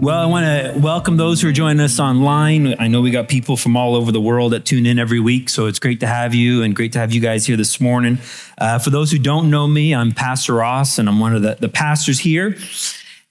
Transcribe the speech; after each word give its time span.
Well, 0.00 0.16
I 0.16 0.26
want 0.26 0.46
to 0.46 0.78
welcome 0.78 1.16
those 1.16 1.42
who 1.42 1.48
are 1.48 1.52
joining 1.52 1.80
us 1.80 1.98
online. 1.98 2.76
I 2.78 2.86
know 2.86 3.00
we 3.00 3.10
got 3.10 3.26
people 3.26 3.56
from 3.56 3.76
all 3.76 3.96
over 3.96 4.12
the 4.12 4.20
world 4.20 4.52
that 4.52 4.64
tune 4.64 4.86
in 4.86 4.96
every 4.96 5.18
week, 5.18 5.48
so 5.48 5.66
it's 5.66 5.80
great 5.80 5.98
to 6.00 6.06
have 6.06 6.36
you 6.36 6.62
and 6.62 6.74
great 6.74 6.92
to 6.92 7.00
have 7.00 7.12
you 7.12 7.20
guys 7.20 7.46
here 7.46 7.56
this 7.56 7.80
morning. 7.80 8.18
Uh, 8.58 8.78
for 8.78 8.90
those 8.90 9.10
who 9.10 9.18
don't 9.18 9.50
know 9.50 9.66
me, 9.66 9.92
I'm 9.92 10.12
Pastor 10.12 10.54
Ross, 10.54 11.00
and 11.00 11.08
I'm 11.08 11.18
one 11.18 11.34
of 11.34 11.42
the, 11.42 11.56
the 11.58 11.68
pastors 11.68 12.20
here. 12.20 12.56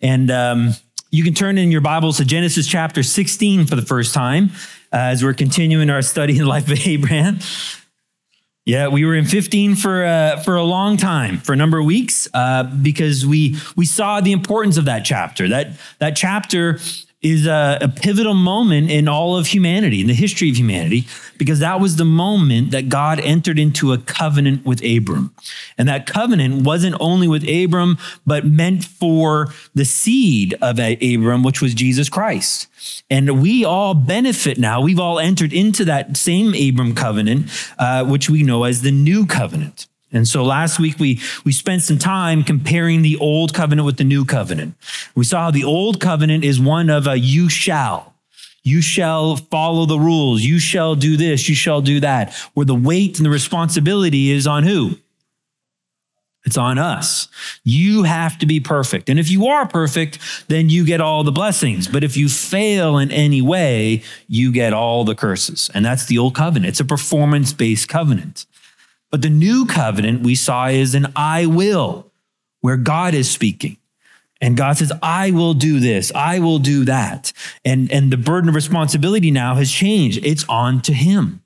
And 0.02 0.30
um, 0.30 0.74
you 1.10 1.24
can 1.24 1.34
turn 1.34 1.58
in 1.58 1.72
your 1.72 1.80
Bibles 1.80 2.18
to 2.18 2.26
Genesis 2.26 2.68
chapter 2.68 3.02
16 3.02 3.66
for 3.66 3.78
the 3.78 3.82
first 3.82 4.14
time 4.14 4.50
uh, 4.92 4.98
as 4.98 5.24
we're 5.24 5.34
continuing 5.34 5.90
our 5.90 6.02
study 6.02 6.34
in 6.34 6.40
the 6.40 6.48
life 6.48 6.70
of 6.70 6.86
Abraham. 6.86 7.40
Yeah, 8.68 8.90
we 8.90 9.06
were 9.06 9.16
in 9.16 9.24
15 9.24 9.78
for 9.78 10.04
uh, 10.04 10.42
for 10.42 10.58
a 10.58 10.64
long 10.64 10.98
time, 10.98 11.38
for 11.38 11.54
a 11.54 11.56
number 11.56 11.80
of 11.80 11.86
weeks, 11.86 12.28
uh, 12.34 12.64
because 12.64 13.26
we 13.26 13.56
we 13.78 13.86
saw 13.86 14.20
the 14.20 14.34
importance 14.34 14.76
of 14.76 14.84
that 14.86 15.06
chapter. 15.06 15.48
That 15.48 15.72
that 16.00 16.18
chapter 16.18 16.78
is 17.22 17.48
a, 17.48 17.80
a, 17.82 17.88
pivotal 17.88 18.36
moment 18.36 18.92
in 18.92 19.08
all 19.08 19.36
of 19.36 19.48
humanity, 19.48 20.02
in 20.02 20.08
the 20.08 20.14
history 20.14 20.50
of 20.52 20.56
humanity, 20.56 21.08
because 21.38 21.60
that 21.60 21.80
was 21.80 21.96
the 21.96 22.06
moment 22.06 22.70
that 22.70 22.90
God 22.90 23.20
entered 23.20 23.58
into 23.58 23.92
a 23.92 23.98
covenant 23.98 24.66
with 24.66 24.84
Abram. 24.86 25.34
And 25.80 25.90
that 25.90 26.06
covenant 26.06 26.64
wasn't 26.64 26.96
only 27.00 27.28
with 27.28 27.48
Abram, 27.50 27.98
but 28.26 28.46
meant 28.46 28.86
for 28.86 29.52
the 29.74 29.86
seed 29.86 30.56
of 30.62 30.78
Abram, 30.78 31.42
which 31.42 31.60
was 31.60 31.74
Jesus 31.74 32.08
Christ. 32.08 32.68
And 33.10 33.42
we 33.42 33.66
all 33.66 33.96
benefit 33.96 34.60
now. 34.60 34.80
We've 34.82 35.00
all 35.00 35.18
entered 35.18 35.54
into 35.54 35.86
that 35.86 36.18
same 36.18 36.54
Abram 36.54 36.94
covenant, 36.94 37.50
uh, 37.80 38.06
which 38.06 38.30
we 38.30 38.44
know 38.44 38.64
as 38.64 38.84
the 38.84 38.92
new 38.92 39.26
covenant. 39.26 39.88
And 40.12 40.28
so 40.28 40.44
last 40.44 40.80
week 40.80 41.00
we, 41.00 41.20
we 41.44 41.52
spent 41.52 41.82
some 41.82 41.98
time 41.98 42.44
comparing 42.44 43.02
the 43.02 43.18
old 43.18 43.54
covenant 43.54 43.86
with 43.86 43.98
the 43.98 44.04
new 44.04 44.24
covenant. 44.26 44.76
We 45.16 45.26
saw 45.26 45.44
how 45.44 45.52
the 45.52 45.66
old 45.66 46.00
covenant 46.00 46.44
is 46.44 46.60
one 46.60 46.90
of 46.90 47.08
a 47.08 47.18
you 47.18 47.50
shall. 47.50 48.14
You 48.64 48.82
shall 48.82 49.36
follow 49.38 49.86
the 49.86 50.00
rules. 50.00 50.42
You 50.42 50.60
shall 50.60 50.96
do 50.96 51.18
this. 51.18 51.48
You 51.48 51.56
shall 51.56 51.82
do 51.82 52.00
that. 52.02 52.34
Where 52.54 52.66
the 52.66 52.76
weight 52.76 53.18
and 53.18 53.26
the 53.26 53.30
responsibility 53.30 54.32
is 54.32 54.48
on 54.48 54.64
who? 54.64 54.98
It's 56.46 56.58
on 56.58 56.78
us. 56.78 57.28
You 57.66 58.04
have 58.04 58.38
to 58.38 58.46
be 58.46 58.62
perfect. 58.62 59.10
And 59.10 59.20
if 59.20 59.30
you 59.30 59.48
are 59.48 59.68
perfect, 59.68 60.20
then 60.48 60.70
you 60.70 60.86
get 60.86 61.02
all 61.02 61.26
the 61.26 61.32
blessings. 61.32 61.90
But 61.90 62.06
if 62.06 62.16
you 62.16 62.30
fail 62.30 62.98
in 62.98 63.12
any 63.12 63.42
way, 63.42 64.04
you 64.30 64.54
get 64.54 64.72
all 64.72 65.04
the 65.04 65.16
curses. 65.16 65.70
And 65.74 65.86
that's 65.86 66.06
the 66.06 66.18
old 66.18 66.36
covenant. 66.36 66.70
It's 66.70 66.80
a 66.80 66.86
performance 66.86 67.52
based 67.52 67.90
covenant. 67.90 68.46
But 69.10 69.22
the 69.22 69.30
new 69.30 69.66
covenant 69.66 70.22
we 70.22 70.36
saw 70.36 70.68
is 70.68 70.94
an 70.94 71.12
I 71.16 71.46
will, 71.46 72.12
where 72.62 72.78
God 72.78 73.14
is 73.14 73.30
speaking. 73.30 73.78
And 74.40 74.56
God 74.56 74.78
says, 74.78 74.92
I 75.02 75.32
will 75.32 75.54
do 75.54 75.80
this, 75.80 76.12
I 76.14 76.40
will 76.40 76.60
do 76.60 76.86
that. 76.86 77.34
And, 77.66 77.92
and 77.92 78.12
the 78.12 78.18
burden 78.18 78.50
of 78.50 78.56
responsibility 78.56 79.32
now 79.32 79.56
has 79.56 79.72
changed. 79.72 80.24
It's 80.24 80.46
on 80.48 80.82
to 80.82 80.94
Him. 80.94 81.42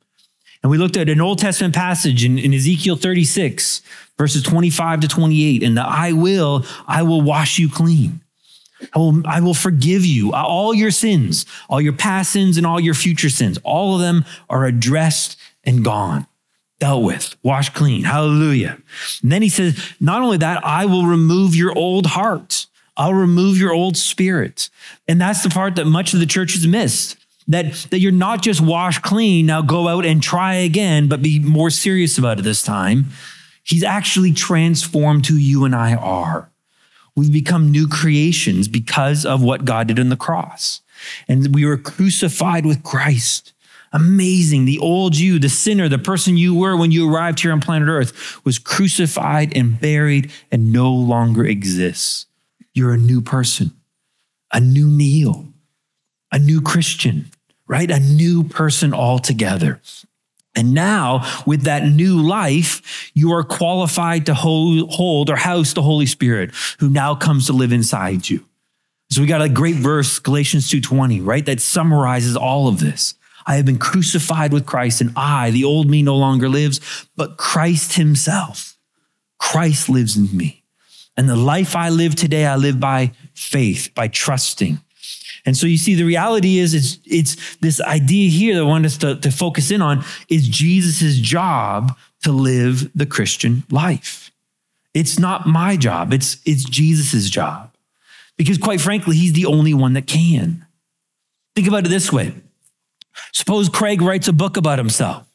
And 0.61 0.69
we 0.69 0.77
looked 0.77 0.97
at 0.97 1.09
an 1.09 1.21
Old 1.21 1.39
Testament 1.39 1.73
passage 1.73 2.23
in, 2.23 2.37
in 2.37 2.53
Ezekiel 2.53 2.95
36, 2.95 3.81
verses 4.17 4.43
25 4.43 5.01
to 5.01 5.07
28. 5.07 5.63
And 5.63 5.77
the 5.77 5.81
I 5.81 6.11
will, 6.11 6.65
I 6.87 7.03
will 7.03 7.21
wash 7.21 7.57
you 7.57 7.69
clean. 7.69 8.21
I 8.93 8.99
will, 8.99 9.21
I 9.25 9.39
will 9.39 9.53
forgive 9.53 10.05
you 10.05 10.33
all 10.33 10.73
your 10.73 10.91
sins, 10.91 11.45
all 11.69 11.79
your 11.79 11.93
past 11.93 12.31
sins 12.31 12.57
and 12.57 12.65
all 12.65 12.79
your 12.79 12.95
future 12.95 13.29
sins. 13.29 13.57
All 13.63 13.95
of 13.95 14.01
them 14.01 14.25
are 14.49 14.65
addressed 14.65 15.37
and 15.63 15.85
gone 15.85 16.27
dealt 16.81 17.03
with, 17.03 17.35
washed 17.43 17.75
clean. 17.75 18.03
Hallelujah. 18.03 18.77
And 19.21 19.31
then 19.31 19.43
he 19.43 19.49
says, 19.49 19.79
not 19.99 20.23
only 20.23 20.37
that, 20.37 20.65
I 20.65 20.85
will 20.85 21.05
remove 21.05 21.55
your 21.55 21.77
old 21.77 22.07
heart. 22.07 22.65
I'll 22.97 23.13
remove 23.13 23.57
your 23.57 23.71
old 23.71 23.95
spirit. 23.95 24.69
And 25.07 25.21
that's 25.21 25.43
the 25.43 25.49
part 25.49 25.75
that 25.75 25.85
much 25.85 26.13
of 26.13 26.19
the 26.19 26.25
church 26.25 26.53
has 26.53 26.67
missed. 26.67 27.17
That, 27.47 27.73
that 27.91 27.99
you're 27.99 28.11
not 28.11 28.41
just 28.41 28.61
washed 28.61 29.03
clean, 29.03 29.45
now 29.45 29.61
go 29.61 29.87
out 29.87 30.05
and 30.05 30.23
try 30.23 30.55
again, 30.55 31.07
but 31.07 31.21
be 31.21 31.39
more 31.39 31.69
serious 31.69 32.17
about 32.17 32.39
it 32.39 32.43
this 32.43 32.63
time. 32.63 33.05
He's 33.63 33.83
actually 33.83 34.33
transformed 34.33 35.27
who 35.27 35.35
you 35.35 35.65
and 35.65 35.75
I 35.75 35.95
are. 35.95 36.49
We've 37.15 37.31
become 37.31 37.71
new 37.71 37.87
creations 37.87 38.67
because 38.67 39.25
of 39.25 39.43
what 39.43 39.65
God 39.65 39.87
did 39.87 39.99
on 39.99 40.09
the 40.09 40.15
cross. 40.15 40.81
And 41.27 41.53
we 41.53 41.65
were 41.65 41.77
crucified 41.77 42.65
with 42.65 42.83
Christ. 42.83 43.53
Amazing. 43.93 44.65
The 44.65 44.79
old 44.79 45.17
you, 45.17 45.37
the 45.37 45.49
sinner, 45.49 45.89
the 45.89 45.97
person 45.97 46.37
you 46.37 46.55
were 46.55 46.77
when 46.77 46.91
you 46.91 47.13
arrived 47.13 47.41
here 47.41 47.51
on 47.51 47.59
planet 47.59 47.89
Earth, 47.89 48.43
was 48.45 48.57
crucified 48.57 49.55
and 49.55 49.79
buried 49.79 50.31
and 50.51 50.71
no 50.71 50.93
longer 50.93 51.45
exists. 51.45 52.25
You're 52.73 52.93
a 52.93 52.97
new 52.97 53.21
person, 53.21 53.71
a 54.53 54.61
new 54.61 54.87
Neil, 54.87 55.47
a 56.31 56.39
new 56.39 56.61
Christian, 56.61 57.31
right? 57.67 57.91
A 57.91 57.99
new 57.99 58.45
person 58.45 58.93
altogether. 58.93 59.81
And 60.55 60.73
now, 60.73 61.25
with 61.45 61.63
that 61.63 61.85
new 61.85 62.21
life, 62.21 63.11
you 63.13 63.31
are 63.33 63.43
qualified 63.43 64.25
to 64.25 64.33
hold 64.33 65.29
or 65.29 65.35
house 65.35 65.73
the 65.73 65.81
Holy 65.81 66.05
Spirit, 66.05 66.51
who 66.79 66.89
now 66.89 67.15
comes 67.15 67.47
to 67.47 67.53
live 67.53 67.71
inside 67.71 68.29
you. 68.29 68.45
So 69.09 69.21
we 69.21 69.27
got 69.27 69.41
a 69.41 69.49
great 69.49 69.75
verse, 69.75 70.19
Galatians 70.19 70.69
2:20, 70.69 71.21
right? 71.21 71.45
That 71.45 71.59
summarizes 71.59 72.37
all 72.37 72.69
of 72.69 72.79
this. 72.79 73.15
I 73.45 73.55
have 73.55 73.65
been 73.65 73.79
crucified 73.79 74.53
with 74.53 74.65
Christ, 74.65 75.01
and 75.01 75.11
I, 75.15 75.51
the 75.51 75.63
old 75.63 75.89
me, 75.89 76.01
no 76.01 76.15
longer 76.15 76.49
lives, 76.49 77.07
but 77.15 77.37
Christ 77.37 77.93
Himself. 77.93 78.77
Christ 79.39 79.89
lives 79.89 80.15
in 80.15 80.35
me. 80.35 80.63
And 81.17 81.27
the 81.27 81.35
life 81.35 81.75
I 81.75 81.89
live 81.89 82.15
today, 82.15 82.45
I 82.45 82.55
live 82.55 82.79
by 82.79 83.11
faith, 83.33 83.89
by 83.95 84.07
trusting. 84.07 84.79
And 85.45 85.57
so 85.57 85.65
you 85.67 85.77
see, 85.77 85.95
the 85.95 86.03
reality 86.03 86.59
is 86.59 86.73
it's, 86.73 86.99
it's 87.05 87.57
this 87.57 87.81
idea 87.81 88.29
here 88.29 88.55
that 88.55 88.61
I 88.61 88.65
want 88.65 88.85
us 88.85 88.97
to, 88.97 89.15
to 89.15 89.31
focus 89.31 89.71
in 89.71 89.81
on 89.81 90.03
is 90.29 90.47
Jesus' 90.47 91.17
job 91.17 91.97
to 92.23 92.31
live 92.31 92.91
the 92.93 93.05
Christian 93.05 93.63
life. 93.71 94.31
It's 94.93 95.17
not 95.17 95.47
my 95.47 95.77
job, 95.77 96.13
it's, 96.13 96.37
it's 96.45 96.63
Jesus' 96.63 97.29
job. 97.29 97.73
Because 98.37 98.57
quite 98.57 98.81
frankly, 98.81 99.15
he's 99.15 99.33
the 99.33 99.45
only 99.45 99.73
one 99.73 99.93
that 99.93 100.07
can. 100.07 100.65
Think 101.55 101.67
about 101.67 101.85
it 101.85 101.89
this 101.89 102.11
way 102.11 102.33
Suppose 103.33 103.69
Craig 103.69 104.01
writes 104.01 104.27
a 104.27 104.33
book 104.33 104.57
about 104.57 104.77
himself. 104.77 105.27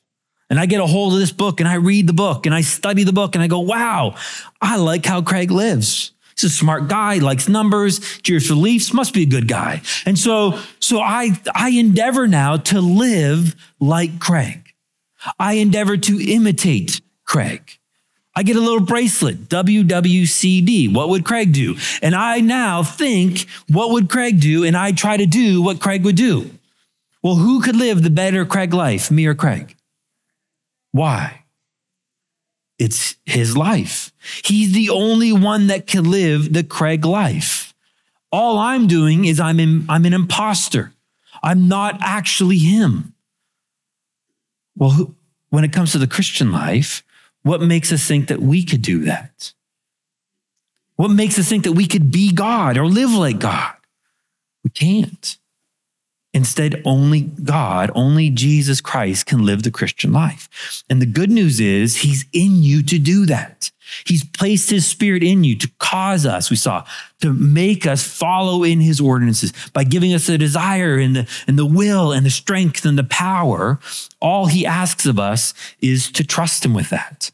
And 0.48 0.60
I 0.60 0.66
get 0.66 0.80
a 0.80 0.86
hold 0.86 1.12
of 1.12 1.18
this 1.18 1.32
book 1.32 1.60
and 1.60 1.68
I 1.68 1.74
read 1.74 2.06
the 2.06 2.12
book 2.12 2.46
and 2.46 2.54
I 2.54 2.60
study 2.60 3.02
the 3.02 3.12
book 3.12 3.34
and 3.34 3.42
I 3.42 3.48
go, 3.48 3.60
wow, 3.60 4.14
I 4.60 4.76
like 4.76 5.04
how 5.04 5.22
Craig 5.22 5.50
lives. 5.50 6.12
He's 6.36 6.44
a 6.44 6.54
smart 6.54 6.88
guy, 6.88 7.16
likes 7.16 7.48
numbers, 7.48 7.98
cheers 8.18 8.46
for 8.46 8.54
must 8.54 9.14
be 9.14 9.22
a 9.22 9.26
good 9.26 9.48
guy. 9.48 9.80
And 10.04 10.18
so, 10.18 10.60
so 10.80 11.00
I, 11.00 11.40
I 11.54 11.70
endeavor 11.70 12.28
now 12.28 12.58
to 12.58 12.80
live 12.80 13.56
like 13.80 14.20
Craig. 14.20 14.74
I 15.38 15.54
endeavor 15.54 15.96
to 15.96 16.20
imitate 16.20 17.00
Craig. 17.24 17.78
I 18.34 18.42
get 18.42 18.56
a 18.56 18.60
little 18.60 18.80
bracelet, 18.80 19.48
WWCD. 19.48 20.92
What 20.92 21.08
would 21.08 21.24
Craig 21.24 21.54
do? 21.54 21.76
And 22.02 22.14
I 22.14 22.40
now 22.40 22.82
think, 22.82 23.46
what 23.68 23.92
would 23.92 24.10
Craig 24.10 24.40
do? 24.40 24.62
And 24.62 24.76
I 24.76 24.92
try 24.92 25.16
to 25.16 25.24
do 25.24 25.62
what 25.62 25.80
Craig 25.80 26.04
would 26.04 26.16
do. 26.16 26.50
Well, 27.26 27.34
who 27.34 27.60
could 27.60 27.74
live 27.74 28.04
the 28.04 28.10
better 28.10 28.44
Craig 28.46 28.72
life, 28.72 29.10
me 29.10 29.26
or 29.26 29.34
Craig? 29.34 29.74
Why? 30.92 31.42
It's 32.78 33.16
his 33.24 33.56
life. 33.56 34.12
He's 34.44 34.72
the 34.72 34.90
only 34.90 35.32
one 35.32 35.66
that 35.66 35.88
can 35.88 36.08
live 36.08 36.52
the 36.52 36.62
Craig 36.62 37.04
life. 37.04 37.74
All 38.30 38.58
I'm 38.58 38.86
doing 38.86 39.24
is 39.24 39.40
I'm, 39.40 39.58
in, 39.58 39.86
I'm 39.88 40.04
an 40.04 40.12
imposter. 40.12 40.92
I'm 41.42 41.66
not 41.66 41.98
actually 42.00 42.58
him. 42.58 43.12
Well, 44.76 45.12
when 45.50 45.64
it 45.64 45.72
comes 45.72 45.90
to 45.92 45.98
the 45.98 46.06
Christian 46.06 46.52
life, 46.52 47.02
what 47.42 47.60
makes 47.60 47.90
us 47.90 48.06
think 48.06 48.28
that 48.28 48.40
we 48.40 48.62
could 48.62 48.82
do 48.82 49.00
that? 49.00 49.52
What 50.94 51.10
makes 51.10 51.40
us 51.40 51.48
think 51.48 51.64
that 51.64 51.72
we 51.72 51.88
could 51.88 52.12
be 52.12 52.30
God 52.30 52.78
or 52.78 52.86
live 52.86 53.12
like 53.12 53.40
God? 53.40 53.74
We 54.62 54.70
can't. 54.70 55.38
Instead, 56.36 56.82
only 56.84 57.22
God, 57.22 57.90
only 57.94 58.28
Jesus 58.28 58.82
Christ 58.82 59.24
can 59.24 59.46
live 59.46 59.62
the 59.62 59.70
Christian 59.70 60.12
life. 60.12 60.84
And 60.90 61.00
the 61.00 61.06
good 61.06 61.30
news 61.30 61.60
is 61.60 61.96
he's 61.96 62.26
in 62.30 62.62
you 62.62 62.82
to 62.82 62.98
do 62.98 63.24
that. 63.24 63.70
He's 64.04 64.22
placed 64.22 64.68
his 64.68 64.86
spirit 64.86 65.22
in 65.22 65.44
you 65.44 65.56
to 65.56 65.70
cause 65.78 66.26
us, 66.26 66.50
we 66.50 66.56
saw, 66.56 66.84
to 67.22 67.32
make 67.32 67.86
us 67.86 68.06
follow 68.06 68.64
in 68.64 68.80
his 68.82 69.00
ordinances 69.00 69.54
by 69.72 69.84
giving 69.84 70.12
us 70.12 70.26
the 70.26 70.36
desire 70.36 70.98
and 70.98 71.16
the, 71.16 71.28
and 71.46 71.58
the 71.58 71.64
will 71.64 72.12
and 72.12 72.26
the 72.26 72.30
strength 72.30 72.84
and 72.84 72.98
the 72.98 73.04
power. 73.04 73.80
All 74.20 74.44
he 74.44 74.66
asks 74.66 75.06
of 75.06 75.18
us 75.18 75.54
is 75.80 76.12
to 76.12 76.22
trust 76.22 76.66
him 76.66 76.74
with 76.74 76.90
that. 76.90 77.30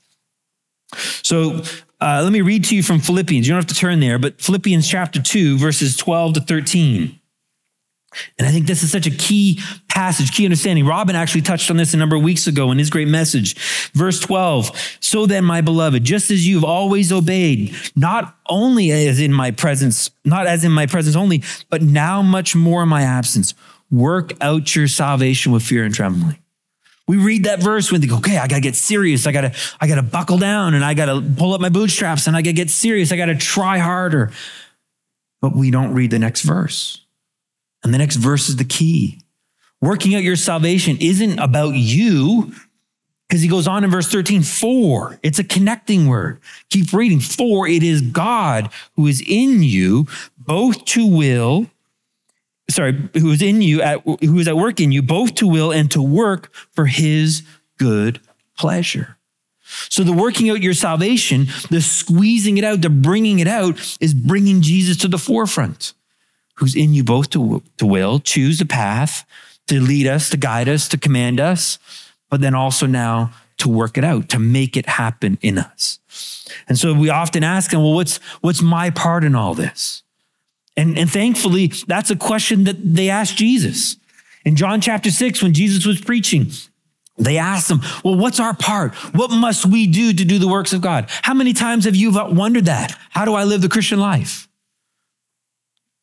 So 1.23 1.63
uh, 2.01 2.21
let 2.23 2.33
me 2.33 2.41
read 2.41 2.63
to 2.67 2.77
you 2.77 2.85
from 2.85 3.01
Philippians. 3.01 3.49
You 3.49 3.55
don't 3.55 3.63
have 3.63 3.75
to 3.75 3.75
turn 3.75 3.99
there, 3.99 4.21
but 4.21 4.41
Philippians 4.41 4.89
chapter 4.89 5.21
2, 5.21 5.59
verses 5.59 5.97
12 5.97 6.35
to 6.35 6.41
13. 6.43 7.19
And 8.39 8.47
I 8.47 8.51
think 8.51 8.67
this 8.67 8.83
is 8.83 8.91
such 8.91 9.07
a 9.07 9.11
key 9.11 9.61
passage, 9.89 10.33
key 10.33 10.45
understanding. 10.45 10.87
Robin 10.87 11.17
actually 11.17 11.43
touched 11.43 11.71
on 11.71 11.77
this 11.77 11.95
a 11.95 11.97
number 11.97 12.17
of 12.17 12.23
weeks 12.23 12.47
ago 12.47 12.71
in 12.71 12.79
his 12.79 12.91
great 12.91 13.09
message. 13.09 13.57
Verse 13.93 14.21
12 14.21 14.99
So 15.01 15.27
then, 15.27 15.45
my 15.45 15.61
beloved, 15.61 16.05
just 16.05 16.31
as 16.31 16.47
you've 16.47 16.65
always 16.65 17.13
obeyed, 17.13 17.75
not 17.97 18.37
only 18.49 18.91
as 18.91 19.21
in 19.21 19.33
my 19.33 19.51
presence, 19.51 20.11
not 20.25 20.47
as 20.47 20.65
in 20.65 20.73
my 20.73 20.87
presence 20.87 21.17
only, 21.17 21.43
but 21.71 21.83
now 21.83 22.23
much 22.23 22.55
more 22.55 22.83
in 22.83 22.89
my 22.89 23.03
absence, 23.03 23.55
work 23.91 24.33
out 24.41 24.75
your 24.75 24.89
salvation 24.89 25.53
with 25.53 25.63
fear 25.63 25.85
and 25.85 25.95
trembling. 25.95 26.39
We 27.09 27.17
read 27.17 27.45
that 27.45 27.61
verse 27.61 27.91
when 27.91 28.01
they 28.01 28.07
go, 28.07 28.19
okay, 28.19 28.39
I 28.39 28.47
gotta 28.47 28.61
get 28.61 28.77
serious. 28.77 29.27
I 29.27 29.33
gotta, 29.33 29.53
I 29.81 29.89
gotta 29.89 30.03
buckle 30.03 30.39
down 30.39 30.75
and 30.75 30.85
I 30.85 30.95
gotta 30.95 31.21
pull 31.21 31.53
up 31.53 31.61
my 31.61 31.69
bootstraps 31.69 32.27
and 32.27 32.37
I 32.37 32.43
gotta 32.43 32.55
get 32.55 32.71
serious. 32.71 33.13
I 33.13 33.17
gotta 33.17 33.35
try 33.35 33.79
harder. 33.79 34.33
But 35.41 35.57
we 35.57 35.71
don't 35.73 35.93
read 35.93 36.13
the 36.13 36.21
next 36.21 36.43
verse. 36.43 37.02
And 37.83 37.93
the 37.93 37.99
next 37.99 38.17
verse 38.17 38.49
is 38.49 38.57
the 38.57 38.65
key. 38.65 39.21
Working 39.81 40.15
out 40.15 40.23
your 40.23 40.37
salvation 40.37 40.97
isn't 41.01 41.39
about 41.39 41.75
you, 41.75 42.53
because 43.29 43.43
he 43.43 43.49
goes 43.49 43.67
on 43.67 43.83
in 43.83 43.91
verse 43.91 44.09
13, 44.09 44.43
for 44.43 45.19
it's 45.23 45.39
a 45.39 45.45
connecting 45.45 46.07
word. 46.07 46.39
Keep 46.71 46.93
reading. 46.93 47.19
For 47.19 47.67
it 47.67 47.83
is 47.83 48.03
God 48.03 48.71
who 48.95 49.07
is 49.07 49.23
in 49.27 49.63
you, 49.63 50.07
both 50.37 50.85
to 50.85 51.07
will, 51.07 51.67
sorry, 52.71 53.09
who 53.15 53.31
is 53.31 53.43
in 53.43 53.63
you, 53.63 53.81
at, 53.81 54.03
who 54.05 54.39
is 54.39 54.47
at 54.47 54.57
work 54.57 54.81
in 54.81 54.93
you, 54.93 55.03
both 55.03 55.35
to 55.37 55.49
will 55.49 55.73
and 55.73 55.91
to 55.93 56.03
work 56.03 56.55
for 56.73 56.87
his 56.87 57.43
good 57.79 58.21
pleasure. 58.57 59.17
So 59.89 60.05
the 60.05 60.13
working 60.13 60.51
out 60.51 60.61
your 60.61 60.75
salvation, 60.75 61.47
the 61.71 61.81
squeezing 61.81 62.59
it 62.59 62.65
out, 62.65 62.83
the 62.83 62.91
bringing 62.91 63.39
it 63.39 63.49
out 63.49 63.97
is 63.99 64.13
bringing 64.13 64.61
Jesus 64.61 64.99
to 64.99 65.09
the 65.09 65.19
forefront 65.19 65.95
who's 66.55 66.77
in 66.77 66.95
you 66.95 67.05
both 67.05 67.31
to, 67.31 67.63
to 67.79 67.87
will, 67.87 68.19
choose 68.19 68.61
a 68.61 68.67
path 68.67 69.27
to 69.69 69.81
lead 69.81 70.07
us, 70.07 70.31
to 70.31 70.37
guide 70.37 70.69
us, 70.69 70.89
to 70.89 70.99
command 70.99 71.41
us, 71.41 71.79
but 72.31 72.41
then 72.41 72.55
also 72.55 72.87
now 72.87 73.33
to 73.59 73.69
work 73.69 73.97
it 73.97 74.05
out, 74.05 74.29
to 74.29 74.39
make 74.39 74.77
it 74.77 74.87
happen 74.87 75.39
in 75.41 75.57
us. 75.57 75.99
And 76.69 76.79
so 76.79 76.93
we 76.93 77.11
often 77.11 77.45
ask 77.45 77.73
him, 77.73 77.81
well, 77.81 77.95
what's, 77.95 78.17
what's 78.41 78.61
my 78.61 78.91
part 78.91 79.25
in 79.25 79.35
all 79.35 79.55
this? 79.55 80.03
And, 80.77 80.99
and 80.99 81.11
thankfully, 81.11 81.69
that's 81.87 82.11
a 82.11 82.17
question 82.17 82.65
that 82.65 82.77
they 82.95 83.09
asked 83.09 83.37
Jesus. 83.37 83.97
In 84.45 84.57
John 84.57 84.81
chapter 84.81 85.11
six, 85.11 85.43
when 85.43 85.53
Jesus 85.53 85.87
was 85.87 86.01
preaching, 86.01 86.51
they 87.19 87.39
asked 87.39 87.71
him, 87.71 87.81
well, 88.03 88.17
what's 88.17 88.41
our 88.41 88.55
part? 88.55 88.95
What 89.15 89.31
must 89.31 89.67
we 89.67 89.87
do 89.87 90.13
to 90.13 90.25
do 90.25 90.39
the 90.39 90.49
works 90.49 90.73
of 90.73 90.81
God? 90.81 91.07
How 91.09 91.35
many 91.35 91.53
times 91.53 91.85
have 91.85 91.95
you 91.95 92.11
wondered 92.11 92.65
that? 92.65 92.99
How 93.11 93.25
do 93.25 93.35
I 93.35 93.45
live 93.45 93.61
the 93.61 93.69
Christian 93.69 94.01
life? 94.01 94.49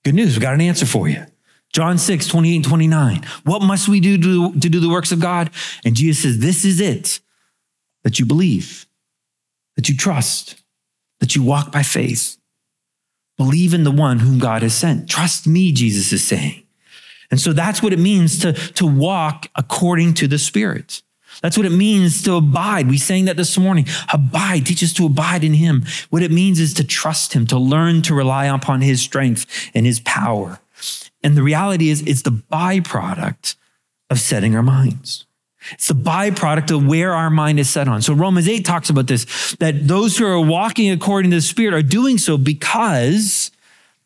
Good 0.04 0.16
news, 0.16 0.36
we 0.36 0.42
got 0.42 0.54
an 0.54 0.62
answer 0.62 0.86
for 0.86 1.08
you. 1.08 1.26
John 1.74 1.98
6, 1.98 2.28
28 2.28 2.56
and 2.56 2.66
29. 2.66 3.26
What 3.44 3.62
must 3.62 3.88
we 3.88 4.00
do 4.00 4.18
to, 4.18 4.60
to 4.60 4.70
do 4.70 4.80
the 4.80 4.90
works 4.90 5.12
of 5.12 5.20
God? 5.20 5.52
And 5.86 5.96
Jesus 5.96 6.24
says, 6.24 6.40
This 6.40 6.66
is 6.66 6.80
it 6.82 7.20
that 8.04 8.20
you 8.20 8.26
believe, 8.26 8.88
that 9.76 9.88
you 9.88 9.96
trust, 9.96 10.62
that 11.20 11.36
you 11.36 11.44
walk 11.44 11.72
by 11.72 11.84
faith. 11.84 12.38
Believe 13.38 13.74
in 13.74 13.84
the 13.84 13.92
one 13.92 14.20
whom 14.20 14.40
God 14.40 14.64
has 14.64 14.74
sent. 14.74 15.10
Trust 15.10 15.48
me, 15.48 15.72
Jesus 15.72 16.12
is 16.12 16.24
saying. 16.26 16.64
And 17.32 17.40
so 17.40 17.54
that's 17.54 17.84
what 17.84 17.94
it 17.94 18.00
means 18.00 18.40
to, 18.40 18.54
to 18.54 18.86
walk 18.88 19.48
according 19.56 20.16
to 20.16 20.28
the 20.28 20.40
Spirit. 20.40 21.04
That's 21.42 21.58
what 21.58 21.66
it 21.66 21.72
means 21.72 22.22
to 22.24 22.36
abide. 22.36 22.90
We 22.90 22.98
sang 22.98 23.26
that 23.26 23.38
this 23.38 23.58
morning. 23.58 23.86
Abide, 24.12 24.66
teach 24.66 24.84
us 24.84 24.94
to 24.94 25.06
abide 25.06 25.44
in 25.44 25.54
Him. 25.54 25.86
What 26.10 26.22
it 26.22 26.32
means 26.32 26.60
is 26.60 26.74
to 26.76 26.84
trust 26.84 27.34
Him, 27.34 27.48
to 27.48 27.58
learn 27.58 28.02
to 28.04 28.14
rely 28.14 28.46
upon 28.46 28.82
His 28.82 29.02
strength 29.02 29.46
and 29.74 29.86
His 29.86 30.00
power. 30.02 30.60
And 31.24 31.38
the 31.38 31.44
reality 31.44 31.90
is, 31.90 32.02
it's 32.02 32.24
the 32.24 32.32
byproduct 32.32 33.56
of 34.10 34.20
setting 34.20 34.56
our 34.56 34.64
minds. 34.64 35.26
It's 35.72 35.88
the 35.88 35.94
byproduct 35.94 36.76
of 36.76 36.88
where 36.88 37.14
our 37.14 37.30
mind 37.30 37.60
is 37.60 37.70
set 37.70 37.88
on. 37.88 38.02
So 38.02 38.14
Romans 38.14 38.48
8 38.48 38.66
talks 38.66 38.90
about 38.90 39.08
this, 39.08 39.56
that 39.60 39.88
those 39.88 40.18
who 40.18 40.26
are 40.26 40.40
walking 40.40 40.90
according 40.92 41.32
to 41.32 41.38
the 41.38 41.42
Spirit 41.42 41.74
are 41.74 41.82
doing 41.82 42.18
so 42.18 42.38
because 42.38 43.52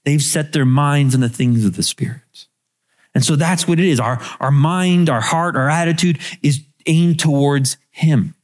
they've 0.03 0.21
set 0.21 0.51
their 0.53 0.65
minds 0.65 1.15
on 1.15 1.21
the 1.21 1.29
things 1.29 1.65
of 1.65 1.75
the 1.75 1.83
Spirit. 1.83 2.21
And 3.15 3.24
so 3.24 3.36
that's 3.36 3.68
what 3.68 3.79
it 3.79 3.86
is. 3.86 4.00
Our, 4.00 4.19
our 4.39 4.51
mind, 4.51 5.09
our 5.09 5.21
heart, 5.21 5.56
our 5.56 5.69
attitude 5.69 6.19
is 6.41 6.63
aimed 6.85 7.19
towards 7.19 7.77
Him. 7.91 8.35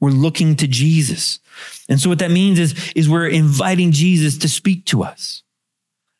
We're 0.00 0.10
looking 0.10 0.56
to 0.56 0.66
Jesus. 0.66 1.40
And 1.88 2.00
so 2.00 2.08
what 2.08 2.20
that 2.20 2.30
means 2.30 2.58
is, 2.58 2.92
is 2.94 3.08
we're 3.08 3.28
inviting 3.28 3.92
Jesus 3.92 4.38
to 4.38 4.48
speak 4.48 4.84
to 4.86 5.02
us. 5.02 5.42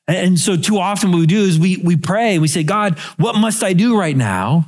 And 0.08 0.38
so 0.38 0.56
too 0.56 0.78
often 0.78 1.12
what 1.12 1.18
we 1.18 1.26
do 1.26 1.42
is 1.42 1.58
we, 1.58 1.76
we 1.76 1.96
pray, 1.96 2.38
we 2.38 2.48
say, 2.48 2.62
God, 2.62 2.98
what 3.18 3.36
must 3.36 3.62
I 3.62 3.74
do 3.74 3.98
right 3.98 4.16
now? 4.16 4.66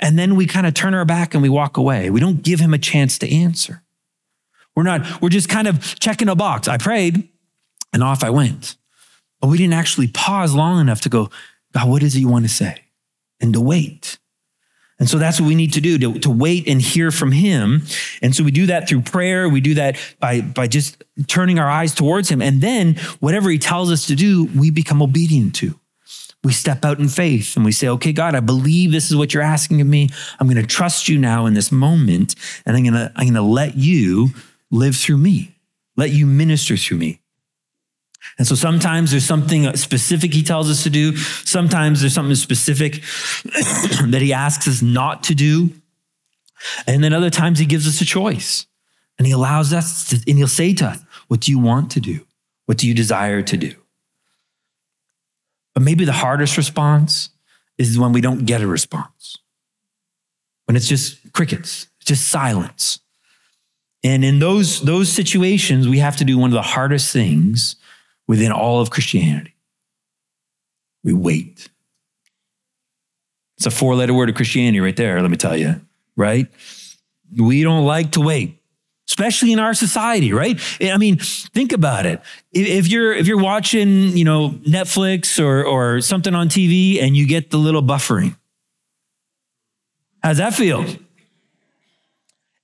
And 0.00 0.18
then 0.18 0.34
we 0.34 0.46
kind 0.46 0.66
of 0.66 0.74
turn 0.74 0.94
our 0.94 1.04
back 1.04 1.32
and 1.32 1.42
we 1.42 1.48
walk 1.48 1.76
away. 1.76 2.10
We 2.10 2.20
don't 2.20 2.42
give 2.42 2.58
him 2.58 2.74
a 2.74 2.78
chance 2.78 3.16
to 3.18 3.32
answer. 3.32 3.82
We're 4.74 4.82
not, 4.82 5.22
we're 5.22 5.28
just 5.28 5.48
kind 5.48 5.68
of 5.68 5.98
checking 6.00 6.28
a 6.28 6.34
box. 6.34 6.66
I 6.66 6.76
prayed 6.78 7.28
and 7.92 8.02
off 8.02 8.24
I 8.24 8.30
went. 8.30 8.76
But 9.40 9.46
we 9.48 9.58
didn't 9.58 9.74
actually 9.74 10.08
pause 10.08 10.54
long 10.54 10.80
enough 10.80 11.02
to 11.02 11.08
go, 11.08 11.30
God, 11.72 11.88
what 11.88 12.02
is 12.02 12.16
it 12.16 12.20
you 12.20 12.28
want 12.28 12.44
to 12.44 12.48
say? 12.48 12.82
And 13.40 13.52
to 13.52 13.60
wait. 13.60 14.18
And 14.98 15.08
so 15.08 15.18
that's 15.18 15.40
what 15.40 15.48
we 15.48 15.56
need 15.56 15.72
to 15.72 15.80
do 15.80 15.98
to, 15.98 16.18
to 16.20 16.30
wait 16.30 16.68
and 16.68 16.80
hear 16.80 17.10
from 17.10 17.32
him. 17.32 17.82
And 18.22 18.34
so 18.34 18.44
we 18.44 18.52
do 18.52 18.66
that 18.66 18.88
through 18.88 19.02
prayer. 19.02 19.48
We 19.48 19.60
do 19.60 19.74
that 19.74 19.96
by, 20.20 20.40
by 20.40 20.68
just 20.68 21.02
turning 21.26 21.58
our 21.58 21.68
eyes 21.68 21.94
towards 21.94 22.28
him. 22.28 22.40
And 22.40 22.60
then 22.60 22.94
whatever 23.18 23.50
he 23.50 23.58
tells 23.58 23.90
us 23.90 24.06
to 24.06 24.14
do, 24.14 24.48
we 24.56 24.70
become 24.70 25.02
obedient 25.02 25.56
to. 25.56 25.78
We 26.44 26.52
step 26.52 26.84
out 26.84 26.98
in 26.98 27.08
faith 27.08 27.56
and 27.56 27.64
we 27.64 27.72
say, 27.72 27.88
okay, 27.88 28.12
God, 28.12 28.34
I 28.34 28.40
believe 28.40 28.92
this 28.92 29.10
is 29.10 29.16
what 29.16 29.34
you're 29.34 29.42
asking 29.42 29.80
of 29.80 29.86
me. 29.86 30.10
I'm 30.38 30.46
going 30.46 30.60
to 30.60 30.66
trust 30.66 31.08
you 31.08 31.18
now 31.18 31.46
in 31.46 31.54
this 31.54 31.72
moment. 31.72 32.34
And 32.66 32.76
I'm 32.76 32.84
going 32.84 32.94
to, 32.94 33.10
I'm 33.16 33.24
going 33.24 33.34
to 33.34 33.42
let 33.42 33.76
you 33.76 34.28
live 34.70 34.94
through 34.94 35.16
me, 35.16 35.56
let 35.96 36.10
you 36.10 36.26
minister 36.26 36.76
through 36.76 36.98
me. 36.98 37.20
And 38.38 38.46
so 38.46 38.54
sometimes 38.54 39.12
there's 39.12 39.24
something 39.24 39.74
specific 39.76 40.34
he 40.34 40.42
tells 40.42 40.68
us 40.70 40.82
to 40.82 40.90
do. 40.90 41.16
Sometimes 41.16 42.00
there's 42.00 42.14
something 42.14 42.34
specific 42.34 42.94
that 43.44 44.20
he 44.20 44.32
asks 44.32 44.66
us 44.66 44.82
not 44.82 45.22
to 45.24 45.34
do. 45.34 45.70
And 46.86 47.04
then 47.04 47.12
other 47.12 47.30
times 47.30 47.58
he 47.58 47.66
gives 47.66 47.86
us 47.86 48.00
a 48.00 48.04
choice 48.04 48.66
and 49.18 49.26
he 49.26 49.32
allows 49.32 49.72
us 49.72 50.08
to, 50.08 50.16
and 50.26 50.38
he'll 50.38 50.48
say 50.48 50.74
to 50.74 50.86
us, 50.86 50.98
What 51.28 51.40
do 51.40 51.52
you 51.52 51.58
want 51.58 51.92
to 51.92 52.00
do? 52.00 52.26
What 52.66 52.78
do 52.78 52.88
you 52.88 52.94
desire 52.94 53.42
to 53.42 53.56
do? 53.56 53.74
But 55.74 55.82
maybe 55.82 56.04
the 56.04 56.12
hardest 56.12 56.56
response 56.56 57.30
is 57.78 57.98
when 57.98 58.12
we 58.12 58.20
don't 58.20 58.46
get 58.46 58.62
a 58.62 58.66
response, 58.66 59.36
when 60.64 60.76
it's 60.76 60.88
just 60.88 61.32
crickets, 61.32 61.88
just 62.04 62.28
silence. 62.28 63.00
And 64.02 64.24
in 64.24 64.38
those, 64.38 64.82
those 64.82 65.08
situations, 65.08 65.88
we 65.88 65.98
have 65.98 66.16
to 66.18 66.24
do 66.24 66.38
one 66.38 66.50
of 66.50 66.54
the 66.54 66.62
hardest 66.62 67.12
things 67.12 67.76
within 68.26 68.52
all 68.52 68.80
of 68.80 68.90
Christianity. 68.90 69.54
We 71.02 71.12
wait. 71.12 71.68
It's 73.56 73.66
a 73.66 73.70
four 73.70 73.94
letter 73.94 74.14
word 74.14 74.28
of 74.28 74.34
Christianity 74.34 74.80
right 74.80 74.96
there, 74.96 75.20
let 75.20 75.30
me 75.30 75.36
tell 75.36 75.56
you, 75.56 75.80
right? 76.16 76.48
We 77.36 77.62
don't 77.62 77.84
like 77.84 78.12
to 78.12 78.20
wait, 78.20 78.60
especially 79.08 79.52
in 79.52 79.58
our 79.58 79.74
society, 79.74 80.32
right? 80.32 80.60
I 80.80 80.96
mean, 80.96 81.18
think 81.18 81.72
about 81.72 82.06
it. 82.06 82.20
If 82.52 82.88
you're 82.88 83.12
if 83.12 83.26
you're 83.26 83.40
watching, 83.40 84.16
you 84.16 84.24
know, 84.24 84.50
Netflix 84.50 85.42
or 85.42 85.64
or 85.64 86.00
something 86.00 86.34
on 86.34 86.48
TV 86.48 87.00
and 87.00 87.16
you 87.16 87.26
get 87.26 87.50
the 87.50 87.58
little 87.58 87.82
buffering. 87.82 88.36
How's 90.22 90.38
that 90.38 90.54
feel? 90.54 90.84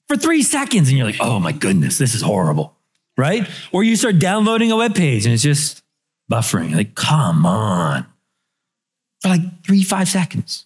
For 0.08 0.16
three 0.16 0.42
seconds, 0.42 0.88
and 0.88 0.96
you're 0.96 1.06
like, 1.06 1.20
oh 1.20 1.38
my 1.38 1.52
goodness, 1.52 1.98
this 1.98 2.14
is 2.14 2.22
horrible 2.22 2.74
right? 3.20 3.48
Or 3.70 3.84
you 3.84 3.96
start 3.96 4.18
downloading 4.18 4.72
a 4.72 4.76
web 4.76 4.94
page 4.94 5.26
and 5.26 5.34
it's 5.34 5.42
just 5.42 5.82
buffering. 6.30 6.74
Like, 6.74 6.94
come 6.94 7.44
on. 7.44 8.06
For 9.20 9.28
like 9.28 9.64
three, 9.64 9.82
five 9.82 10.08
seconds. 10.08 10.64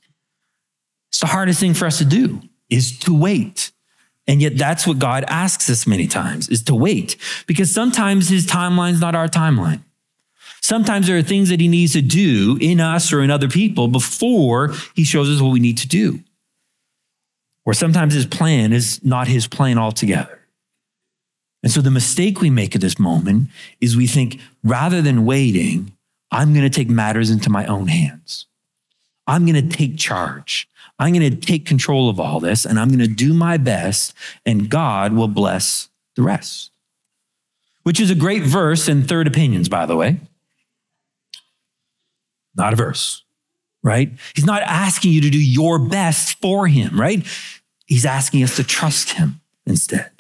It's 1.11 1.21
the 1.21 1.27
hardest 1.27 1.61
thing 1.61 1.75
for 1.75 1.87
us 1.87 1.99
to 1.99 2.05
do 2.05 2.41
is 2.71 2.99
to 3.01 3.17
wait. 3.17 3.73
And 4.27 4.41
yet 4.41 4.57
that's 4.57 4.87
what 4.87 4.99
God 4.99 5.25
asks 5.29 5.69
us 5.69 5.87
many 5.87 6.07
times 6.07 6.49
is 6.49 6.63
to 6.65 6.75
wait 6.75 7.17
because 7.47 7.71
sometimes 7.71 8.29
his 8.29 8.47
timeline's 8.47 9.01
not 9.01 9.15
our 9.15 9.29
timeline. 9.29 9.83
Sometimes 10.63 11.09
there 11.09 11.19
are 11.19 11.23
things 11.23 11.51
that 11.51 11.61
he 11.61 11.69
needs 11.69 11.93
to 11.93 12.01
do 12.01 12.57
in 12.61 12.81
us 12.81 13.13
or 13.13 13.21
in 13.21 13.31
other 13.31 13.49
people 13.49 13.87
before 13.89 14.73
he 14.95 15.05
shows 15.05 15.29
us 15.29 15.43
what 15.43 15.51
we 15.51 15.61
need 15.61 15.77
to 15.79 15.89
do. 15.89 16.21
Or 17.67 17.75
sometimes 17.75 18.15
his 18.15 18.27
plan 18.27 18.73
is 18.73 19.05
not 19.05 19.29
his 19.29 19.47
plan 19.47 19.79
altogether. 19.79 20.44
And 21.65 21.73
so 21.73 21.81
the 21.81 21.91
mistake 21.91 22.41
we 22.41 22.51
make 22.51 22.77
at 22.77 22.81
this 22.81 22.99
moment 22.99 23.49
is 23.81 23.97
we 23.97 24.07
think 24.07 24.39
rather 24.63 25.03
than 25.03 25.25
waiting, 25.25 25.91
I'm 26.31 26.53
going 26.53 26.63
to 26.63 26.71
take 26.71 26.89
matters 26.89 27.31
into 27.31 27.51
my 27.51 27.67
own 27.67 27.89
hands. 27.89 28.47
I'm 29.27 29.47
going 29.47 29.69
to 29.69 29.77
take 29.77 29.97
charge. 29.97 30.69
I'm 31.01 31.13
going 31.13 31.29
to 31.29 31.37
take 31.37 31.67
control 31.67 32.09
of 32.09 32.21
all 32.21 32.39
this 32.39 32.65
and 32.65 32.79
I'm 32.79 32.89
going 32.89 33.01
to 33.01 33.09
do 33.09 33.35
my 33.35 33.57
best, 33.57 34.15
and 34.47 34.71
God 34.71 35.15
will 35.15 35.27
bless 35.27 35.89
the 36.15 36.23
rest. 36.23 36.71
Which 37.83 37.99
is 37.99 38.11
a 38.11 38.15
great 38.15 38.45
verse 38.45 38.89
in 38.89 39.03
Third 39.03 39.27
Opinions, 39.27 39.69
by 39.69 39.87
the 39.87 39.97
way 39.97 40.21
not 42.55 42.73
a 42.73 42.77
verse, 42.77 43.25
right? 43.83 44.11
He's 44.35 44.47
not 44.47 44.63
asking 44.63 45.13
you 45.13 45.21
to 45.23 45.31
do 45.31 45.43
your 45.43 45.79
best 45.79 46.41
for 46.41 46.67
him, 46.67 46.99
right? 46.99 47.27
He's 47.87 48.07
asking 48.07 48.43
us 48.43 48.57
to 48.57 48.65
trust 48.65 49.13
him 49.13 49.41
instead. 49.67 50.14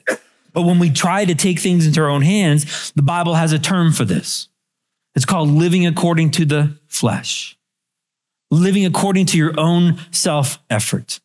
But 0.54 0.62
when 0.62 0.78
we 0.78 0.88
try 0.88 1.26
to 1.26 1.34
take 1.34 1.58
things 1.58 1.86
into 1.86 2.00
our 2.00 2.08
own 2.08 2.22
hands, 2.22 2.92
the 2.92 3.02
Bible 3.02 3.34
has 3.34 3.52
a 3.52 3.58
term 3.58 3.92
for 3.92 4.06
this. 4.06 4.48
It's 5.14 5.26
called 5.26 5.50
living 5.50 5.86
according 5.86 6.30
to 6.32 6.46
the 6.46 6.78
flesh, 6.86 7.58
living 8.50 8.86
according 8.86 9.26
to 9.26 9.36
your 9.36 9.58
own 9.58 9.98
self 10.10 10.58
effort. 10.70 11.20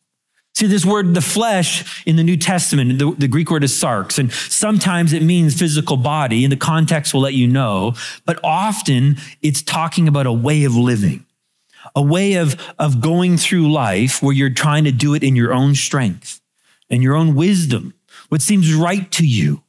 See, 0.56 0.68
this 0.68 0.86
word, 0.86 1.14
the 1.14 1.22
flesh 1.22 2.04
in 2.06 2.18
the 2.18 2.24
New 2.24 2.36
Testament, 2.36 3.00
the, 3.00 3.16
the, 3.18 3.28
Greek 3.28 3.50
word 3.50 3.64
is 3.64 3.72
sarx, 3.72 4.20
and 4.20 4.32
sometimes 4.34 5.14
it 5.14 5.24
means 5.24 5.58
physical 5.58 5.96
body, 5.96 6.44
and 6.44 6.52
the 6.52 6.58
context 6.58 7.14
will 7.14 7.22
let 7.22 7.34
you 7.34 7.48
know, 7.48 7.94
but 8.26 8.40
often 8.44 9.16
it's 9.42 9.62
talking 9.62 10.08
about 10.08 10.26
a 10.26 10.34
way 10.34 10.66
of 10.66 10.76
living, 10.76 11.26
a 11.96 12.02
way 12.02 12.34
of, 12.34 12.58
of 12.78 13.00
going 13.00 13.38
through 13.38 13.72
life 13.72 14.22
where 14.22 14.34
you're 14.34 14.50
trying 14.50 14.84
to 14.84 14.92
do 14.92 15.14
it 15.14 15.24
in 15.24 15.36
your 15.36 15.54
own 15.54 15.76
strength 15.76 16.42
and 16.90 17.02
your 17.02 17.16
own 17.16 17.36
wisdom, 17.36 17.94
what 18.30 18.42
seems 18.42 18.74
right 18.74 19.12
to 19.12 19.28
you, 19.28 19.64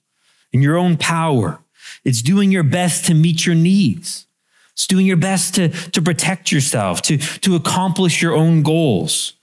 in 0.53 0.63
your 0.63 0.77
own 0.77 0.97
power. 0.97 1.61
It's 2.05 2.23
doing 2.23 2.51
your 2.51 2.63
best 2.63 3.05
to 3.07 3.15
meet 3.15 3.45
your 3.45 3.55
needs. 3.55 4.27
It's 4.73 4.87
doing 4.87 5.07
your 5.07 5.17
best 5.17 5.55
to, 5.57 5.69
to 5.69 6.01
protect 6.01 6.53
yourself, 6.53 7.03
to, 7.03 7.19
to 7.19 7.57
accomplish 7.57 8.23
your 8.23 8.35
own 8.35 8.63
goals 8.63 9.35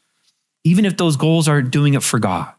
even 0.68 0.84
if 0.84 0.98
those 0.98 1.16
goals 1.16 1.48
are 1.48 1.62
doing 1.62 1.94
it 1.94 2.04
for 2.04 2.20
God. 2.20 2.52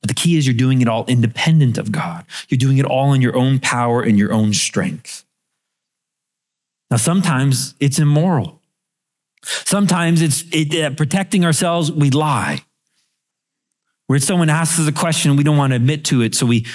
But 0.00 0.08
the 0.08 0.14
key 0.14 0.38
is 0.38 0.46
you're 0.46 0.54
doing 0.54 0.80
it 0.80 0.88
all 0.88 1.04
independent 1.06 1.76
of 1.76 1.92
God. 1.92 2.24
You're 2.48 2.58
doing 2.58 2.78
it 2.78 2.86
all 2.86 3.12
in 3.12 3.20
your 3.20 3.36
own 3.36 3.58
power 3.58 4.02
and 4.02 4.18
your 4.18 4.32
own 4.32 4.54
strength. 4.54 5.24
Now, 6.90 6.96
sometimes 6.96 7.74
it's 7.80 7.98
immoral. 7.98 8.60
Sometimes 9.42 10.22
it's 10.22 10.44
it, 10.52 10.74
uh, 10.74 10.94
protecting 10.94 11.44
ourselves, 11.44 11.92
we 11.92 12.08
lie. 12.08 12.63
Where 14.06 14.18
someone 14.18 14.50
asks 14.50 14.78
us 14.78 14.86
a 14.86 14.92
question 14.92 15.36
we 15.36 15.44
don't 15.44 15.56
want 15.56 15.70
to 15.70 15.76
admit 15.76 16.04
to 16.06 16.20
it, 16.20 16.34
so 16.34 16.44
we, 16.44 16.66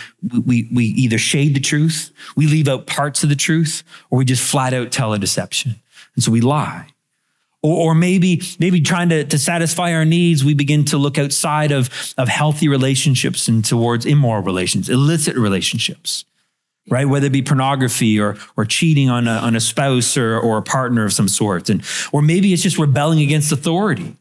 we, 0.46 0.68
we 0.74 0.86
either 0.86 1.20
shade 1.20 1.56
the 1.56 1.60
truth, 1.60 2.12
we 2.36 2.48
leave 2.48 2.68
out 2.68 2.88
parts 2.88 3.22
of 3.22 3.30
the 3.30 3.36
truth, 3.36 3.84
or 4.10 4.18
we 4.18 4.26
just 4.26 4.44
flat 4.44 4.74
out 4.74 4.92
tell 4.92 5.14
a 5.14 5.20
deception. 5.20 5.76
And 6.16 6.24
so 6.24 6.32
we 6.32 6.42
lie. 6.42 6.88
Or, 7.62 7.92
or 7.92 7.96
maybe, 7.96 8.42
maybe 8.58 8.82
trying 8.82 9.10
to, 9.10 9.26
to 9.26 9.38
satisfy 9.38 9.94
our 9.94 10.06
needs, 10.06 10.44
we 10.44 10.56
begin 10.56 10.86
to 10.86 10.98
look 10.98 11.20
outside 11.20 11.72
of, 11.72 12.14
of 12.18 12.28
healthy 12.30 12.68
relationships 12.68 13.48
and 13.48 13.64
towards 13.64 14.06
immoral 14.08 14.42
relations, 14.42 14.90
illicit 14.90 15.36
relationships, 15.36 16.26
right? 16.90 17.06
Whether 17.06 17.28
it 17.28 17.32
be 17.32 17.44
pornography 17.44 18.20
or, 18.20 18.38
or 18.58 18.66
cheating 18.66 19.10
on 19.10 19.28
a, 19.28 19.34
on 19.34 19.56
a 19.56 19.60
spouse 19.60 20.18
or, 20.18 20.40
or 20.40 20.58
a 20.58 20.64
partner 20.64 21.06
of 21.06 21.14
some 21.14 21.28
sort. 21.28 21.70
And, 21.70 21.84
or 22.12 22.24
maybe 22.24 22.54
it's 22.54 22.64
just 22.64 22.80
rebelling 22.80 23.20
against 23.20 23.52
authority, 23.52 24.16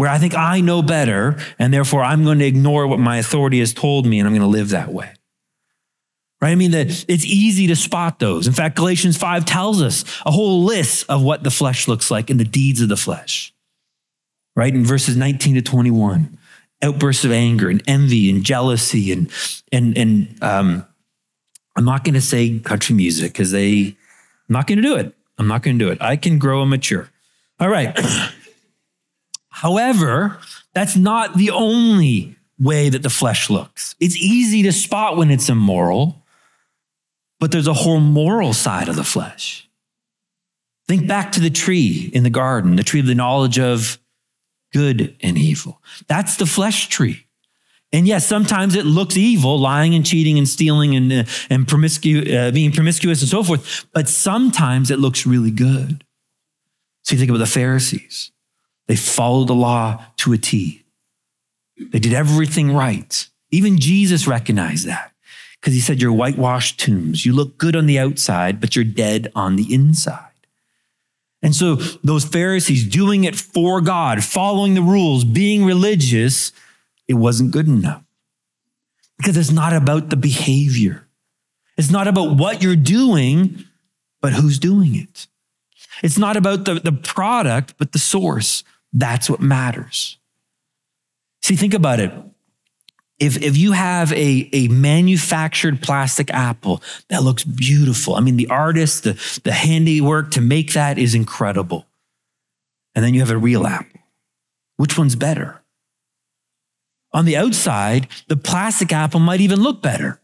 where 0.00 0.08
I 0.08 0.16
think 0.16 0.34
I 0.34 0.62
know 0.62 0.80
better, 0.80 1.36
and 1.58 1.74
therefore 1.74 2.02
I'm 2.02 2.24
going 2.24 2.38
to 2.38 2.46
ignore 2.46 2.86
what 2.86 2.98
my 2.98 3.18
authority 3.18 3.58
has 3.58 3.74
told 3.74 4.06
me, 4.06 4.18
and 4.18 4.26
I'm 4.26 4.32
going 4.32 4.40
to 4.40 4.48
live 4.48 4.70
that 4.70 4.90
way 4.94 5.12
right? 6.40 6.52
I 6.52 6.54
mean, 6.54 6.70
that 6.70 6.86
it's 7.06 7.26
easy 7.26 7.66
to 7.66 7.76
spot 7.76 8.18
those. 8.18 8.46
In 8.46 8.54
fact, 8.54 8.74
Galatians 8.76 9.18
5 9.18 9.44
tells 9.44 9.82
us 9.82 10.06
a 10.24 10.30
whole 10.30 10.64
list 10.64 11.04
of 11.10 11.22
what 11.22 11.42
the 11.42 11.50
flesh 11.50 11.86
looks 11.86 12.10
like 12.10 12.30
and 12.30 12.40
the 12.40 12.46
deeds 12.46 12.80
of 12.80 12.88
the 12.88 12.96
flesh, 12.96 13.52
right? 14.56 14.74
In 14.74 14.82
verses 14.82 15.18
19 15.18 15.56
to 15.56 15.60
21, 15.60 16.38
outbursts 16.80 17.26
of 17.26 17.32
anger 17.32 17.68
and 17.68 17.82
envy 17.86 18.30
and 18.30 18.42
jealousy 18.42 19.12
and, 19.12 19.30
and, 19.70 19.98
and, 19.98 20.42
um, 20.42 20.86
I'm 21.76 21.84
not 21.84 22.04
going 22.04 22.14
to 22.14 22.22
say 22.22 22.58
country 22.58 22.94
music 22.94 23.32
because 23.32 23.52
they, 23.52 23.96
I'm 24.48 24.52
not 24.54 24.66
going 24.66 24.78
to 24.78 24.82
do 24.82 24.96
it. 24.96 25.14
I'm 25.38 25.46
not 25.46 25.62
going 25.62 25.78
to 25.78 25.84
do 25.84 25.90
it. 25.90 26.00
I 26.00 26.16
can 26.16 26.38
grow 26.38 26.62
and 26.62 26.70
mature. 26.70 27.10
All 27.58 27.68
right. 27.68 27.94
However, 29.60 30.38
that's 30.74 30.96
not 30.96 31.36
the 31.36 31.50
only 31.50 32.36
way 32.58 32.88
that 32.88 33.02
the 33.02 33.10
flesh 33.10 33.48
looks. 33.48 33.94
It's 34.00 34.16
easy 34.16 34.62
to 34.64 34.72
spot 34.72 35.16
when 35.16 35.30
it's 35.30 35.48
immoral 35.48 36.20
but 37.40 37.50
there's 37.50 37.66
a 37.66 37.72
whole 37.72 38.00
moral 38.00 38.52
side 38.52 38.88
of 38.88 38.96
the 38.96 39.04
flesh. 39.04 39.68
Think 40.86 41.08
back 41.08 41.32
to 41.32 41.40
the 41.40 41.50
tree 41.50 42.10
in 42.12 42.22
the 42.22 42.30
garden, 42.30 42.76
the 42.76 42.84
tree 42.84 43.00
of 43.00 43.06
the 43.06 43.14
knowledge 43.14 43.58
of 43.58 43.98
good 44.72 45.16
and 45.22 45.38
evil. 45.38 45.82
That's 46.06 46.36
the 46.36 46.46
flesh 46.46 46.88
tree. 46.88 47.26
And 47.92 48.06
yes, 48.06 48.24
sometimes 48.26 48.76
it 48.76 48.84
looks 48.84 49.16
evil, 49.16 49.58
lying 49.58 49.96
and 49.96 50.06
cheating 50.06 50.38
and 50.38 50.48
stealing 50.48 50.94
and, 50.94 51.12
uh, 51.12 51.24
and 51.48 51.66
promiscu- 51.66 52.32
uh, 52.32 52.50
being 52.52 52.70
promiscuous 52.70 53.20
and 53.20 53.28
so 53.28 53.42
forth, 53.42 53.86
but 53.92 54.08
sometimes 54.08 54.92
it 54.92 55.00
looks 55.00 55.26
really 55.26 55.50
good. 55.50 56.04
So 57.02 57.14
you 57.14 57.18
think 57.18 57.30
about 57.30 57.38
the 57.38 57.46
Pharisees. 57.46 58.30
They 58.90 58.96
followed 58.96 59.46
the 59.46 59.54
law 59.54 60.04
to 60.16 60.32
a 60.32 60.36
T. 60.36 60.82
They 61.78 62.00
did 62.00 62.12
everything 62.12 62.74
right. 62.74 63.28
Even 63.52 63.78
Jesus 63.78 64.26
recognized 64.26 64.84
that 64.88 65.12
because 65.60 65.74
he 65.74 65.80
said, 65.80 66.02
You're 66.02 66.12
whitewashed 66.12 66.80
tombs. 66.80 67.24
You 67.24 67.32
look 67.32 67.56
good 67.56 67.76
on 67.76 67.86
the 67.86 68.00
outside, 68.00 68.60
but 68.60 68.74
you're 68.74 68.84
dead 68.84 69.30
on 69.36 69.54
the 69.54 69.72
inside. 69.72 70.32
And 71.40 71.54
so 71.54 71.76
those 72.02 72.24
Pharisees 72.24 72.84
doing 72.84 73.22
it 73.22 73.36
for 73.36 73.80
God, 73.80 74.24
following 74.24 74.74
the 74.74 74.82
rules, 74.82 75.22
being 75.22 75.64
religious, 75.64 76.50
it 77.06 77.14
wasn't 77.14 77.52
good 77.52 77.68
enough. 77.68 78.02
Because 79.18 79.36
it's 79.36 79.52
not 79.52 79.72
about 79.72 80.10
the 80.10 80.16
behavior. 80.16 81.06
It's 81.76 81.92
not 81.92 82.08
about 82.08 82.36
what 82.36 82.60
you're 82.60 82.74
doing, 82.74 83.66
but 84.20 84.32
who's 84.32 84.58
doing 84.58 84.96
it. 84.96 85.28
It's 86.02 86.18
not 86.18 86.36
about 86.36 86.64
the, 86.64 86.74
the 86.74 86.90
product, 86.90 87.74
but 87.78 87.92
the 87.92 88.00
source. 88.00 88.64
That's 88.92 89.30
what 89.30 89.40
matters. 89.40 90.18
See, 91.42 91.56
think 91.56 91.74
about 91.74 92.00
it 92.00 92.12
if, 93.20 93.36
if 93.42 93.56
you 93.58 93.72
have 93.72 94.12
a, 94.14 94.48
a 94.52 94.68
manufactured 94.68 95.82
plastic 95.82 96.30
apple 96.30 96.82
that 97.08 97.22
looks 97.22 97.44
beautiful, 97.44 98.16
I 98.16 98.20
mean, 98.20 98.36
the 98.36 98.48
artist, 98.48 99.04
the, 99.04 99.40
the 99.44 99.52
handiwork 99.52 100.32
to 100.32 100.40
make 100.40 100.72
that 100.72 100.98
is 100.98 101.14
incredible. 101.14 101.86
And 102.94 103.04
then 103.04 103.12
you 103.12 103.20
have 103.20 103.30
a 103.30 103.36
real 103.36 103.66
apple. 103.66 104.00
Which 104.78 104.96
one's 104.96 105.14
better? 105.14 105.60
On 107.12 107.26
the 107.26 107.36
outside, 107.36 108.08
the 108.28 108.36
plastic 108.36 108.92
apple 108.92 109.20
might 109.20 109.42
even 109.42 109.60
look 109.60 109.82
better. 109.82 110.18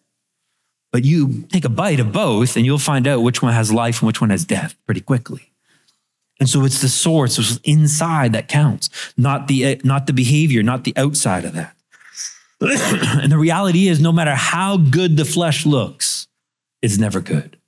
But 0.91 1.05
you 1.05 1.43
take 1.53 1.67
a 1.67 1.69
bite 1.69 2.01
of 2.01 2.13
both 2.13 2.57
and 2.57 2.65
you'll 2.65 2.79
find 2.79 3.07
out 3.07 3.23
which 3.23 3.43
one 3.43 3.53
has 3.53 3.71
life 3.71 4.01
and 4.01 4.07
which 4.07 4.23
one 4.23 4.31
has 4.31 4.45
death 4.47 4.75
pretty 4.87 5.03
quickly. 5.03 5.53
And 6.39 6.49
so 6.49 6.65
it's 6.65 6.83
the 6.83 6.89
source, 6.89 7.39
it's 7.39 7.59
inside 7.65 8.35
that 8.35 8.49
counts, 8.49 8.91
not 9.17 9.49
the, 9.49 9.65
eh, 9.65 9.77
not 9.85 10.07
the 10.07 10.13
behavior, 10.13 10.63
not 10.63 10.85
the 10.85 10.93
outside 10.97 11.45
of 11.45 11.55
that. 11.55 11.75
and 12.61 13.33
the 13.33 13.39
reality 13.39 13.89
is, 13.89 14.01
no 14.01 14.13
matter 14.13 14.35
how 14.35 14.77
good 14.77 15.17
the 15.17 15.25
flesh 15.25 15.65
looks, 15.65 16.29
it's 16.83 16.99
never 16.99 17.21
good. 17.21 17.59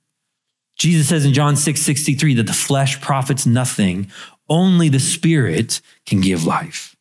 Jesus 0.77 1.09
says 1.09 1.25
in 1.25 1.33
John 1.33 1.55
6 1.55 1.81
63 1.81 2.35
that 2.35 2.47
the 2.47 2.53
flesh 2.53 3.01
profits 3.01 3.45
nothing, 3.45 4.11
only 4.47 4.89
the 4.89 4.99
spirit 4.99 5.81
can 6.05 6.21
give 6.21 6.45
life. 6.45 6.95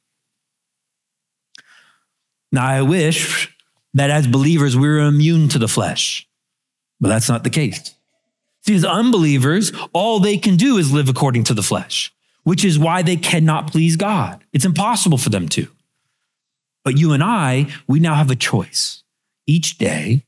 Now, 2.51 2.67
I 2.67 2.83
wish 2.83 3.55
that 3.95 4.11
as 4.11 4.27
believers 4.27 4.77
we 4.77 4.89
were 4.89 4.99
immune 4.99 5.49
to 5.51 5.59
the 5.59 5.69
flesh, 5.69 6.27
but 7.01 7.09
that's 7.09 7.29
not 7.29 7.45
the 7.45 7.51
case. 7.51 7.95
As 8.71 8.85
unbelievers, 8.85 9.73
all 9.93 10.21
they 10.21 10.37
can 10.37 10.57
do 10.57 10.77
is 10.77 10.93
live 10.93 11.09
according 11.09 11.45
to 11.45 11.55
the 11.55 11.63
flesh, 11.63 12.13
which 12.43 12.65
is 12.65 12.79
why 12.79 13.03
they 13.03 13.17
cannot 13.17 13.71
please 13.71 13.97
God. 13.97 14.45
It's 14.53 14.65
impossible 14.65 15.19
for 15.19 15.31
them 15.31 15.49
to. 15.51 15.69
But 16.85 16.99
you 16.99 17.13
and 17.13 17.23
I, 17.23 17.67
we 17.87 18.01
now 18.01 18.15
have 18.15 18.31
a 18.31 18.37
choice. 18.37 19.03
Each 19.47 19.79
day, 19.79 20.25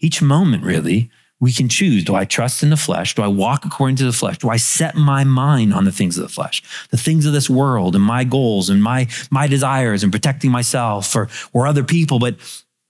each 0.00 0.22
moment, 0.22 0.64
really, 0.64 1.10
we 1.40 1.52
can 1.52 1.68
choose 1.68 2.04
do 2.04 2.14
I 2.14 2.24
trust 2.24 2.62
in 2.62 2.70
the 2.70 2.76
flesh? 2.76 3.14
Do 3.14 3.22
I 3.22 3.28
walk 3.28 3.64
according 3.64 3.96
to 3.96 4.04
the 4.04 4.12
flesh? 4.12 4.38
Do 4.38 4.48
I 4.48 4.56
set 4.56 4.94
my 4.94 5.24
mind 5.24 5.72
on 5.72 5.84
the 5.84 5.92
things 5.92 6.16
of 6.18 6.22
the 6.22 6.28
flesh, 6.28 6.62
the 6.90 6.96
things 6.96 7.26
of 7.26 7.32
this 7.32 7.48
world 7.48 7.94
and 7.94 8.04
my 8.04 8.24
goals 8.24 8.70
and 8.70 8.82
my, 8.82 9.08
my 9.30 9.46
desires 9.46 10.02
and 10.02 10.12
protecting 10.12 10.50
myself 10.50 11.14
or, 11.14 11.28
or 11.52 11.66
other 11.66 11.84
people, 11.84 12.18
but, 12.18 12.36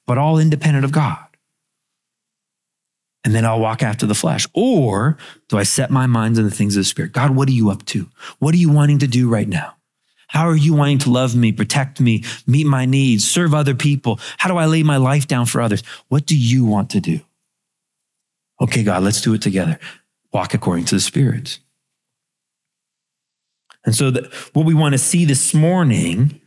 but 0.07 0.19
all 0.19 0.39
independent 0.39 0.85
of 0.85 0.93
God? 0.93 1.28
And 3.25 3.35
then 3.35 3.45
I'll 3.45 3.61
walk 3.61 3.83
after 3.83 4.07
the 4.07 4.15
flesh? 4.15 4.47
Or 4.55 5.19
do 5.49 5.59
I 5.59 5.63
set 5.63 5.91
my 5.91 6.07
mind 6.07 6.39
on 6.39 6.45
the 6.45 6.51
things 6.51 6.77
of 6.77 6.81
the 6.81 6.85
Spirit? 6.85 7.13
God, 7.13 7.31
what 7.31 7.49
are 7.49 7.53
you 7.53 7.71
up 7.71 7.85
to? 7.87 8.09
What 8.39 8.55
are 8.55 8.59
you 8.59 8.71
wanting 8.71 8.99
to 9.01 9.07
do 9.07 9.29
right 9.29 9.49
now? 9.49 9.75
How 10.29 10.47
are 10.47 10.57
you 10.57 10.75
wanting 10.75 10.99
to 10.99 11.11
love 11.11 11.35
me, 11.35 11.53
protect 11.53 12.01
me, 12.01 12.23
meet 12.47 12.67
my 12.67 12.85
needs, 12.85 13.29
serve 13.29 13.55
other 13.55 13.75
people? 13.75 14.21
How 14.37 14.49
do 14.49 14.59
I 14.59 14.67
lay 14.67 14.83
my 14.83 14.99
life 14.99 15.27
down 15.27 15.47
for 15.47 15.61
others? 15.61 15.83
What 16.09 16.27
do 16.27 16.37
you 16.37 16.65
want 16.67 16.91
to 16.91 17.01
do? 17.01 17.21
Okay, 18.61 18.83
God, 18.83 19.03
let's 19.03 19.21
do 19.21 19.33
it 19.35 19.43
together. 19.43 19.79
Walk 20.33 20.53
according 20.53 20.85
to 20.87 20.97
the 20.97 21.01
Spirit. 21.01 21.59
And 23.85 23.95
so, 23.95 24.11
the, 24.11 24.31
what 24.53 24.67
we 24.67 24.75
want 24.75 24.93
to 24.93 24.99
see 24.99 25.25
this 25.25 25.55
morning 25.55 26.41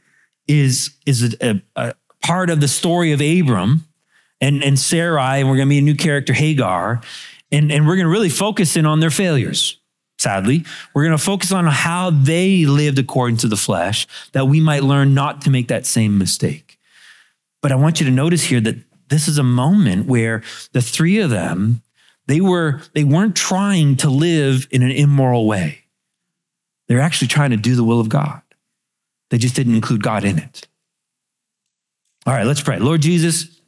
is, 0.48 0.92
is 1.08 1.36
a, 1.42 1.50
a, 1.50 1.62
a 1.76 1.96
part 2.22 2.52
of 2.52 2.62
the 2.62 2.68
story 2.68 3.14
of 3.14 3.22
Abram 3.22 3.86
and, 4.42 4.64
and 4.64 4.78
Sarai, 4.78 5.40
and 5.40 5.48
we're 5.48 5.56
going 5.56 5.68
to 5.68 5.70
meet 5.70 5.80
a 5.80 5.84
new 5.84 5.96
character, 5.96 6.34
Hagar, 6.34 7.02
and, 7.52 7.72
and 7.72 7.88
we're 7.88 7.96
going 7.96 8.08
to 8.08 8.12
really 8.12 8.30
focus 8.30 8.76
in 8.76 8.86
on 8.86 9.00
their 9.00 9.12
failures. 9.12 9.78
Sadly, 10.18 10.66
we're 10.94 11.04
going 11.04 11.18
to 11.18 11.24
focus 11.24 11.52
on 11.52 11.66
how 11.66 12.10
they 12.10 12.66
lived 12.66 13.00
according 13.00 13.38
to 13.38 13.48
the 13.48 13.56
flesh, 13.56 14.08
that 14.34 14.48
we 14.48 14.60
might 14.60 14.84
learn 14.84 15.14
not 15.14 15.42
to 15.42 15.50
make 15.50 15.70
that 15.70 15.86
same 15.86 16.18
mistake. 16.18 16.80
But 17.62 17.72
I 17.72 17.76
want 17.76 18.00
you 18.00 18.06
to 18.08 18.12
notice 18.12 18.44
here 18.44 18.62
that 18.62 18.76
this 19.10 19.28
is 19.28 19.38
a 19.38 19.44
moment 19.44 20.08
where 20.08 20.44
the 20.74 20.82
three 20.82 21.20
of 21.20 21.30
them 21.30 21.82
they 22.28 22.40
were 22.40 22.82
they 22.94 23.04
weren't 23.04 23.36
trying 23.36 23.98
to 23.98 24.10
live 24.10 24.68
in 24.72 24.84
an 24.84 24.92
immoral 24.92 25.48
way. 25.48 25.80
They're 26.88 27.02
actually 27.02 27.28
trying 27.28 27.50
to 27.52 27.58
do 27.58 27.76
the 27.76 27.84
will 27.84 28.00
of 28.00 28.10
God. 28.10 28.42
They 29.30 29.38
just 29.38 29.56
didn't 29.56 29.76
include 29.76 30.04
God 30.04 30.24
in 30.24 30.38
it. 30.38 30.68
All 32.26 32.34
right, 32.34 32.46
let's 32.46 32.62
pray. 32.62 32.80
Lord 32.80 33.02
Jesus, 33.02 33.61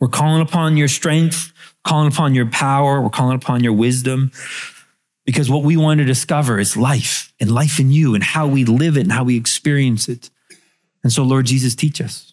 we're 0.00 0.08
calling 0.08 0.42
upon 0.42 0.76
your 0.76 0.88
strength, 0.88 1.52
calling 1.84 2.08
upon 2.12 2.34
your 2.34 2.46
power, 2.46 3.00
we're 3.00 3.10
calling 3.10 3.36
upon 3.36 3.62
your 3.62 3.72
wisdom. 3.72 4.30
Because 5.24 5.50
what 5.50 5.64
we 5.64 5.76
want 5.76 5.98
to 5.98 6.04
discover 6.04 6.58
is 6.58 6.76
life 6.76 7.32
and 7.40 7.50
life 7.50 7.80
in 7.80 7.90
you 7.90 8.14
and 8.14 8.22
how 8.22 8.46
we 8.46 8.64
live 8.64 8.96
it 8.96 9.02
and 9.02 9.12
how 9.12 9.24
we 9.24 9.36
experience 9.36 10.08
it. 10.08 10.30
And 11.02 11.12
so, 11.12 11.22
Lord 11.24 11.46
Jesus, 11.46 11.74
teach 11.74 12.00
us. 12.00 12.32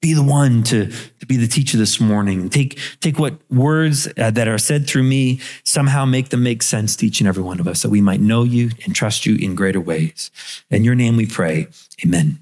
Be 0.00 0.14
the 0.14 0.22
one 0.22 0.62
to, 0.64 0.90
to 0.90 1.26
be 1.26 1.36
the 1.36 1.48
teacher 1.48 1.76
this 1.76 2.00
morning. 2.00 2.50
Take, 2.50 2.78
take 3.00 3.18
what 3.18 3.34
words 3.50 4.06
uh, 4.16 4.30
that 4.30 4.46
are 4.46 4.58
said 4.58 4.86
through 4.86 5.02
me, 5.02 5.40
somehow 5.64 6.04
make 6.04 6.28
them 6.28 6.42
make 6.42 6.62
sense 6.62 6.94
to 6.96 7.06
each 7.06 7.20
and 7.20 7.26
every 7.26 7.42
one 7.42 7.58
of 7.58 7.66
us, 7.66 7.82
that 7.82 7.90
we 7.90 8.00
might 8.00 8.20
know 8.20 8.44
you 8.44 8.70
and 8.84 8.94
trust 8.94 9.26
you 9.26 9.36
in 9.36 9.56
greater 9.56 9.80
ways. 9.80 10.30
In 10.70 10.84
your 10.84 10.94
name 10.94 11.16
we 11.16 11.26
pray. 11.26 11.66
Amen. 12.04 12.38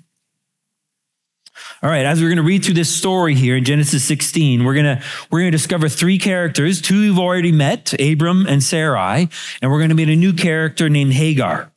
All 1.82 1.90
right, 1.90 2.06
as 2.06 2.22
we're 2.22 2.28
going 2.28 2.38
to 2.38 2.42
read 2.42 2.64
through 2.64 2.74
this 2.74 2.94
story 2.94 3.34
here 3.34 3.54
in 3.54 3.64
Genesis 3.64 4.02
16, 4.04 4.64
we're 4.64 4.72
going 4.72 4.86
to 4.86 5.02
we're 5.30 5.40
going 5.40 5.52
to 5.52 5.56
discover 5.56 5.90
three 5.90 6.18
characters, 6.18 6.80
two 6.80 7.00
we've 7.00 7.18
already 7.18 7.52
met, 7.52 7.92
Abram 8.00 8.46
and 8.46 8.62
Sarai, 8.62 9.28
and 9.60 9.70
we're 9.70 9.78
going 9.78 9.90
to 9.90 9.94
meet 9.94 10.08
a 10.08 10.16
new 10.16 10.32
character 10.32 10.88
named 10.88 11.12
Hagar. 11.12 11.70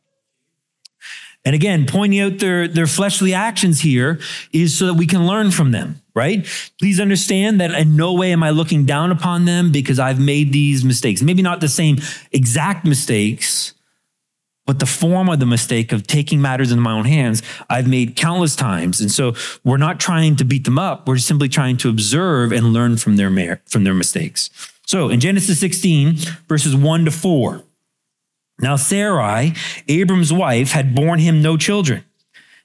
And 1.44 1.54
again, 1.54 1.86
pointing 1.86 2.22
out 2.22 2.40
their, 2.40 2.68
their 2.68 2.88
fleshly 2.88 3.34
actions 3.34 3.82
here 3.82 4.20
is 4.54 4.78
so 4.78 4.88
that 4.88 4.94
we 4.94 5.06
can 5.06 5.28
learn 5.28 5.52
from 5.52 5.72
them, 5.72 6.02
right? 6.14 6.48
Please 6.80 7.00
understand 7.02 7.60
that 7.60 7.72
in 7.72 7.98
no 7.98 8.14
way 8.14 8.32
am 8.32 8.42
I 8.42 8.52
looking 8.52 8.86
down 8.86 9.12
upon 9.12 9.44
them 9.44 9.72
because 9.72 10.00
I've 10.00 10.20
made 10.20 10.54
these 10.54 10.86
mistakes. 10.86 11.22
Maybe 11.22 11.42
not 11.42 11.60
the 11.60 11.68
same 11.68 11.98
exact 12.32 12.86
mistakes, 12.86 13.74
but 14.70 14.78
the 14.78 14.86
form 14.86 15.30
of 15.30 15.40
the 15.40 15.48
mistake 15.48 15.92
of 15.92 16.06
taking 16.06 16.40
matters 16.40 16.72
into 16.72 16.84
my 16.84 16.92
own 16.92 17.06
hands, 17.06 17.42
I've 17.72 17.88
made 17.88 18.16
countless 18.16 18.56
times. 18.56 19.02
And 19.02 19.12
so 19.12 19.34
we're 19.64 19.78
not 19.78 20.00
trying 20.00 20.36
to 20.36 20.46
beat 20.46 20.64
them 20.64 20.78
up. 20.78 21.08
We're 21.08 21.18
simply 21.18 21.50
trying 21.50 21.78
to 21.78 21.90
observe 21.90 22.52
and 22.52 22.72
learn 22.72 22.98
from 22.98 23.16
their, 23.16 23.64
from 23.66 23.84
their 23.84 23.96
mistakes. 23.96 24.52
So 24.86 25.10
in 25.10 25.22
Genesis 25.22 25.60
16, 25.60 26.18
verses 26.48 26.76
1 26.76 27.06
to 27.06 27.10
4, 27.10 27.64
now 28.62 28.76
Sarai, 28.76 29.56
Abram's 29.88 30.32
wife, 30.32 30.70
had 30.70 30.94
borne 30.94 31.18
him 31.18 31.42
no 31.42 31.58
children, 31.58 32.06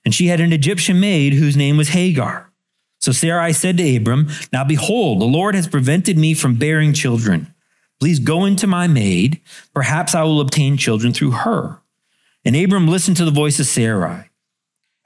and 0.05 0.15
she 0.15 0.27
had 0.27 0.41
an 0.41 0.53
Egyptian 0.53 1.01
maid 1.01 1.33
whose 1.33 1.57
name 1.57 1.79
was 1.79 1.89
Hagar. 1.89 2.53
So 3.01 3.13
Sarai 3.13 3.55
said 3.55 3.79
to 3.79 3.97
Abram, 3.97 4.29
Now 4.53 4.63
behold, 4.63 5.23
the 5.23 5.25
Lord 5.25 5.55
has 5.55 5.69
prevented 5.69 6.19
me 6.19 6.35
from 6.35 6.57
bearing 6.57 6.93
children. 6.93 7.55
Please 7.99 8.19
go 8.19 8.45
into 8.45 8.67
my 8.67 8.89
maid. 8.89 9.41
Perhaps 9.73 10.15
I 10.15 10.25
will 10.25 10.43
obtain 10.43 10.77
children 10.77 11.15
through 11.15 11.31
her. 11.31 11.81
And 12.45 12.57
Abram 12.57 12.89
listened 12.89 13.17
to 13.19 13.25
the 13.25 13.31
voice 13.31 13.59
of 13.59 13.67
Sarai. 13.67 14.31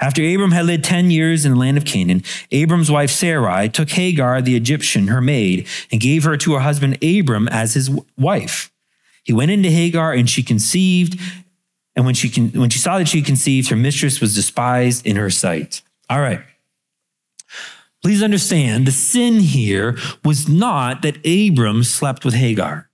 After 0.01 0.23
Abram 0.23 0.53
had 0.53 0.67
lived 0.67 0.85
10 0.85 1.11
years 1.11 1.45
in 1.45 1.53
the 1.53 1.59
land 1.59 1.77
of 1.77 1.85
Canaan, 1.85 2.23
Abram's 2.53 2.91
wife 2.91 3.11
Sarai 3.11 3.69
took 3.69 3.91
Hagar 3.91 4.41
the 4.41 4.57
Egyptian, 4.57 5.09
her 5.09 5.21
maid, 5.21 5.67
and 5.91 6.01
gave 6.01 6.23
her 6.25 6.37
to 6.37 6.55
her 6.55 6.61
husband 6.61 7.03
Abram 7.03 7.49
as 7.49 7.75
his 7.75 7.91
wife. 8.17 8.71
He 9.25 9.33
went 9.33 9.51
into 9.51 9.71
Hagar 9.71 10.13
and 10.13 10.31
she 10.31 10.43
conceived. 10.43 11.21
And 11.97 12.07
when 12.07 12.15
she, 12.15 12.31
con- 12.31 12.53
when 12.55 12.71
she 12.71 12.79
saw 12.79 12.99
that 12.99 13.09
she 13.09 13.23
conceived, 13.23 13.71
her 13.71 13.77
mistress 13.77 14.21
was 14.21 14.35
despised 14.35 15.05
in 15.05 15.17
her 15.17 15.31
sight. 15.31 15.83
All 16.09 16.21
right. 16.21 16.41
Please 18.03 18.23
understand 18.23 18.87
the 18.87 18.93
sin 18.93 19.41
here 19.41 19.99
was 20.25 20.49
not 20.49 21.03
that 21.03 21.19
Abram 21.27 21.83
slept 21.83 22.25
with 22.25 22.35
Hagar. 22.35 22.88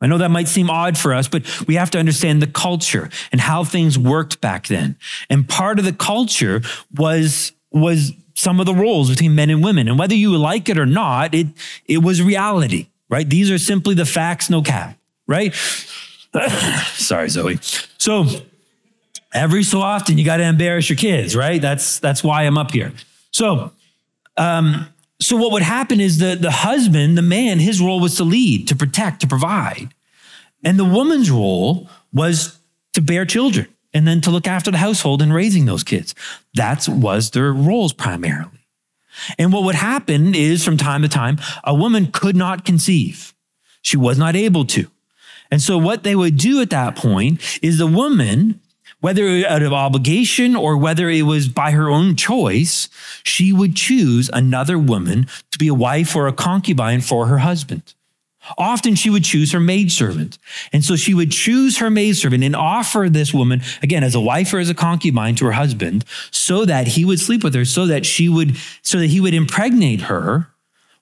I 0.00 0.06
know 0.06 0.18
that 0.18 0.30
might 0.30 0.48
seem 0.48 0.70
odd 0.70 0.96
for 0.96 1.12
us, 1.12 1.26
but 1.28 1.66
we 1.66 1.74
have 1.74 1.90
to 1.90 1.98
understand 1.98 2.40
the 2.40 2.46
culture 2.46 3.10
and 3.32 3.40
how 3.40 3.64
things 3.64 3.98
worked 3.98 4.40
back 4.40 4.68
then. 4.68 4.96
And 5.28 5.48
part 5.48 5.78
of 5.78 5.84
the 5.84 5.92
culture 5.92 6.62
was, 6.94 7.52
was 7.72 8.12
some 8.34 8.60
of 8.60 8.66
the 8.66 8.74
roles 8.74 9.10
between 9.10 9.34
men 9.34 9.50
and 9.50 9.62
women. 9.62 9.88
And 9.88 9.98
whether 9.98 10.14
you 10.14 10.36
like 10.36 10.68
it 10.68 10.78
or 10.78 10.86
not, 10.86 11.34
it, 11.34 11.48
it 11.86 11.98
was 11.98 12.22
reality, 12.22 12.86
right? 13.08 13.28
These 13.28 13.50
are 13.50 13.58
simply 13.58 13.94
the 13.94 14.06
facts, 14.06 14.48
no 14.48 14.62
cap, 14.62 14.96
right? 15.26 15.52
Sorry, 16.92 17.28
Zoe. 17.28 17.58
So 17.98 18.26
every 19.32 19.64
so 19.64 19.80
often 19.80 20.16
you 20.16 20.24
got 20.24 20.36
to 20.36 20.44
embarrass 20.44 20.88
your 20.88 20.96
kids, 20.96 21.34
right? 21.34 21.60
That's, 21.60 21.98
that's 21.98 22.22
why 22.22 22.44
I'm 22.44 22.56
up 22.56 22.70
here. 22.70 22.92
So, 23.32 23.72
um, 24.36 24.88
so 25.20 25.36
what 25.36 25.52
would 25.52 25.62
happen 25.62 26.00
is 26.00 26.18
the, 26.18 26.36
the 26.36 26.50
husband, 26.50 27.18
the 27.18 27.22
man, 27.22 27.58
his 27.58 27.80
role 27.80 28.00
was 28.00 28.16
to 28.16 28.24
lead, 28.24 28.68
to 28.68 28.76
protect, 28.76 29.20
to 29.20 29.26
provide. 29.26 29.88
And 30.64 30.78
the 30.78 30.84
woman's 30.84 31.30
role 31.30 31.88
was 32.12 32.58
to 32.94 33.00
bear 33.00 33.24
children 33.24 33.66
and 33.92 34.06
then 34.06 34.20
to 34.22 34.30
look 34.30 34.46
after 34.46 34.70
the 34.70 34.78
household 34.78 35.22
and 35.22 35.34
raising 35.34 35.64
those 35.64 35.82
kids. 35.82 36.14
That 36.54 36.88
was 36.88 37.30
their 37.30 37.52
roles 37.52 37.92
primarily. 37.92 38.66
And 39.38 39.52
what 39.52 39.64
would 39.64 39.74
happen 39.74 40.34
is 40.34 40.64
from 40.64 40.76
time 40.76 41.02
to 41.02 41.08
time, 41.08 41.38
a 41.64 41.74
woman 41.74 42.12
could 42.12 42.36
not 42.36 42.64
conceive. 42.64 43.34
She 43.82 43.96
was 43.96 44.18
not 44.18 44.36
able 44.36 44.64
to. 44.66 44.88
And 45.50 45.60
so 45.62 45.78
what 45.78 46.02
they 46.02 46.14
would 46.14 46.36
do 46.36 46.60
at 46.60 46.70
that 46.70 46.94
point 46.94 47.40
is 47.62 47.78
the 47.78 47.86
woman 47.86 48.60
whether 49.00 49.46
out 49.46 49.62
of 49.62 49.72
obligation 49.72 50.56
or 50.56 50.76
whether 50.76 51.08
it 51.08 51.22
was 51.22 51.48
by 51.48 51.70
her 51.70 51.88
own 51.88 52.16
choice, 52.16 52.88
she 53.22 53.52
would 53.52 53.76
choose 53.76 54.28
another 54.32 54.78
woman 54.78 55.26
to 55.50 55.58
be 55.58 55.68
a 55.68 55.74
wife 55.74 56.16
or 56.16 56.26
a 56.26 56.32
concubine 56.32 57.00
for 57.00 57.26
her 57.26 57.38
husband. 57.38 57.94
Often 58.56 58.94
she 58.94 59.10
would 59.10 59.24
choose 59.24 59.52
her 59.52 59.60
maidservant. 59.60 60.38
And 60.72 60.84
so 60.84 60.96
she 60.96 61.12
would 61.12 61.30
choose 61.30 61.78
her 61.78 61.90
maidservant 61.90 62.42
and 62.42 62.56
offer 62.56 63.08
this 63.10 63.34
woman, 63.34 63.60
again, 63.82 64.02
as 64.02 64.14
a 64.14 64.20
wife 64.20 64.52
or 64.54 64.58
as 64.58 64.70
a 64.70 64.74
concubine 64.74 65.34
to 65.36 65.44
her 65.46 65.52
husband, 65.52 66.04
so 66.30 66.64
that 66.64 66.86
he 66.88 67.04
would 67.04 67.20
sleep 67.20 67.44
with 67.44 67.54
her, 67.54 67.64
so 67.64 67.86
that 67.86 68.06
she 68.06 68.28
would, 68.28 68.56
so 68.82 68.98
that 68.98 69.10
he 69.10 69.20
would 69.20 69.34
impregnate 69.34 70.02
her 70.02 70.48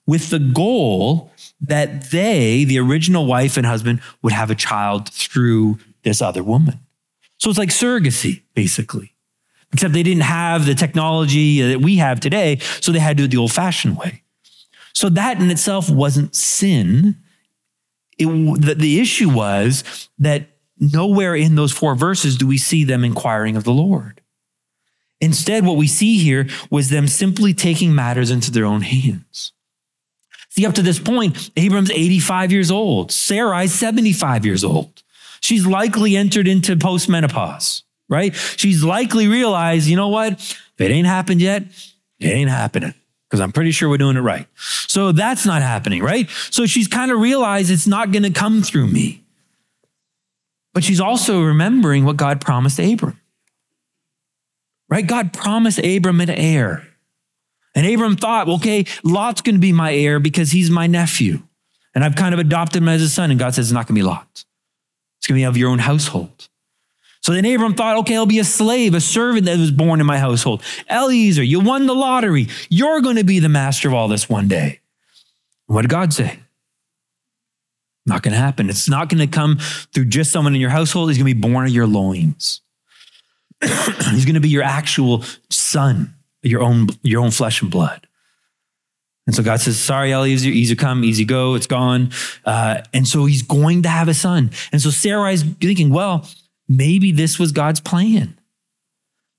with 0.05 0.29
the 0.29 0.39
goal 0.39 1.31
that 1.61 2.11
they, 2.11 2.63
the 2.63 2.79
original 2.79 3.25
wife 3.25 3.57
and 3.57 3.65
husband, 3.65 4.01
would 4.21 4.33
have 4.33 4.51
a 4.51 4.55
child 4.55 5.09
through 5.09 5.79
this 6.03 6.21
other 6.21 6.43
woman. 6.43 6.79
So 7.37 7.49
it's 7.49 7.59
like 7.59 7.69
surrogacy, 7.69 8.43
basically. 8.53 9.13
Except 9.73 9.93
they 9.93 10.03
didn't 10.03 10.23
have 10.23 10.65
the 10.65 10.75
technology 10.75 11.61
that 11.61 11.81
we 11.81 11.97
have 11.97 12.19
today, 12.19 12.59
so 12.79 12.91
they 12.91 12.99
had 12.99 13.17
to 13.17 13.23
do 13.23 13.25
it 13.25 13.31
the 13.31 13.37
old 13.37 13.51
fashioned 13.51 13.97
way. 13.97 14.23
So 14.93 15.09
that 15.09 15.39
in 15.39 15.51
itself 15.51 15.89
wasn't 15.89 16.35
sin. 16.35 17.17
It, 18.17 18.25
the, 18.25 18.75
the 18.75 18.99
issue 18.99 19.29
was 19.29 20.09
that 20.19 20.47
nowhere 20.79 21.35
in 21.35 21.55
those 21.55 21.71
four 21.71 21.95
verses 21.95 22.37
do 22.37 22.47
we 22.47 22.57
see 22.57 22.83
them 22.83 23.03
inquiring 23.03 23.55
of 23.55 23.63
the 23.63 23.73
Lord. 23.73 24.21
Instead, 25.19 25.65
what 25.65 25.77
we 25.77 25.87
see 25.87 26.17
here 26.17 26.47
was 26.69 26.89
them 26.89 27.07
simply 27.07 27.53
taking 27.53 27.93
matters 27.93 28.31
into 28.31 28.51
their 28.51 28.65
own 28.65 28.81
hands. 28.81 29.51
See, 30.49 30.65
up 30.65 30.75
to 30.75 30.81
this 30.81 30.99
point, 30.99 31.51
Abram's 31.55 31.91
85 31.91 32.51
years 32.51 32.71
old, 32.71 33.11
Sarai's 33.11 33.73
75 33.73 34.45
years 34.45 34.63
old. 34.63 35.03
She's 35.41 35.65
likely 35.65 36.15
entered 36.15 36.47
into 36.47 36.75
postmenopause, 36.75 37.83
right? 38.09 38.35
She's 38.35 38.83
likely 38.83 39.27
realized, 39.27 39.87
you 39.87 39.95
know 39.95 40.09
what? 40.09 40.33
If 40.33 40.81
it 40.81 40.91
ain't 40.91 41.07
happened 41.07 41.41
yet, 41.41 41.63
it 42.19 42.27
ain't 42.27 42.49
happening 42.49 42.93
because 43.29 43.41
I'm 43.41 43.51
pretty 43.51 43.71
sure 43.71 43.89
we're 43.89 43.97
doing 43.97 44.17
it 44.17 44.21
right. 44.21 44.47
So 44.55 45.11
that's 45.11 45.45
not 45.45 45.61
happening, 45.61 46.01
right? 46.01 46.29
So 46.49 46.65
she's 46.65 46.87
kind 46.87 47.11
of 47.11 47.19
realized 47.19 47.69
it's 47.69 47.87
not 47.87 48.11
going 48.11 48.23
to 48.23 48.31
come 48.31 48.61
through 48.61 48.87
me. 48.87 49.23
But 50.73 50.83
she's 50.83 51.01
also 51.01 51.41
remembering 51.41 52.05
what 52.05 52.17
God 52.17 52.39
promised 52.39 52.79
Abram. 52.79 53.19
Right? 54.89 55.05
God 55.05 55.33
promised 55.33 55.79
Abram 55.79 56.21
an 56.21 56.29
heir. 56.29 56.87
And 57.75 57.85
Abram 57.85 58.15
thought, 58.15 58.47
okay, 58.47 58.85
Lot's 59.03 59.41
going 59.41 59.55
to 59.55 59.59
be 59.59 59.73
my 59.73 59.93
heir 59.93 60.19
because 60.19 60.51
he's 60.51 60.69
my 60.69 60.87
nephew. 60.87 61.41
And 61.93 62.03
I've 62.03 62.15
kind 62.15 62.33
of 62.33 62.39
adopted 62.39 62.81
him 62.81 62.89
as 62.89 63.01
a 63.01 63.09
son. 63.09 63.31
And 63.31 63.39
God 63.39 63.55
says, 63.55 63.67
it's 63.67 63.73
not 63.73 63.87
going 63.87 63.95
to 63.95 64.01
be 64.01 64.03
Lot. 64.03 64.45
It's 65.27 65.31
going 65.31 65.41
to 65.41 65.41
be 65.41 65.49
of 65.49 65.57
your 65.57 65.71
own 65.71 65.79
household. 65.79 66.47
So 67.19 67.33
then 67.33 67.43
Abram 67.43 67.73
thought, 67.73 67.97
okay, 67.97 68.15
I'll 68.15 68.25
be 68.25 68.39
a 68.39 68.45
slave, 68.45 68.93
a 68.93 69.01
servant 69.01 69.43
that 69.45 69.57
was 69.57 69.71
born 69.71 69.99
in 69.99 70.05
my 70.05 70.19
household. 70.19 70.63
Eliezer, 70.89 71.43
you 71.43 71.59
won 71.59 71.85
the 71.85 71.93
lottery. 71.93 72.47
You're 72.69 73.01
going 73.01 73.17
to 73.17 73.25
be 73.25 73.39
the 73.39 73.49
master 73.49 73.89
of 73.89 73.93
all 73.93 74.07
this 74.07 74.29
one 74.29 74.47
day. 74.47 74.79
What 75.65 75.81
did 75.81 75.91
God 75.91 76.13
say? 76.13 76.39
Not 78.05 78.21
going 78.21 78.31
to 78.31 78.39
happen. 78.39 78.69
It's 78.69 78.87
not 78.87 79.09
going 79.09 79.19
to 79.19 79.27
come 79.27 79.57
through 79.57 80.05
just 80.05 80.31
someone 80.31 80.55
in 80.55 80.61
your 80.61 80.69
household. 80.69 81.09
He's 81.09 81.17
going 81.17 81.29
to 81.29 81.35
be 81.35 81.41
born 81.41 81.65
of 81.65 81.73
your 81.73 81.87
loins. 81.87 82.61
He's 83.61 84.23
going 84.23 84.35
to 84.35 84.39
be 84.39 84.47
your 84.47 84.63
actual 84.63 85.25
son, 85.49 86.15
your 86.41 86.61
own, 86.61 86.87
your 87.01 87.21
own 87.21 87.31
flesh 87.31 87.61
and 87.61 87.69
blood. 87.69 88.06
And 89.27 89.35
so 89.35 89.43
God 89.43 89.59
says, 89.59 89.77
sorry, 89.77 90.13
Eliezer, 90.13 90.49
easy 90.49 90.75
come, 90.75 91.03
easy 91.03 91.25
go, 91.25 91.55
it's 91.55 91.67
gone. 91.67 92.11
Uh, 92.45 92.81
and 92.93 93.05
so 93.05 93.25
he's 93.25 93.41
going 93.43 93.83
to 93.83 93.89
have 93.89 94.07
a 94.07 94.13
son. 94.13 94.51
And 94.71 94.81
so 94.81 94.89
Sarai 94.89 95.33
is 95.33 95.43
thinking, 95.43 95.89
well, 95.89 96.27
maybe 96.67 97.11
this 97.11 97.37
was 97.37 97.51
God's 97.51 97.81
plan. 97.81 98.39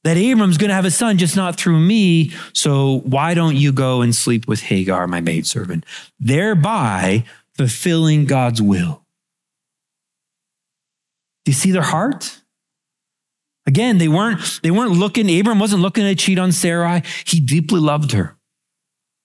That 0.05 0.17
Abram's 0.17 0.59
going 0.59 0.69
to 0.69 0.75
have 0.75 0.85
a 0.85 0.91
son, 0.91 1.19
just 1.19 1.37
not 1.37 1.57
through 1.57 1.81
me. 1.81 2.33
So 2.53 3.01
why 3.01 3.35
don't 3.35 3.57
you 3.57 3.73
go 3.73 4.03
and 4.03 4.15
sleep 4.15 4.47
with 4.47 4.61
Hagar, 4.61 5.07
my 5.07 5.21
maidservant, 5.21 5.85
thereby 6.21 7.25
fulfilling 7.55 8.27
God's 8.27 8.63
will? 8.63 9.03
Do 11.45 11.51
you 11.51 11.55
see 11.55 11.73
their 11.73 11.83
heart? 11.83 12.43
Again, 13.67 13.99
they 13.99 14.09
weren't, 14.09 14.61
they 14.63 14.71
weren't 14.71 14.93
looking, 14.93 15.29
Abram 15.41 15.59
wasn't 15.59 15.83
looking 15.83 16.05
to 16.05 16.15
cheat 16.15 16.39
on 16.39 16.53
Sarai. 16.53 17.03
He 17.27 17.41
deeply 17.41 17.81
loved 17.81 18.13
her. 18.13 18.38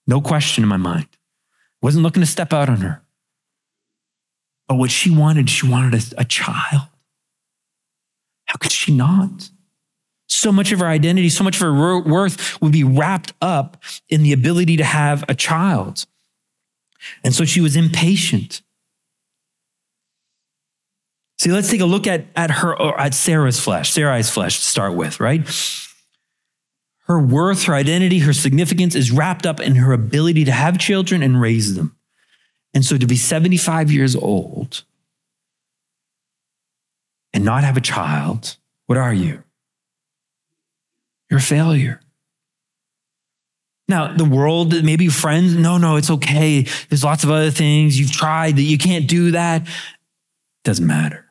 No 0.08 0.22
question 0.22 0.64
in 0.64 0.70
my 0.70 0.78
mind. 0.78 1.08
Wasn't 1.82 2.04
looking 2.04 2.22
to 2.22 2.28
step 2.28 2.54
out 2.54 2.70
on 2.70 2.78
her. 2.78 3.02
But 4.68 4.76
what 4.76 4.92
she 4.92 5.16
wanted, 5.16 5.50
she 5.50 5.70
wanted 5.70 5.94
a, 5.94 6.22
a 6.22 6.26
child. 6.26 6.88
How 8.46 8.58
could 8.58 8.72
she 8.72 8.96
not? 8.96 9.50
So 10.28 10.52
much 10.52 10.72
of 10.72 10.80
her 10.80 10.88
identity, 10.88 11.30
so 11.30 11.44
much 11.44 11.56
of 11.56 11.62
her 11.62 12.00
worth 12.00 12.62
would 12.62 12.72
be 12.72 12.84
wrapped 12.84 13.34
up 13.42 13.82
in 14.10 14.24
the 14.24 14.34
ability 14.34 14.78
to 14.78 14.84
have 14.84 15.24
a 15.28 15.36
child. 15.36 16.06
And 17.24 17.34
so 17.34 17.46
she 17.46 17.62
was 17.62 17.76
impatient. 17.76 18.62
See, 21.40 21.52
let's 21.52 21.70
take 21.70 21.82
a 21.82 21.86
look 21.86 22.08
at, 22.08 22.26
at 22.36 22.52
her 22.52 22.98
at 22.98 23.14
Sarah's 23.14 23.60
flesh, 23.60 23.92
Sarai's 23.92 24.30
flesh 24.30 24.60
to 24.60 24.66
start 24.66 24.96
with, 24.96 25.20
right? 25.20 25.42
Her 27.06 27.20
worth, 27.20 27.64
her 27.64 27.74
identity, 27.74 28.20
her 28.20 28.34
significance 28.34 28.96
is 28.96 29.12
wrapped 29.12 29.46
up 29.46 29.60
in 29.60 29.76
her 29.76 29.92
ability 29.92 30.46
to 30.46 30.52
have 30.52 30.78
children 30.78 31.22
and 31.22 31.40
raise 31.40 31.76
them. 31.76 31.96
And 32.74 32.86
so 32.86 32.98
to 32.98 33.06
be 33.06 33.18
75 33.18 33.92
years 33.92 34.16
old 34.16 34.84
and 37.34 37.44
not 37.44 37.64
have 37.64 37.78
a 37.78 37.82
child, 37.82 38.58
what 38.86 38.98
are 38.98 39.14
you? 39.14 39.44
You're 41.30 41.40
a 41.40 41.42
failure. 41.42 42.00
Now, 43.90 44.16
the 44.16 44.26
world, 44.26 44.84
maybe 44.84 45.10
friends, 45.10 45.56
no, 45.56 45.78
no, 45.78 45.98
it's 45.98 46.10
okay. 46.10 46.62
There's 46.90 47.04
lots 47.04 47.26
of 47.26 47.32
other 47.32 47.52
things 47.52 48.00
you've 48.00 48.14
tried 48.14 48.56
that 48.56 48.62
you 48.62 48.78
can't 48.78 49.08
do 49.08 49.32
that. 49.32 49.68
Doesn't 50.64 50.88
matter 50.88 51.23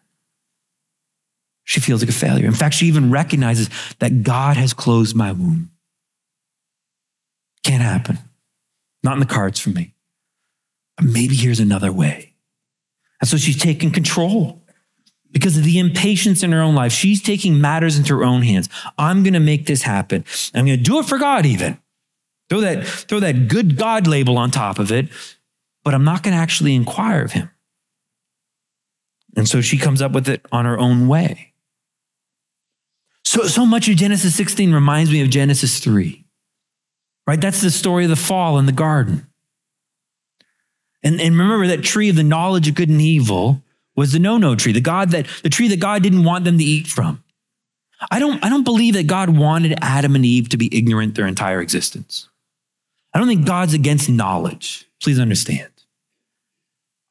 she 1.64 1.81
feels 1.81 2.03
like 2.03 2.11
a 2.11 2.12
failure. 2.12 2.46
In 2.46 2.55
fact, 2.55 2.75
she 2.75 2.87
even 2.87 3.11
recognizes 3.11 3.70
that 3.98 4.22
God 4.22 4.57
has 4.57 4.72
closed 4.72 5.14
my 5.14 5.33
womb. 5.33 5.70
Can't 7.62 7.83
happen. 7.83 8.18
Not 9.03 9.14
in 9.14 9.20
the 9.20 9.27
cards 9.27 9.61
for 9.61 9.70
me. 9.70 9.94
But 10.96 11.07
maybe 11.07 11.35
here's 11.35 11.61
another 11.61 11.92
way. 11.92 12.35
And 13.20 13.29
so 13.29 13.37
she's 13.37 13.59
taking 13.59 13.90
control 13.90 14.62
because 15.31 15.57
of 15.57 15.64
the 15.64 15.79
impatience 15.79 16.42
in 16.42 16.53
her 16.53 16.61
own 16.61 16.75
life. 16.75 16.92
She's 16.92 17.22
taking 17.22 17.61
matters 17.61 17.96
into 17.96 18.16
her 18.16 18.25
own 18.25 18.42
hands. 18.42 18.68
I'm 18.98 19.22
going 19.22 19.35
to 19.35 19.40
make 19.40 19.66
this 19.66 19.83
happen. 19.83 20.25
I'm 20.55 20.66
going 20.66 20.79
to 20.79 20.83
do 20.83 20.98
it 20.98 21.07
for 21.07 21.18
God, 21.18 21.46
even. 21.46 21.79
Throw 22.51 22.61
that, 22.61 22.87
throw 22.87 23.20
that 23.20 23.48
good 23.48 23.77
God 23.77 24.07
label 24.07 24.37
on 24.37 24.51
top 24.51 24.79
of 24.79 24.92
it, 24.92 25.09
but 25.85 25.94
I'm 25.94 26.05
not 26.05 26.22
going 26.22 26.35
to 26.35 26.40
actually 26.40 26.75
inquire 26.75 27.22
of 27.22 27.33
him. 27.33 27.51
And 29.37 29.48
so 29.48 29.62
she 29.62 29.79
comes 29.79 30.03
up 30.03 30.12
with 30.12 30.29
it 30.29 30.44
on 30.53 30.66
her 30.66 30.79
own 30.79 31.09
way. 31.09 31.52
So, 33.33 33.47
so 33.47 33.64
much 33.64 33.88
of 33.88 33.97
Genesis 33.97 34.35
16 34.35 34.75
reminds 34.75 35.11
me 35.11 35.23
of 35.23 35.31
Genesis 35.31 35.81
3, 35.81 36.23
right? 37.27 37.40
That's 37.40 37.62
the 37.62 37.71
story 37.71 38.05
of 38.05 38.11
the 38.11 38.16
fall 38.16 38.59
in 38.59 38.66
the 38.66 38.73
garden. 38.73 39.27
And, 41.03 41.18
and 41.18 41.38
remember 41.38 41.66
that 41.68 41.83
tree 41.83 42.11
of 42.11 42.16
the 42.16 42.25
knowledge 42.25 42.68
of 42.68 42.75
good 42.75 42.90
and 42.90 43.01
evil 43.01 43.62
was 43.97 44.12
the 44.12 44.18
no-no 44.18 44.55
tree, 44.55 44.73
the 44.73 44.83
God 44.83 45.12
that 45.12 45.27
the 45.42 45.49
tree 45.49 45.68
that 45.68 45.81
God 45.81 46.03
didn't 46.03 46.25
want 46.25 46.45
them 46.45 46.59
to 46.59 46.64
eat 46.64 46.87
from. 46.87 47.25
I 48.11 48.18
don't, 48.18 48.45
I 48.45 48.51
don't 48.51 48.64
believe 48.64 48.92
that 48.95 49.07
God 49.07 49.31
wanted 49.31 49.79
Adam 49.81 50.14
and 50.14 50.27
Eve 50.27 50.51
to 50.51 50.59
be 50.59 50.68
ignorant 50.71 51.14
their 51.14 51.27
entire 51.27 51.62
existence. 51.62 52.29
I 53.14 53.18
don't 53.18 53.29
think 53.29 53.47
God's 53.47 53.73
against 53.73 54.11
knowledge. 54.11 54.87
Please 55.03 55.18
understand. 55.18 55.71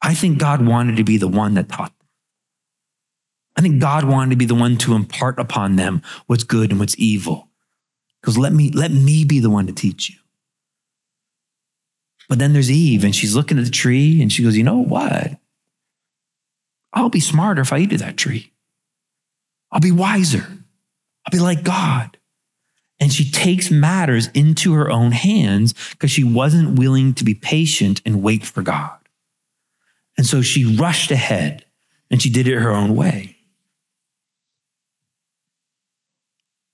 I 0.00 0.14
think 0.14 0.38
God 0.38 0.64
wanted 0.64 0.98
to 0.98 1.04
be 1.04 1.16
the 1.16 1.26
one 1.26 1.54
that 1.54 1.68
taught 1.68 1.92
I 3.56 3.60
think 3.60 3.80
God 3.80 4.04
wanted 4.04 4.30
to 4.30 4.36
be 4.36 4.44
the 4.46 4.54
one 4.54 4.76
to 4.78 4.94
impart 4.94 5.38
upon 5.38 5.76
them 5.76 6.02
what's 6.26 6.44
good 6.44 6.70
and 6.70 6.80
what's 6.80 6.98
evil. 6.98 7.48
Because 8.20 8.38
let 8.38 8.52
me, 8.52 8.70
let 8.70 8.90
me 8.90 9.24
be 9.24 9.40
the 9.40 9.50
one 9.50 9.66
to 9.66 9.72
teach 9.72 10.10
you. 10.10 10.16
But 12.28 12.38
then 12.38 12.52
there's 12.52 12.70
Eve, 12.70 13.04
and 13.04 13.14
she's 13.14 13.34
looking 13.34 13.58
at 13.58 13.64
the 13.64 13.70
tree 13.70 14.22
and 14.22 14.32
she 14.32 14.42
goes, 14.42 14.56
You 14.56 14.64
know 14.64 14.78
what? 14.78 15.38
I'll 16.92 17.10
be 17.10 17.20
smarter 17.20 17.62
if 17.62 17.72
I 17.72 17.78
eat 17.78 17.92
of 17.92 17.98
that 17.98 18.16
tree. 18.16 18.52
I'll 19.70 19.80
be 19.80 19.92
wiser. 19.92 20.46
I'll 20.46 21.30
be 21.30 21.40
like 21.40 21.62
God. 21.62 22.18
And 23.00 23.12
she 23.12 23.30
takes 23.30 23.70
matters 23.70 24.28
into 24.28 24.74
her 24.74 24.90
own 24.90 25.12
hands 25.12 25.74
because 25.90 26.10
she 26.10 26.22
wasn't 26.22 26.78
willing 26.78 27.14
to 27.14 27.24
be 27.24 27.34
patient 27.34 28.00
and 28.06 28.22
wait 28.22 28.44
for 28.44 28.62
God. 28.62 28.96
And 30.16 30.26
so 30.26 30.42
she 30.42 30.76
rushed 30.76 31.10
ahead 31.10 31.64
and 32.10 32.22
she 32.22 32.30
did 32.30 32.46
it 32.46 32.58
her 32.58 32.70
own 32.70 32.94
way. 32.94 33.31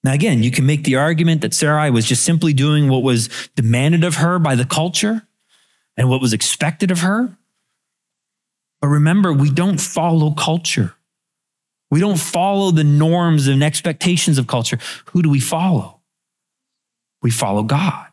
Now, 0.09 0.15
again, 0.15 0.43
you 0.43 0.51
can 0.51 0.65
make 0.65 0.85
the 0.85 0.97
argument 0.97 1.43
that 1.43 1.53
Sarai 1.53 1.91
was 1.91 2.07
just 2.07 2.25
simply 2.25 2.55
doing 2.55 2.89
what 2.89 3.03
was 3.03 3.29
demanded 3.57 4.05
of 4.05 4.15
her 4.15 4.39
by 4.39 4.55
the 4.55 4.65
culture 4.65 5.29
and 5.99 6.09
what 6.09 6.23
was 6.23 6.33
expected 6.33 6.91
of 6.91 7.01
her. 7.01 7.37
But 8.81 8.89
remember, 8.89 9.35
we 9.35 9.51
don't 9.51 9.79
follow 9.79 10.31
culture. 10.31 10.95
We 11.91 12.01
don't 12.01 12.19
follow 12.19 12.71
the 12.71 12.85
norms 12.85 13.49
and 13.49 13.63
expectations 13.63 14.39
of 14.39 14.47
culture. 14.47 14.79
Who 15.11 15.23
do 15.23 15.29
we 15.29 15.41
follow? 15.41 16.01
We 17.21 17.31
follow 17.31 17.63
God. 17.63 18.07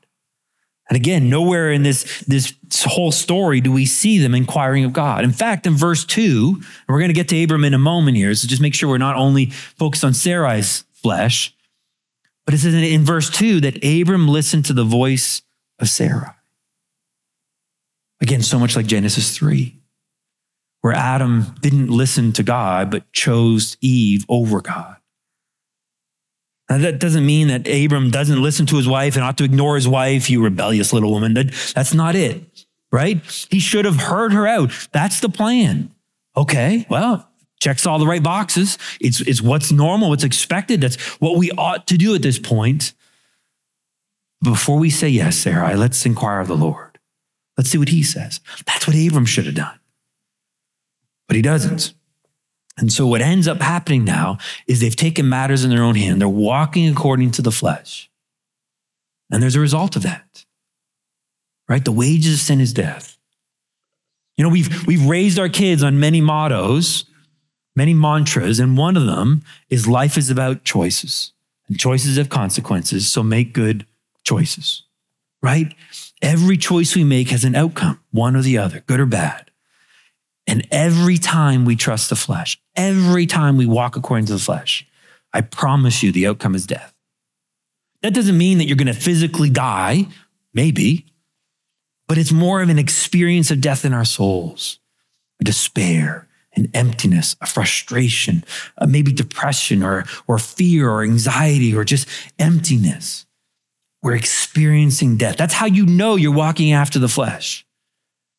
And 0.89 0.97
again, 0.97 1.29
nowhere 1.29 1.71
in 1.71 1.83
this, 1.83 2.25
this 2.27 2.53
whole 2.83 3.13
story 3.13 3.61
do 3.61 3.71
we 3.71 3.85
see 3.85 4.19
them 4.19 4.35
inquiring 4.35 4.83
of 4.83 4.91
God. 4.91 5.23
In 5.23 5.31
fact, 5.31 5.65
in 5.65 5.75
verse 5.75 6.03
two, 6.03 6.55
and 6.57 6.89
we're 6.89 6.99
going 6.99 7.07
to 7.07 7.13
get 7.13 7.29
to 7.29 7.41
Abram 7.41 7.63
in 7.63 7.73
a 7.73 7.79
moment 7.79 8.17
here, 8.17 8.35
so 8.35 8.49
just 8.49 8.61
make 8.61 8.75
sure 8.75 8.89
we're 8.89 8.97
not 8.97 9.15
only 9.15 9.45
focused 9.45 10.03
on 10.03 10.13
Sarai's 10.13 10.83
flesh, 10.91 11.54
but 12.45 12.53
it 12.53 12.59
says 12.59 12.73
in 12.73 13.03
verse 13.03 13.29
2 13.29 13.61
that 13.61 13.83
Abram 13.83 14.27
listened 14.27 14.65
to 14.65 14.73
the 14.73 14.83
voice 14.83 15.41
of 15.79 15.89
Sarah. 15.89 16.35
Again, 18.21 18.41
so 18.41 18.59
much 18.59 18.75
like 18.75 18.85
Genesis 18.85 19.35
3, 19.35 19.77
where 20.81 20.93
Adam 20.93 21.55
didn't 21.61 21.89
listen 21.89 22.31
to 22.33 22.43
God, 22.43 22.91
but 22.91 23.11
chose 23.11 23.77
Eve 23.81 24.25
over 24.29 24.61
God. 24.61 24.97
Now, 26.69 26.79
that 26.79 26.99
doesn't 26.99 27.25
mean 27.25 27.49
that 27.49 27.67
Abram 27.67 28.09
doesn't 28.09 28.41
listen 28.41 28.65
to 28.67 28.77
his 28.77 28.87
wife 28.87 29.15
and 29.15 29.23
ought 29.23 29.37
to 29.37 29.43
ignore 29.43 29.75
his 29.75 29.87
wife, 29.87 30.29
you 30.29 30.43
rebellious 30.43 30.93
little 30.93 31.11
woman. 31.11 31.35
That, 31.35 31.51
that's 31.75 31.93
not 31.93 32.15
it, 32.15 32.65
right? 32.91 33.21
He 33.51 33.59
should 33.59 33.85
have 33.85 33.97
heard 33.97 34.33
her 34.33 34.47
out. 34.47 34.71
That's 34.91 35.19
the 35.19 35.29
plan. 35.29 35.91
Okay, 36.35 36.85
well, 36.89 37.29
checks 37.59 37.85
all 37.85 37.99
the 37.99 38.07
right 38.07 38.23
boxes. 38.23 38.77
It's, 38.99 39.21
it's 39.21 39.41
what's 39.41 39.71
normal, 39.71 40.09
what's 40.09 40.23
expected. 40.23 40.81
That's 40.81 41.01
what 41.19 41.37
we 41.37 41.51
ought 41.51 41.87
to 41.87 41.97
do 41.97 42.15
at 42.15 42.21
this 42.21 42.39
point. 42.39 42.93
Before 44.43 44.77
we 44.77 44.89
say 44.89 45.09
yes, 45.09 45.37
Sarah, 45.37 45.75
let's 45.75 46.05
inquire 46.05 46.39
of 46.39 46.47
the 46.47 46.57
Lord. 46.57 46.99
Let's 47.57 47.69
see 47.69 47.77
what 47.77 47.89
he 47.89 48.03
says. 48.03 48.41
That's 48.65 48.85
what 48.85 48.95
Abram 48.95 49.25
should 49.25 49.45
have 49.45 49.55
done. 49.55 49.79
But 51.27 51.35
he 51.35 51.41
doesn't. 51.41 51.93
And 52.77 52.91
so 52.91 53.07
what 53.07 53.21
ends 53.21 53.47
up 53.47 53.61
happening 53.61 54.03
now 54.03 54.37
is 54.67 54.81
they've 54.81 54.95
taken 54.95 55.29
matters 55.29 55.63
in 55.63 55.69
their 55.69 55.83
own 55.83 55.95
hand. 55.95 56.19
They're 56.19 56.27
walking 56.27 56.89
according 56.89 57.31
to 57.31 57.41
the 57.41 57.51
flesh. 57.51 58.11
And 59.31 59.41
there's 59.41 59.55
a 59.55 59.61
result 59.61 59.95
of 59.95 60.03
that. 60.03 60.45
Right? 61.67 61.83
The 61.83 61.91
wages 61.91 62.35
of 62.35 62.39
sin 62.41 62.59
is 62.59 62.73
death. 62.73 63.17
You 64.37 64.43
know, 64.43 64.49
we've, 64.49 64.85
we've 64.85 65.05
raised 65.05 65.39
our 65.39 65.49
kids 65.49 65.81
on 65.81 65.99
many 65.99 66.19
mottos 66.19 67.05
many 67.75 67.93
mantras, 67.93 68.59
and 68.59 68.77
one 68.77 68.97
of 68.97 69.05
them 69.05 69.43
is 69.69 69.87
life 69.87 70.17
is 70.17 70.29
about 70.29 70.63
choices, 70.63 71.33
and 71.67 71.79
choices 71.79 72.17
have 72.17 72.29
consequences, 72.29 73.07
so 73.07 73.23
make 73.23 73.53
good 73.53 73.85
choices, 74.23 74.83
right? 75.41 75.73
Every 76.21 76.57
choice 76.57 76.95
we 76.95 77.03
make 77.03 77.29
has 77.29 77.43
an 77.43 77.55
outcome, 77.55 77.99
one 78.11 78.35
or 78.35 78.41
the 78.41 78.57
other, 78.57 78.81
good 78.87 78.99
or 78.99 79.05
bad. 79.05 79.51
And 80.47 80.67
every 80.71 81.17
time 81.17 81.65
we 81.65 81.75
trust 81.75 82.09
the 82.09 82.15
flesh, 82.15 82.59
every 82.75 83.25
time 83.25 83.57
we 83.57 83.65
walk 83.65 83.95
according 83.95 84.27
to 84.27 84.33
the 84.33 84.39
flesh, 84.39 84.87
I 85.33 85.41
promise 85.41 86.01
you 86.01 86.11
the 86.11 86.27
outcome 86.27 86.55
is 86.55 86.65
death. 86.65 86.93
That 88.01 88.13
doesn't 88.13 88.37
mean 88.37 88.59
that 88.59 88.65
you're 88.65 88.77
going 88.77 88.87
to 88.87 88.93
physically 88.93 89.49
die, 89.49 90.07
maybe, 90.53 91.07
but 92.07 92.17
it's 92.17 92.31
more 92.31 92.61
of 92.61 92.69
an 92.69 92.77
experience 92.77 93.49
of 93.49 93.61
death 93.61 93.83
in 93.83 93.93
our 93.93 94.05
souls, 94.05 94.79
despair, 95.43 96.27
an 96.55 96.69
emptiness, 96.73 97.35
a 97.41 97.45
frustration, 97.45 98.43
uh, 98.77 98.85
maybe 98.85 99.11
depression 99.11 99.83
or, 99.83 100.05
or 100.27 100.37
fear 100.37 100.89
or 100.89 101.03
anxiety 101.03 101.75
or 101.75 101.83
just 101.83 102.07
emptiness. 102.39 103.25
We're 104.01 104.15
experiencing 104.15 105.17
death. 105.17 105.37
That's 105.37 105.53
how 105.53 105.65
you 105.65 105.85
know 105.85 106.15
you're 106.15 106.33
walking 106.33 106.71
after 106.71 106.99
the 106.99 107.07
flesh, 107.07 107.65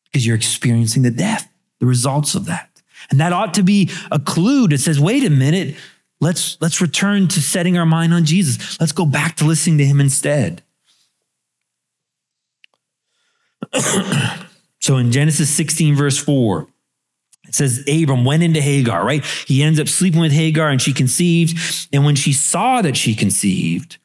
because 0.05 0.25
you're 0.25 0.35
experiencing 0.35 1.03
the 1.03 1.11
death, 1.11 1.51
the 1.79 1.85
results 1.85 2.35
of 2.35 2.45
that. 2.45 2.69
And 3.09 3.19
that 3.19 3.33
ought 3.33 3.53
to 3.55 3.63
be 3.63 3.89
a 4.11 4.19
clue 4.19 4.67
that 4.69 4.79
says, 4.79 4.99
wait 4.99 5.23
a 5.23 5.29
minute, 5.29 5.75
let's, 6.19 6.57
let's 6.61 6.81
return 6.81 7.27
to 7.29 7.41
setting 7.41 7.77
our 7.77 7.85
mind 7.85 8.13
on 8.13 8.25
Jesus. 8.25 8.79
Let's 8.79 8.91
go 8.91 9.05
back 9.05 9.35
to 9.37 9.45
listening 9.45 9.77
to 9.79 9.85
him 9.85 9.99
instead. 10.01 10.63
so 14.79 14.97
in 14.97 15.11
Genesis 15.11 15.49
16, 15.49 15.95
verse 15.95 16.17
4, 16.17 16.61
it 16.61 16.67
says 17.57 17.83
Abram 17.87 18.23
went 18.23 18.43
into 18.43 18.61
Hagar, 18.61 19.05
right? 19.05 19.23
He 19.45 19.63
ends 19.63 19.79
up 19.79 19.87
sleeping 19.87 20.21
with 20.21 20.31
Hagar 20.31 20.69
and 20.69 20.81
she 20.81 20.93
conceived. 20.93 21.89
And 21.91 22.05
when 22.05 22.15
she 22.15 22.33
saw 22.33 22.81
that 22.81 22.95
she 22.95 23.15
conceived, 23.15 23.97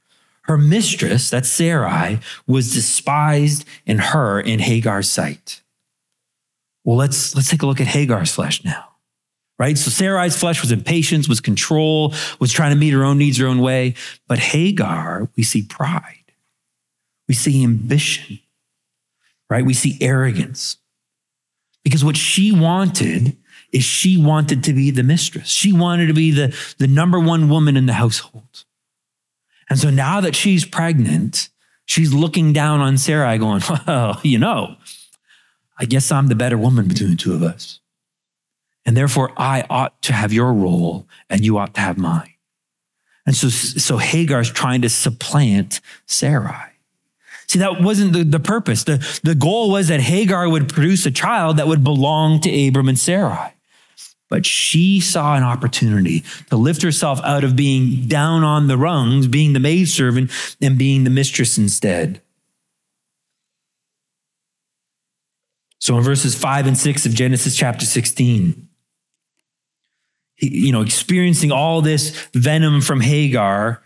her 0.44 0.58
mistress, 0.58 1.30
that's 1.30 1.48
Sarai, 1.48 2.18
was 2.46 2.72
despised 2.72 3.64
in 3.86 3.98
her 3.98 4.40
in 4.40 4.58
Hagar's 4.58 5.08
sight. 5.08 5.62
Well, 6.84 6.96
let's 6.96 7.34
let's 7.34 7.48
take 7.48 7.62
a 7.62 7.66
look 7.66 7.80
at 7.80 7.86
Hagar's 7.86 8.32
flesh 8.32 8.64
now. 8.64 8.88
Right? 9.58 9.78
So 9.78 9.90
Sarai's 9.90 10.36
flesh 10.36 10.60
was 10.60 10.72
impatience, 10.72 11.28
was 11.28 11.40
control, 11.40 12.14
was 12.40 12.52
trying 12.52 12.72
to 12.72 12.76
meet 12.76 12.92
her 12.92 13.04
own 13.04 13.18
needs 13.18 13.38
her 13.38 13.46
own 13.46 13.60
way. 13.60 13.94
But 14.26 14.40
Hagar, 14.40 15.28
we 15.36 15.44
see 15.44 15.62
pride. 15.62 16.32
We 17.28 17.34
see 17.34 17.62
ambition. 17.62 18.40
Right? 19.48 19.64
We 19.64 19.74
see 19.74 19.98
arrogance. 20.00 20.78
Because 21.84 22.04
what 22.04 22.16
she 22.16 22.50
wanted 22.50 23.36
is 23.72 23.82
she 23.82 24.22
wanted 24.22 24.62
to 24.64 24.72
be 24.72 24.90
the 24.90 25.02
mistress. 25.02 25.48
She 25.48 25.72
wanted 25.72 26.06
to 26.06 26.14
be 26.14 26.30
the, 26.30 26.56
the 26.78 26.86
number 26.86 27.18
one 27.18 27.48
woman 27.48 27.76
in 27.76 27.86
the 27.86 27.94
household. 27.94 28.64
And 29.70 29.78
so 29.78 29.88
now 29.88 30.20
that 30.20 30.36
she's 30.36 30.64
pregnant, 30.66 31.48
she's 31.86 32.12
looking 32.12 32.52
down 32.52 32.80
on 32.80 32.98
Sarai 32.98 33.38
going, 33.38 33.62
well, 33.86 34.20
you 34.22 34.38
know, 34.38 34.76
I 35.78 35.86
guess 35.86 36.12
I'm 36.12 36.28
the 36.28 36.34
better 36.34 36.58
woman 36.58 36.86
between 36.86 37.10
the 37.10 37.16
two 37.16 37.34
of 37.34 37.42
us. 37.42 37.80
And 38.84 38.96
therefore, 38.96 39.32
I 39.36 39.64
ought 39.70 40.00
to 40.02 40.12
have 40.12 40.32
your 40.32 40.52
role 40.52 41.06
and 41.30 41.44
you 41.44 41.56
ought 41.56 41.74
to 41.74 41.80
have 41.80 41.96
mine. 41.96 42.34
And 43.24 43.34
so, 43.34 43.48
so 43.48 43.96
Hagar's 43.96 44.50
trying 44.50 44.82
to 44.82 44.88
supplant 44.88 45.80
Sarai. 46.06 46.72
See, 47.46 47.60
that 47.60 47.80
wasn't 47.80 48.12
the, 48.12 48.24
the 48.24 48.40
purpose. 48.40 48.84
The, 48.84 49.20
the 49.22 49.34
goal 49.34 49.70
was 49.70 49.88
that 49.88 50.00
Hagar 50.00 50.48
would 50.48 50.68
produce 50.68 51.06
a 51.06 51.10
child 51.10 51.58
that 51.58 51.68
would 51.68 51.84
belong 51.84 52.40
to 52.40 52.68
Abram 52.68 52.88
and 52.88 52.98
Sarai. 52.98 53.52
But 54.32 54.46
she 54.46 54.98
saw 54.98 55.36
an 55.36 55.42
opportunity 55.42 56.24
to 56.48 56.56
lift 56.56 56.80
herself 56.80 57.20
out 57.22 57.44
of 57.44 57.54
being 57.54 58.08
down 58.08 58.44
on 58.44 58.66
the 58.66 58.78
rungs, 58.78 59.26
being 59.26 59.52
the 59.52 59.60
maidservant, 59.60 60.30
and 60.58 60.78
being 60.78 61.04
the 61.04 61.10
mistress 61.10 61.58
instead. 61.58 62.22
So 65.80 65.98
in 65.98 66.02
verses 66.02 66.34
five 66.34 66.66
and 66.66 66.78
six 66.78 67.04
of 67.04 67.12
Genesis 67.12 67.54
chapter 67.54 67.84
16, 67.84 68.70
you 70.38 70.72
know, 70.72 70.80
experiencing 70.80 71.52
all 71.52 71.82
this 71.82 72.08
venom 72.32 72.80
from 72.80 73.02
Hagar, 73.02 73.82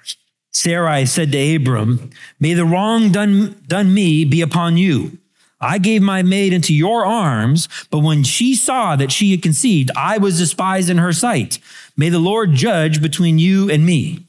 Sarai 0.53 1.07
said 1.07 1.33
to 1.33 1.57
Abram, 1.57 2.11
May 2.39 2.55
the 2.55 2.65
wrong 2.65 3.11
done, 3.11 3.61
done 3.67 3.93
me 3.93 4.25
be 4.25 4.43
upon 4.43 4.77
you. 4.77 5.19
I 5.61 5.79
gave 5.79 6.03
my 6.03 6.23
maid 6.23 6.53
into 6.53 6.75
your 6.75 7.07
arms, 7.07 7.69
but 7.91 8.01
when 8.01 8.23
she 8.23 8.55
saw 8.55 8.95
that 8.97 9.11
she 9.11 9.31
had 9.31 9.43
conceived, 9.43 9.91
I 9.97 10.19
was 10.19 10.39
despised 10.39 10.91
in 10.91 10.99
her 10.99 11.13
sight. 11.13 11.59
May 11.97 12.11
the 12.11 12.19
Lord 12.19 12.53
judge 12.53 13.01
between 13.01 13.39
you 13.39 13.71
and 13.71 13.87
me. 13.87 14.27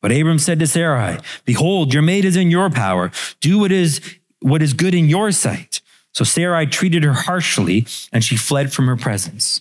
But 0.00 0.12
Abram 0.12 0.38
said 0.38 0.58
to 0.60 0.66
Sarai, 0.66 1.18
Behold, 1.44 1.92
your 1.92 2.02
maid 2.02 2.24
is 2.24 2.36
in 2.36 2.50
your 2.50 2.70
power. 2.70 3.10
Do 3.40 3.58
what 3.58 3.70
is, 3.70 4.00
what 4.40 4.62
is 4.62 4.72
good 4.72 4.94
in 4.94 5.10
your 5.10 5.30
sight. 5.30 5.82
So 6.12 6.24
Sarai 6.24 6.66
treated 6.66 7.04
her 7.04 7.12
harshly, 7.12 7.86
and 8.10 8.24
she 8.24 8.36
fled 8.36 8.72
from 8.72 8.86
her 8.86 8.96
presence. 8.96 9.60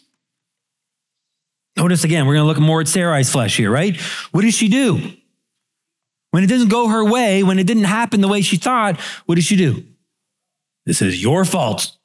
Notice 1.76 2.04
again, 2.04 2.26
we're 2.26 2.36
going 2.36 2.44
to 2.44 2.48
look 2.48 2.60
more 2.60 2.82
at 2.82 2.88
Sarai's 2.88 3.32
flesh 3.32 3.58
here, 3.58 3.72
right? 3.72 4.00
What 4.32 4.42
did 4.42 4.54
she 4.54 4.70
do? 4.70 5.14
When 6.32 6.44
it 6.44 6.48
doesn't 6.48 6.70
go 6.70 6.88
her 6.88 7.04
way, 7.04 7.44
when 7.44 7.60
it 7.60 7.68
didn't 7.68 7.86
happen 7.86 8.22
the 8.22 8.28
way 8.28 8.42
she 8.42 8.58
thought, 8.58 9.00
what 9.26 9.36
did 9.36 9.44
she 9.44 9.56
do? 9.56 9.84
This 10.90 11.04
is 11.04 11.22
your 11.22 11.46
fault. 11.46 11.96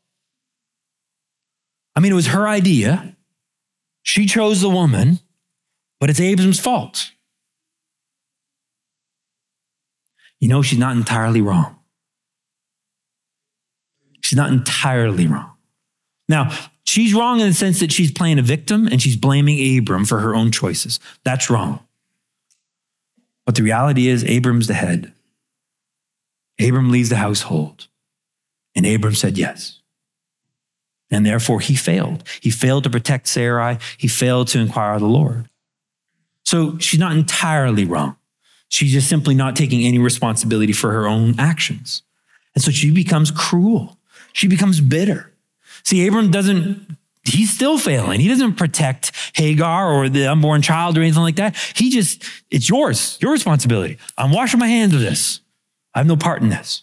I 1.97 2.01
mean, 2.01 2.13
it 2.13 2.15
was 2.15 2.27
her 2.27 2.47
idea. 2.47 3.17
She 4.03 4.27
chose 4.27 4.61
the 4.61 4.69
woman, 4.69 5.21
but 6.01 6.11
it's 6.11 6.21
Abram's 6.21 6.61
fault. 6.61 7.13
You 10.39 10.49
know, 10.49 10.61
she's 10.61 10.79
not 10.79 10.99
entirely 10.99 11.41
wrong. 11.41 11.79
She's 14.21 14.37
not 14.37 14.53
entirely 14.53 15.27
wrong. 15.27 15.55
Now, 16.29 16.55
she's 16.85 17.15
wrong 17.15 17.41
in 17.41 17.47
the 17.47 17.55
sense 17.55 17.81
that 17.81 17.91
she's 17.91 18.13
playing 18.13 18.39
a 18.39 18.43
victim 18.43 18.87
and 18.87 19.01
she's 19.01 19.17
blaming 19.17 19.79
Abram 19.79 20.05
for 20.05 20.21
her 20.21 20.35
own 20.35 20.51
choices. 20.51 21.01
That's 21.25 21.49
wrong. 21.49 21.81
But 23.47 23.55
the 23.55 23.63
reality 23.63 24.09
is, 24.09 24.25
Abram's 24.25 24.67
the 24.67 24.75
head. 24.75 25.15
Abram 26.61 26.91
leads 26.91 27.09
the 27.09 27.17
household. 27.17 27.89
And 28.75 28.87
Abram 28.87 29.15
said 29.15 29.39
yes. 29.39 29.81
And 31.11 31.25
therefore, 31.25 31.61
he 31.61 31.77
failed. 31.77 32.25
He 32.41 32.51
failed 32.51 32.85
to 32.85 32.91
protect 32.91 33.29
Sarai. 33.29 33.79
He 33.99 34.09
failed 34.09 34.49
to 34.49 34.59
inquire 34.59 34.95
of 34.95 35.01
the 35.01 35.07
Lord. 35.07 35.49
So 36.45 36.79
she's 36.79 37.01
not 37.01 37.13
entirely 37.13 37.85
wrong. 37.85 38.17
She's 38.69 38.93
just 38.93 39.09
simply 39.09 39.35
not 39.35 39.55
taking 39.55 39.85
any 39.85 39.99
responsibility 39.99 40.73
for 40.73 40.93
her 40.93 41.07
own 41.07 41.39
actions. 41.39 42.03
And 42.55 42.65
so 42.65 42.71
she 42.71 42.91
becomes 42.91 43.31
cruel. 43.31 43.99
She 44.33 44.49
becomes 44.49 44.81
bitter. 44.81 45.33
See, 45.85 46.07
Abram 46.07 46.31
doesn't 46.31 46.97
he's 47.25 47.53
still 47.53 47.79
failing. 47.79 48.21
He 48.21 48.29
doesn't 48.29 48.55
protect 48.55 49.13
Hagar 49.35 49.93
or 49.93 50.09
the 50.09 50.31
unborn 50.31 50.63
child 50.63 50.97
or 50.97 51.01
anything 51.01 51.23
like 51.23 51.37
that. 51.37 51.57
He 51.75 51.91
just, 51.91 52.25
it's 52.51 52.69
yours, 52.69 53.19
your 53.21 53.33
responsibility. 53.33 53.99
I'm 54.17 54.31
washing 54.31 54.61
my 54.61 54.69
hands 54.69 54.95
of 54.95 55.01
this. 55.01 55.41
I 55.95 56.01
have 56.01 56.07
no 56.07 56.17
part 56.17 56.43
in 56.43 56.49
this. 56.49 56.83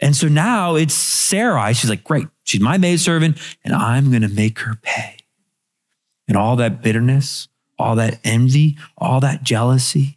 And 0.00 0.14
so 0.14 0.28
now 0.28 0.76
it's 0.76 0.94
Sarai. 0.94 1.74
She's 1.74 1.90
like, 1.90 2.04
great, 2.04 2.28
she's 2.44 2.60
my 2.60 2.78
maidservant, 2.78 3.38
and 3.64 3.74
I'm 3.74 4.10
going 4.10 4.22
to 4.22 4.28
make 4.28 4.60
her 4.60 4.78
pay. 4.80 5.16
And 6.28 6.36
all 6.36 6.56
that 6.56 6.82
bitterness, 6.82 7.48
all 7.78 7.96
that 7.96 8.20
envy, 8.22 8.76
all 8.96 9.20
that 9.20 9.42
jealousy. 9.42 10.16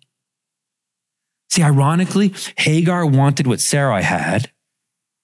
See, 1.49 1.63
ironically, 1.63 2.33
Hagar 2.57 3.05
wanted 3.05 3.47
what 3.47 3.59
Sarai 3.59 4.03
had. 4.03 4.51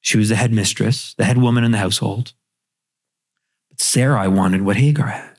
She 0.01 0.17
was 0.17 0.29
the 0.29 0.35
head 0.35 0.51
mistress, 0.51 1.13
the 1.15 1.25
head 1.25 1.37
woman 1.37 1.63
in 1.63 1.71
the 1.71 1.77
household. 1.77 2.33
But 3.69 3.81
Sarai 3.81 4.27
wanted 4.27 4.61
what 4.61 4.77
Hagar 4.77 5.07
had 5.07 5.37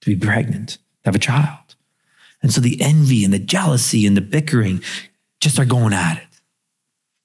to 0.00 0.06
be 0.06 0.16
pregnant, 0.16 0.70
to 0.70 0.78
have 1.04 1.14
a 1.14 1.20
child. 1.20 1.76
And 2.42 2.52
so 2.52 2.60
the 2.60 2.80
envy 2.80 3.24
and 3.24 3.32
the 3.32 3.38
jealousy 3.38 4.06
and 4.06 4.16
the 4.16 4.20
bickering 4.20 4.82
just 5.40 5.58
are 5.58 5.64
going 5.64 5.92
at 5.92 6.18
it. 6.18 6.31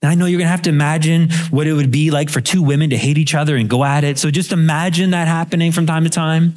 And 0.02 0.12
I 0.12 0.16
know 0.16 0.26
you're 0.26 0.38
going 0.38 0.46
to 0.46 0.52
have 0.52 0.62
to 0.64 0.70
imagine 0.70 1.32
what 1.50 1.66
it 1.66 1.74
would 1.74 1.90
be 1.90 2.12
like 2.12 2.30
for 2.30 2.40
two 2.40 2.62
women 2.62 2.92
to 2.92 2.98
hate 2.98 3.18
each 3.18 3.34
other 3.34 3.56
and 3.56 3.70
go 3.70 3.84
at 3.84 4.04
it. 4.04 4.20
So 4.20 4.30
just 4.30 4.52
imagine 4.52 5.12
that 5.12 5.28
happening 5.28 5.72
from 5.72 5.88
time 5.88 6.04
to 6.04 6.10
time, 6.10 6.54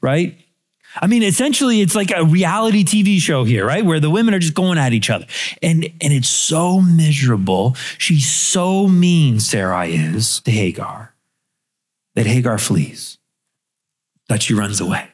right? 0.00 0.38
I 1.02 1.08
mean, 1.08 1.24
essentially, 1.24 1.80
it's 1.80 1.96
like 1.96 2.12
a 2.14 2.24
reality 2.24 2.84
TV 2.84 3.18
show 3.18 3.42
here, 3.42 3.66
right? 3.66 3.84
Where 3.84 3.98
the 3.98 4.10
women 4.10 4.32
are 4.32 4.38
just 4.38 4.54
going 4.54 4.78
at 4.78 4.92
each 4.92 5.10
other. 5.10 5.26
And, 5.60 5.84
and 6.00 6.12
it's 6.12 6.28
so 6.28 6.80
miserable. 6.80 7.74
She's 7.98 8.30
so 8.30 8.86
mean, 8.86 9.40
Sarai 9.40 9.94
is 9.94 10.40
to 10.42 10.52
Hagar 10.52 11.14
that 12.14 12.26
Hagar 12.26 12.58
flees, 12.58 13.18
that 14.28 14.42
she 14.42 14.54
runs 14.54 14.80
away. 14.80 15.08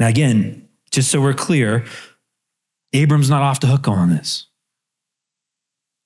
Now, 0.00 0.08
again, 0.08 0.68
just 0.90 1.10
so 1.10 1.20
we're 1.20 1.34
clear, 1.34 1.84
Abram's 2.92 3.30
not 3.30 3.42
off 3.42 3.60
the 3.60 3.66
hook 3.66 3.88
on 3.88 4.10
this. 4.10 4.46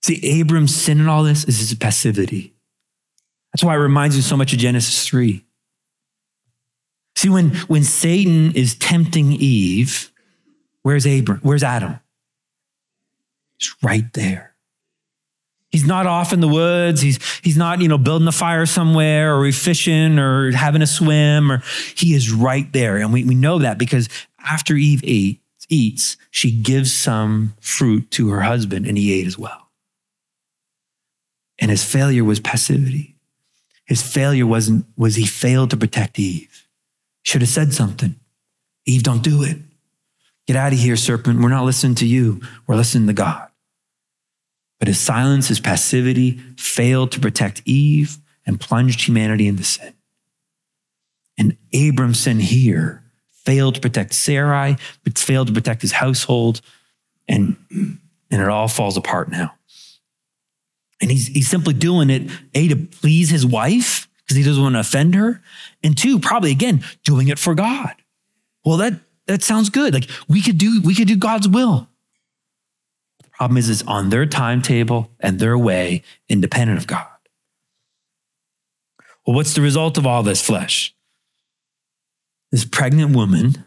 See, 0.03 0.21
Abram's 0.41 0.75
sin 0.75 1.01
in 1.01 1.09
all 1.09 1.23
this 1.23 1.45
is 1.45 1.59
his 1.59 1.75
passivity. 1.75 2.55
That's 3.53 3.63
why 3.63 3.75
it 3.75 3.79
reminds 3.79 4.17
you 4.17 4.23
so 4.23 4.37
much 4.37 4.53
of 4.53 4.59
Genesis 4.59 5.07
3. 5.07 5.45
See, 7.17 7.29
when, 7.29 7.51
when 7.51 7.85
Satan 7.85 8.53
is 8.57 8.75
tempting 8.75 9.33
Eve, 9.33 10.11
where's 10.83 11.07
Abram? 11.07 11.41
Where's 11.43 11.63
Adam? 11.63 12.01
He's 13.59 13.75
right 13.83 14.13
there. 14.15 14.55
He's 15.71 15.87
not 15.87 16.07
off 16.07 16.33
in 16.33 16.41
the 16.41 16.49
woods. 16.49 17.01
He's, 17.01 17.19
he's 17.43 17.57
not, 17.57 17.81
you 17.81 17.89
know, 17.89 17.97
building 17.97 18.29
a 18.29 18.33
fire 18.33 18.67
somewhere 18.67 19.35
or 19.35 19.51
fishing 19.53 20.19
or 20.19 20.53
having 20.53 20.83
a 20.83 20.87
swim 20.87 21.53
or 21.53 21.63
he 21.95 22.15
is 22.15 22.33
right 22.33 22.71
there. 22.73 22.97
And 22.97 23.13
we, 23.13 23.25
we 23.25 23.35
know 23.35 23.59
that 23.61 23.79
because 23.79 24.09
after 24.39 24.75
Eve 24.75 25.01
ate, 25.05 25.42
eats, 25.69 26.17
she 26.31 26.51
gives 26.51 26.93
some 26.93 27.55
fruit 27.61 28.11
to 28.13 28.31
her 28.31 28.43
husband 28.43 28.87
and 28.87 28.97
he 28.97 29.13
ate 29.13 29.27
as 29.27 29.39
well. 29.39 29.71
And 31.59 31.71
his 31.71 31.85
failure 31.85 32.25
was 32.25 32.41
passivity. 32.41 33.17
His 33.85 34.03
failure 34.03 34.47
wasn't, 34.47 34.87
was 34.97 35.17
he 35.17 35.27
failed 35.27 35.71
to 35.71 35.77
protect 35.77 36.19
Eve. 36.19 36.67
Should 37.23 37.43
have 37.43 37.51
said 37.51 37.73
something. 37.73 38.17
Eve, 38.87 39.03
don't 39.03 39.23
do 39.23 39.43
it. 39.43 39.59
Get 40.47 40.57
out 40.57 40.73
of 40.73 40.79
here, 40.79 40.97
serpent. 40.97 41.41
We're 41.41 41.49
not 41.49 41.65
listening 41.65 41.95
to 41.97 42.07
you. 42.07 42.41
We're 42.67 42.77
listening 42.77 43.07
to 43.07 43.13
God. 43.13 43.49
But 44.79 44.89
his 44.89 44.99
silence, 44.99 45.49
his 45.49 45.61
passivity 45.61 46.39
failed 46.57 47.13
to 47.13 47.21
protect 47.21 47.63
Eve 47.65 48.19
and 48.45 48.59
plunged 48.59 49.07
humanity 49.07 49.47
into 49.47 49.63
sin. 49.63 49.95
And 51.39 51.57
Abram's 51.73 52.19
sin 52.19 52.41
here 52.41 53.02
failed 53.45 53.75
to 53.75 53.81
protect 53.81 54.15
Sarai, 54.15 54.77
but 55.05 55.19
failed 55.19 55.49
to 55.49 55.53
protect 55.53 55.83
his 55.83 55.93
household, 55.93 56.61
and, 57.29 57.57
and 57.71 57.99
it 58.31 58.49
all 58.49 58.69
falls 58.69 58.97
apart 58.97 59.31
now. 59.31 59.55
And 61.01 61.11
he's, 61.11 61.27
he's 61.27 61.49
simply 61.49 61.75
doing 61.75 62.11
it, 62.11 62.31
A, 62.55 62.69
to 62.69 62.77
please 62.77 63.31
his 63.31 63.45
wife, 63.45 64.09
because 64.19 64.37
he 64.37 64.43
doesn't 64.45 64.63
want 64.63 64.77
to 64.77 64.81
offend 64.81 65.15
her, 65.15 65.43
and 65.83 65.99
two, 65.99 66.19
probably 66.19 66.53
again, 66.53 66.85
doing 67.05 67.29
it 67.29 67.39
for 67.39 67.55
God. 67.55 67.93
Well, 68.65 68.77
that 68.77 68.95
that 69.27 69.43
sounds 69.43 69.71
good. 69.71 69.93
Like 69.95 70.09
we 70.29 70.41
could 70.41 70.59
do 70.59 70.81
we 70.85 70.95
could 70.95 71.09
do 71.09 71.17
God's 71.17 71.49
will. 71.49 71.89
The 73.23 73.29
problem 73.31 73.57
is, 73.57 73.69
it's 73.69 73.83
on 73.83 74.11
their 74.11 74.27
timetable 74.27 75.11
and 75.19 75.41
their 75.41 75.59
way, 75.59 76.03
independent 76.29 76.79
of 76.79 76.87
God. 76.87 77.07
Well, 79.27 79.35
what's 79.35 79.55
the 79.55 79.61
result 79.61 79.99
of 79.99 80.07
all 80.07 80.23
this 80.23 80.45
flesh? 80.45 80.95
This 82.53 82.65
pregnant 82.67 83.17
woman 83.17 83.65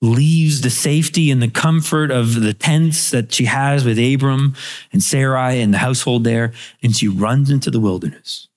leaves 0.00 0.62
the 0.62 0.70
safety 0.70 1.30
and 1.30 1.40
the 1.40 1.50
comfort 1.50 2.10
of 2.10 2.40
the 2.40 2.52
tents 2.52 3.10
that 3.10 3.32
she 3.32 3.44
has 3.44 3.84
with 3.84 3.98
Abram 3.98 4.54
and 4.92 5.02
Sarai 5.02 5.60
and 5.60 5.72
the 5.72 5.78
household 5.78 6.24
there, 6.24 6.52
and 6.82 6.96
she 6.96 7.06
runs 7.06 7.50
into 7.50 7.70
the 7.70 7.80
wilderness 7.80 8.48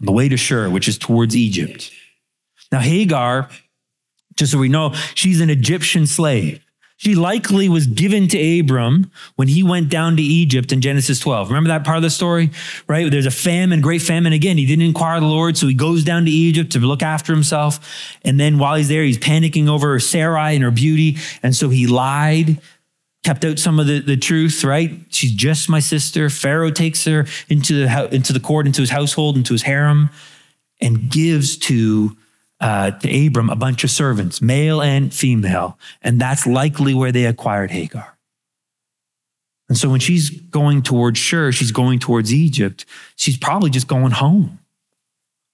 on 0.00 0.06
the 0.06 0.12
way 0.12 0.28
to 0.28 0.36
Shur, 0.36 0.70
which 0.70 0.88
is 0.88 0.98
towards 0.98 1.34
Egypt. 1.34 1.90
Now, 2.70 2.80
Hagar, 2.80 3.48
just 4.36 4.52
so 4.52 4.58
we 4.58 4.68
know, 4.68 4.94
she's 5.14 5.40
an 5.40 5.50
Egyptian 5.50 6.06
slave. 6.06 6.63
She 6.96 7.16
likely 7.16 7.68
was 7.68 7.88
given 7.88 8.28
to 8.28 8.60
Abram 8.60 9.10
when 9.34 9.48
he 9.48 9.64
went 9.64 9.88
down 9.88 10.16
to 10.16 10.22
Egypt 10.22 10.70
in 10.72 10.80
Genesis 10.80 11.18
12. 11.18 11.48
Remember 11.48 11.68
that 11.68 11.84
part 11.84 11.96
of 11.96 12.02
the 12.02 12.10
story, 12.10 12.50
right? 12.86 13.10
There's 13.10 13.26
a 13.26 13.32
famine, 13.32 13.80
great 13.80 14.00
famine. 14.00 14.32
Again, 14.32 14.58
he 14.58 14.64
didn't 14.64 14.84
inquire 14.84 15.18
the 15.18 15.26
Lord, 15.26 15.56
so 15.56 15.66
he 15.66 15.74
goes 15.74 16.04
down 16.04 16.24
to 16.24 16.30
Egypt 16.30 16.72
to 16.72 16.78
look 16.78 17.02
after 17.02 17.32
himself. 17.32 18.16
And 18.22 18.38
then 18.38 18.58
while 18.58 18.76
he's 18.76 18.88
there, 18.88 19.02
he's 19.02 19.18
panicking 19.18 19.68
over 19.68 19.98
Sarai 19.98 20.54
and 20.54 20.62
her 20.62 20.70
beauty. 20.70 21.18
And 21.42 21.54
so 21.54 21.68
he 21.68 21.88
lied, 21.88 22.60
kept 23.24 23.44
out 23.44 23.58
some 23.58 23.80
of 23.80 23.88
the, 23.88 23.98
the 23.98 24.16
truth, 24.16 24.62
right? 24.62 24.92
She's 25.08 25.32
just 25.32 25.68
my 25.68 25.80
sister. 25.80 26.30
Pharaoh 26.30 26.70
takes 26.70 27.04
her 27.06 27.26
into 27.48 27.84
the, 27.84 28.14
into 28.14 28.32
the 28.32 28.40
court, 28.40 28.66
into 28.66 28.82
his 28.82 28.90
household, 28.90 29.36
into 29.36 29.52
his 29.52 29.62
harem, 29.62 30.10
and 30.80 31.10
gives 31.10 31.56
to 31.56 32.16
uh, 32.64 32.92
to 32.92 33.26
Abram 33.26 33.50
a 33.50 33.56
bunch 33.56 33.84
of 33.84 33.90
servants, 33.90 34.40
male 34.40 34.80
and 34.80 35.12
female, 35.12 35.78
and 36.00 36.18
that's 36.18 36.46
likely 36.46 36.94
where 36.94 37.12
they 37.12 37.26
acquired 37.26 37.70
Hagar. 37.70 38.16
And 39.68 39.76
so 39.76 39.90
when 39.90 40.00
she's 40.00 40.30
going 40.30 40.80
towards 40.80 41.18
Shur, 41.18 41.52
she's 41.52 41.72
going 41.72 41.98
towards 41.98 42.32
Egypt, 42.32 42.86
she's 43.16 43.36
probably 43.36 43.68
just 43.68 43.86
going 43.86 44.12
home. 44.12 44.60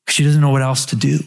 Because 0.05 0.15
she 0.15 0.25
doesn't 0.25 0.41
know 0.41 0.51
what 0.51 0.63
else 0.63 0.87
to 0.87 0.97
do. 0.97 1.19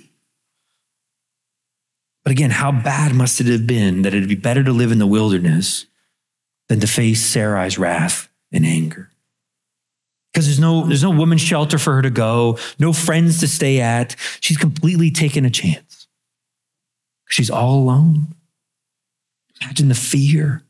But 2.24 2.32
again, 2.32 2.52
how 2.52 2.72
bad 2.72 3.14
must 3.14 3.42
it 3.42 3.48
have 3.48 3.68
been 3.68 4.04
that 4.04 4.14
it'd 4.14 4.30
be 4.30 4.36
better 4.36 4.64
to 4.64 4.72
live 4.72 4.94
in 4.94 5.00
the 5.00 5.08
wilderness 5.08 5.86
than 6.70 6.80
to 6.80 6.88
face 6.88 7.22
Sarai's 7.22 7.78
wrath 7.78 8.30
and 8.54 8.66
anger? 8.66 9.10
Because 10.34 10.48
there's 10.48 10.60
no 10.60 10.88
there's 10.88 11.04
no 11.04 11.12
woman's 11.12 11.42
shelter 11.42 11.78
for 11.78 11.96
her 11.96 12.02
to 12.02 12.10
go, 12.10 12.58
no 12.80 12.92
friends 12.92 13.40
to 13.42 13.48
stay 13.48 13.80
at. 13.80 14.16
She's 14.40 14.58
completely 14.58 15.12
taken 15.12 15.46
a 15.46 15.50
chance. 15.50 16.08
She's 17.30 17.50
all 17.50 17.76
alone. 17.76 18.36
Imagine 19.62 19.88
the 19.88 19.96
fear. 19.96 20.64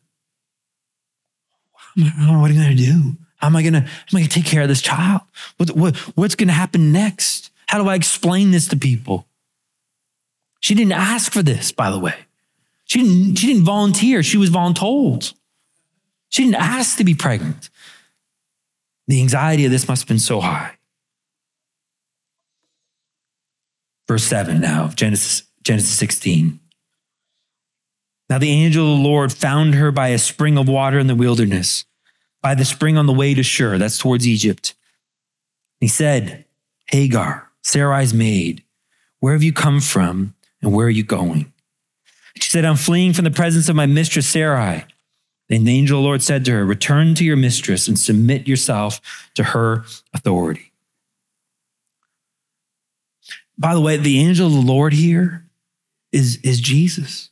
What 1.96 2.14
am 2.18 2.44
I 2.44 2.52
going 2.52 2.70
to 2.70 2.84
do? 2.84 3.18
How 3.38 3.48
am 3.48 3.56
I 3.56 3.62
going 3.62 3.74
to, 3.74 3.80
am 3.80 3.88
I 4.14 4.20
going 4.20 4.24
to 4.24 4.30
take 4.30 4.46
care 4.46 4.62
of 4.62 4.70
this 4.70 4.82
child? 4.82 5.22
What, 5.58 5.72
what, 5.72 5.96
what's 6.16 6.36
going 6.36 6.48
to 6.48 6.54
happen 6.54 6.92
next? 6.92 7.52
How 7.68 7.82
do 7.82 7.90
I 7.90 7.96
explain 7.96 8.52
this 8.52 8.68
to 8.70 8.78
people? 8.78 9.28
She 10.60 10.76
didn't 10.76 10.94
ask 10.94 11.32
for 11.32 11.44
this, 11.44 11.72
by 11.72 11.92
the 11.92 12.00
way. 12.00 12.16
She 12.86 13.00
didn't, 13.00 13.36
she 13.36 13.48
didn't 13.48 13.64
volunteer. 13.64 14.24
She 14.24 14.38
was 14.38 14.50
voluntold. 14.50 15.34
She 16.30 16.44
didn't 16.44 16.62
ask 16.62 16.98
to 16.98 17.04
be 17.04 17.14
pregnant. 17.14 17.70
The 19.08 19.22
anxiety 19.22 19.66
of 19.66 19.72
this 19.72 19.88
must 19.88 20.04
have 20.04 20.08
been 20.08 20.20
so 20.20 20.40
high. 20.40 20.78
Verse 24.08 24.24
7 24.24 24.60
now, 24.60 24.90
Genesis, 24.90 25.44
Genesis 25.64 25.92
16. 25.98 26.60
Now 28.30 28.38
the 28.38 28.50
angel 28.50 28.92
of 28.92 28.98
the 28.98 29.04
Lord 29.04 29.32
found 29.32 29.76
her 29.76 29.92
by 29.92 30.10
a 30.10 30.18
spring 30.18 30.58
of 30.58 30.68
water 30.68 31.00
in 31.00 31.08
the 31.08 31.16
wilderness, 31.16 31.86
by 32.42 32.56
the 32.56 32.66
spring 32.66 32.98
on 32.98 33.06
the 33.06 33.14
way 33.14 33.34
to 33.34 33.44
Shur, 33.44 33.78
that's 33.78 33.98
towards 33.98 34.28
Egypt. 34.28 34.74
He 35.80 35.88
said, 35.88 36.46
Hagar, 36.92 37.50
Sarai's 37.62 38.14
maid, 38.14 38.64
where 39.20 39.34
have 39.34 39.44
you 39.44 39.54
come 39.54 39.80
from 39.80 40.36
and 40.62 40.74
where 40.74 40.88
are 40.88 40.92
you 40.92 41.04
going? 41.04 41.54
She 42.36 42.50
said, 42.50 42.66
I'm 42.66 42.76
fleeing 42.76 43.14
from 43.14 43.26
the 43.26 43.32
presence 43.32 43.70
of 43.70 43.76
my 43.76 43.86
mistress 43.86 44.28
Sarai. 44.28 44.86
Then 45.54 45.66
the 45.66 45.78
angel 45.78 46.00
of 46.00 46.02
the 46.02 46.08
Lord 46.08 46.24
said 46.24 46.46
to 46.46 46.52
her, 46.52 46.66
Return 46.66 47.14
to 47.14 47.24
your 47.24 47.36
mistress 47.38 47.88
and 47.88 47.98
submit 47.98 48.48
yourself 48.48 49.00
to 49.36 49.44
her 49.44 49.86
authority. 50.12 50.72
By 53.56 53.76
the 53.76 53.82
way, 53.82 53.98
the 53.98 54.20
angel 54.20 54.48
of 54.48 54.54
the 54.54 54.60
Lord 54.62 54.94
here 54.94 55.46
is, 56.12 56.38
is 56.38 56.60
Jesus. 56.60 57.30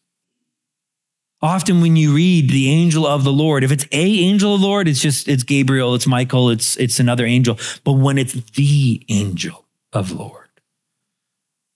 Often 1.41 1.81
when 1.81 1.95
you 1.95 2.13
read 2.13 2.51
the 2.51 2.69
angel 2.69 3.07
of 3.07 3.23
the 3.23 3.33
Lord, 3.33 3.63
if 3.63 3.71
it's 3.71 3.87
a 3.91 4.19
angel 4.19 4.53
of 4.53 4.61
the 4.61 4.67
Lord, 4.67 4.87
it's 4.87 5.01
just 5.01 5.27
it's 5.27 5.41
Gabriel, 5.41 5.95
it's 5.95 6.05
Michael, 6.05 6.51
it's 6.51 6.77
it's 6.77 6.99
another 6.99 7.25
angel. 7.25 7.57
But 7.83 7.93
when 7.93 8.19
it's 8.19 8.33
the 8.33 9.03
angel 9.09 9.65
of 9.91 10.11
Lord, 10.11 10.49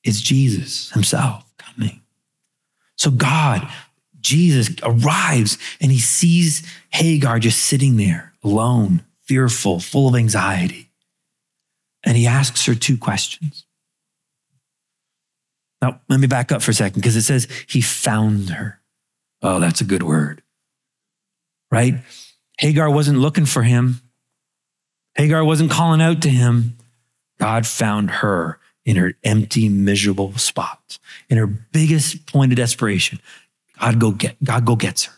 it's 0.03 0.21
Jesus 0.21 0.91
himself 0.91 1.43
coming. 1.57 2.01
So 2.97 3.09
God 3.09 3.67
Jesus 4.25 4.71
arrives 4.81 5.59
and 5.79 5.91
he 5.91 5.99
sees 5.99 6.63
Hagar 6.89 7.37
just 7.37 7.59
sitting 7.59 7.95
there 7.95 8.33
alone, 8.43 9.05
fearful, 9.21 9.79
full 9.79 10.07
of 10.07 10.15
anxiety. 10.15 10.89
And 12.03 12.17
he 12.17 12.25
asks 12.25 12.65
her 12.65 12.73
two 12.73 12.97
questions. 12.97 13.67
Now, 15.79 16.01
let 16.09 16.19
me 16.19 16.25
back 16.25 16.51
up 16.51 16.63
for 16.63 16.71
a 16.71 16.73
second 16.73 17.01
because 17.01 17.15
it 17.15 17.21
says 17.21 17.47
he 17.67 17.81
found 17.81 18.49
her. 18.49 18.79
Oh, 19.43 19.59
that's 19.59 19.81
a 19.81 19.85
good 19.85 20.01
word, 20.01 20.41
right? 21.69 21.93
Hagar 22.57 22.89
wasn't 22.89 23.19
looking 23.19 23.45
for 23.45 23.61
him. 23.61 24.01
Hagar 25.13 25.43
wasn't 25.43 25.69
calling 25.69 26.01
out 26.01 26.23
to 26.23 26.29
him. 26.29 26.77
God 27.39 27.67
found 27.67 28.09
her 28.09 28.59
in 28.85 28.95
her 28.95 29.13
empty, 29.23 29.69
miserable 29.69 30.33
spot, 30.37 30.97
in 31.29 31.37
her 31.37 31.45
biggest 31.45 32.25
point 32.25 32.51
of 32.51 32.55
desperation. 32.55 33.19
God 33.79 33.99
go 33.99 34.11
get 34.11 34.41
God 34.43 34.65
go 34.65 34.75
gets 34.75 35.05
her. 35.05 35.13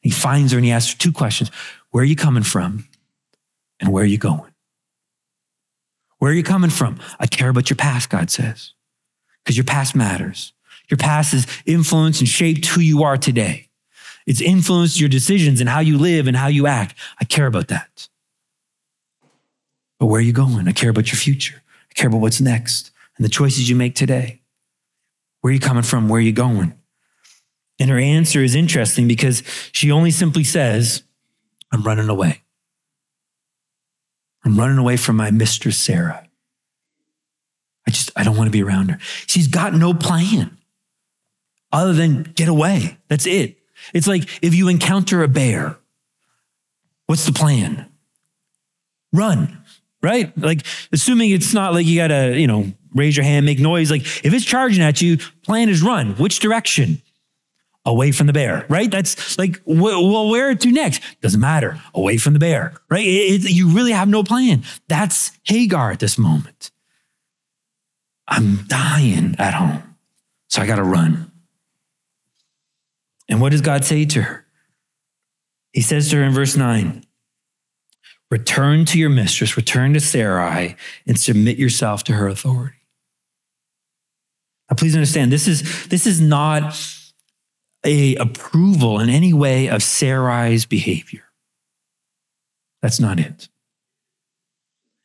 He 0.00 0.10
finds 0.10 0.52
her 0.52 0.58
and 0.58 0.64
he 0.64 0.72
asks 0.72 0.92
her 0.92 0.98
two 0.98 1.12
questions. 1.12 1.50
Where 1.90 2.02
are 2.02 2.06
you 2.06 2.16
coming 2.16 2.42
from? 2.42 2.86
And 3.80 3.92
where 3.92 4.04
are 4.04 4.06
you 4.06 4.18
going? 4.18 4.52
Where 6.18 6.30
are 6.30 6.34
you 6.34 6.42
coming 6.42 6.70
from? 6.70 7.00
I 7.18 7.26
care 7.26 7.48
about 7.48 7.70
your 7.70 7.76
past, 7.76 8.10
God 8.10 8.30
says. 8.30 8.72
Because 9.42 9.56
your 9.56 9.64
past 9.64 9.94
matters. 9.94 10.52
Your 10.90 10.98
past 10.98 11.32
has 11.32 11.46
influenced 11.66 12.20
and 12.20 12.28
shaped 12.28 12.66
who 12.66 12.80
you 12.80 13.02
are 13.02 13.16
today. 13.16 13.68
It's 14.26 14.40
influenced 14.40 14.98
your 14.98 15.08
decisions 15.08 15.60
and 15.60 15.68
how 15.68 15.80
you 15.80 15.98
live 15.98 16.26
and 16.26 16.36
how 16.36 16.46
you 16.46 16.66
act. 16.66 16.94
I 17.20 17.24
care 17.24 17.46
about 17.46 17.68
that. 17.68 18.08
But 19.98 20.06
where 20.06 20.18
are 20.18 20.24
you 20.24 20.32
going? 20.32 20.68
I 20.68 20.72
care 20.72 20.90
about 20.90 21.08
your 21.08 21.18
future. 21.18 21.62
I 21.90 21.94
care 21.94 22.08
about 22.08 22.20
what's 22.20 22.40
next 22.40 22.90
and 23.16 23.24
the 23.24 23.30
choices 23.30 23.68
you 23.68 23.76
make 23.76 23.94
today. 23.94 24.40
Where 25.40 25.50
are 25.50 25.54
you 25.54 25.60
coming 25.60 25.82
from? 25.82 26.08
Where 26.08 26.18
are 26.18 26.22
you 26.22 26.32
going? 26.32 26.74
And 27.80 27.90
her 27.90 27.98
answer 27.98 28.42
is 28.42 28.54
interesting 28.54 29.08
because 29.08 29.42
she 29.72 29.90
only 29.90 30.10
simply 30.10 30.44
says, 30.44 31.02
I'm 31.72 31.82
running 31.82 32.08
away. 32.08 32.42
I'm 34.44 34.58
running 34.58 34.78
away 34.78 34.96
from 34.96 35.16
my 35.16 35.30
mistress, 35.30 35.76
Sarah. 35.76 36.28
I 37.86 37.90
just, 37.90 38.10
I 38.14 38.22
don't 38.22 38.36
want 38.36 38.46
to 38.46 38.52
be 38.52 38.62
around 38.62 38.90
her. 38.90 38.98
She's 39.26 39.48
got 39.48 39.74
no 39.74 39.92
plan 39.92 40.56
other 41.72 41.92
than 41.92 42.22
get 42.22 42.48
away. 42.48 42.98
That's 43.08 43.26
it. 43.26 43.58
It's 43.92 44.06
like 44.06 44.28
if 44.42 44.54
you 44.54 44.68
encounter 44.68 45.22
a 45.22 45.28
bear, 45.28 45.76
what's 47.06 47.26
the 47.26 47.32
plan? 47.32 47.90
run, 49.14 49.56
right? 50.02 50.36
Like, 50.36 50.66
assuming 50.92 51.30
it's 51.30 51.54
not 51.54 51.72
like 51.72 51.86
you 51.86 51.96
gotta, 51.96 52.38
you 52.38 52.46
know, 52.46 52.70
raise 52.94 53.16
your 53.16 53.24
hand, 53.24 53.46
make 53.46 53.60
noise. 53.60 53.90
Like, 53.90 54.02
if 54.24 54.34
it's 54.34 54.44
charging 54.44 54.82
at 54.82 55.00
you, 55.00 55.16
plan 55.42 55.68
is 55.68 55.82
run. 55.82 56.14
Which 56.16 56.40
direction? 56.40 57.00
Away 57.86 58.12
from 58.12 58.26
the 58.26 58.32
bear, 58.32 58.64
right? 58.70 58.90
That's 58.90 59.36
like, 59.38 59.60
well, 59.66 60.30
where 60.30 60.54
to 60.54 60.70
next? 60.70 61.02
Doesn't 61.20 61.40
matter. 61.40 61.78
Away 61.94 62.16
from 62.16 62.32
the 62.32 62.38
bear, 62.38 62.72
right? 62.88 63.04
It, 63.04 63.44
it, 63.44 63.50
you 63.50 63.68
really 63.68 63.92
have 63.92 64.08
no 64.08 64.22
plan. 64.24 64.62
That's 64.88 65.32
Hagar 65.42 65.90
at 65.90 66.00
this 66.00 66.16
moment. 66.16 66.70
I'm 68.26 68.64
dying 68.68 69.36
at 69.38 69.52
home, 69.52 69.96
so 70.48 70.62
I 70.62 70.66
got 70.66 70.76
to 70.76 70.82
run. 70.82 71.30
And 73.28 73.40
what 73.40 73.52
does 73.52 73.60
God 73.60 73.84
say 73.84 74.06
to 74.06 74.22
her? 74.22 74.46
He 75.72 75.82
says 75.82 76.08
to 76.10 76.16
her 76.16 76.22
in 76.22 76.32
verse 76.32 76.56
9, 76.56 77.04
Return 78.30 78.84
to 78.86 78.98
your 78.98 79.10
mistress, 79.10 79.56
return 79.56 79.92
to 79.92 80.00
Sarai, 80.00 80.76
and 81.06 81.18
submit 81.18 81.58
yourself 81.58 82.02
to 82.04 82.14
her 82.14 82.26
authority. 82.26 82.76
Now, 84.70 84.76
please 84.76 84.94
understand, 84.94 85.30
this 85.30 85.46
is, 85.46 85.86
this 85.88 86.06
is 86.06 86.20
not 86.20 86.74
a 87.84 88.14
approval 88.16 89.00
in 89.00 89.08
any 89.08 89.32
way 89.32 89.68
of 89.68 89.82
Sarai's 89.82 90.66
behavior. 90.66 91.24
That's 92.82 93.00
not 93.00 93.20
it. 93.20 93.48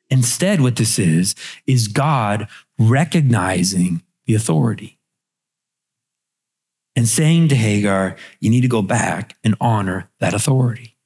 Instead, 0.09 0.61
what 0.61 0.75
this 0.75 0.97
is, 0.97 1.36
is 1.67 1.88
God 1.88 2.47
recognizing 2.77 4.01
the 4.25 4.36
authority 4.36 4.97
and 6.95 7.07
saying 7.07 7.49
to 7.49 7.55
Hagar, 7.55 8.15
you 8.39 8.49
need 8.49 8.61
to 8.61 8.67
go 8.67 8.82
back 8.82 9.38
and 9.43 9.55
honor 9.61 10.09
that 10.19 10.34
authority. 10.34 10.97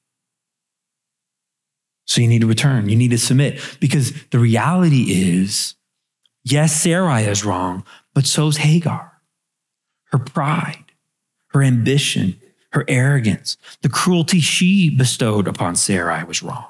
So 2.06 2.20
you 2.20 2.28
need 2.28 2.40
to 2.40 2.46
return, 2.46 2.88
you 2.88 2.96
need 2.96 3.10
to 3.10 3.18
submit, 3.18 3.60
because 3.80 4.12
the 4.30 4.38
reality 4.38 5.06
is, 5.08 5.74
yes, 6.44 6.80
Sarai 6.80 7.24
is 7.24 7.44
wrong, 7.44 7.84
but 8.14 8.26
so's 8.26 8.58
Hagar. 8.58 9.12
Her 10.12 10.18
pride, 10.18 10.83
her 11.54 11.62
ambition, 11.62 12.38
her 12.72 12.84
arrogance, 12.88 13.56
the 13.82 13.88
cruelty 13.88 14.40
she 14.40 14.90
bestowed 14.90 15.46
upon 15.46 15.76
Sarai 15.76 16.24
was 16.24 16.42
wrong. 16.42 16.66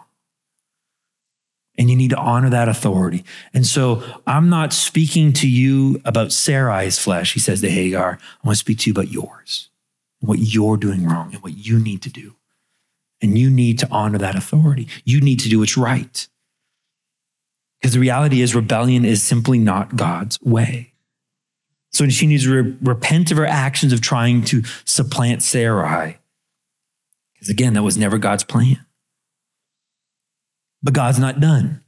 And 1.76 1.90
you 1.90 1.96
need 1.96 2.10
to 2.10 2.18
honor 2.18 2.50
that 2.50 2.68
authority. 2.68 3.24
And 3.52 3.66
so 3.66 4.04
I'm 4.26 4.48
not 4.48 4.72
speaking 4.72 5.32
to 5.32 5.48
you 5.48 6.00
about 6.04 6.30
Sarai's 6.30 6.98
flesh, 6.98 7.32
he 7.32 7.40
says 7.40 7.62
to 7.62 7.70
Hagar. 7.70 8.18
I 8.20 8.46
want 8.46 8.56
to 8.56 8.60
speak 8.60 8.78
to 8.80 8.90
you 8.90 8.92
about 8.92 9.10
yours, 9.10 9.70
what 10.20 10.38
you're 10.38 10.76
doing 10.76 11.04
wrong, 11.04 11.32
and 11.32 11.42
what 11.42 11.56
you 11.56 11.80
need 11.80 12.02
to 12.02 12.10
do. 12.10 12.36
And 13.20 13.38
you 13.38 13.50
need 13.50 13.78
to 13.80 13.88
honor 13.90 14.18
that 14.18 14.36
authority. 14.36 14.86
You 15.04 15.20
need 15.20 15.40
to 15.40 15.48
do 15.48 15.60
what's 15.60 15.76
right. 15.76 16.28
Because 17.80 17.94
the 17.94 18.00
reality 18.00 18.40
is, 18.40 18.54
rebellion 18.54 19.04
is 19.04 19.22
simply 19.22 19.58
not 19.58 19.96
God's 19.96 20.40
way. 20.42 20.93
So 21.94 22.08
she 22.08 22.26
needs 22.26 22.42
to 22.42 22.62
re- 22.62 22.76
repent 22.82 23.30
of 23.30 23.36
her 23.36 23.46
actions 23.46 23.92
of 23.92 24.00
trying 24.00 24.42
to 24.46 24.62
supplant 24.84 25.42
Sarai. 25.42 26.18
Because 27.34 27.48
again, 27.48 27.74
that 27.74 27.84
was 27.84 27.96
never 27.96 28.18
God's 28.18 28.42
plan. 28.42 28.84
But 30.82 30.92
God's 30.92 31.20
not 31.20 31.40
done, 31.40 31.82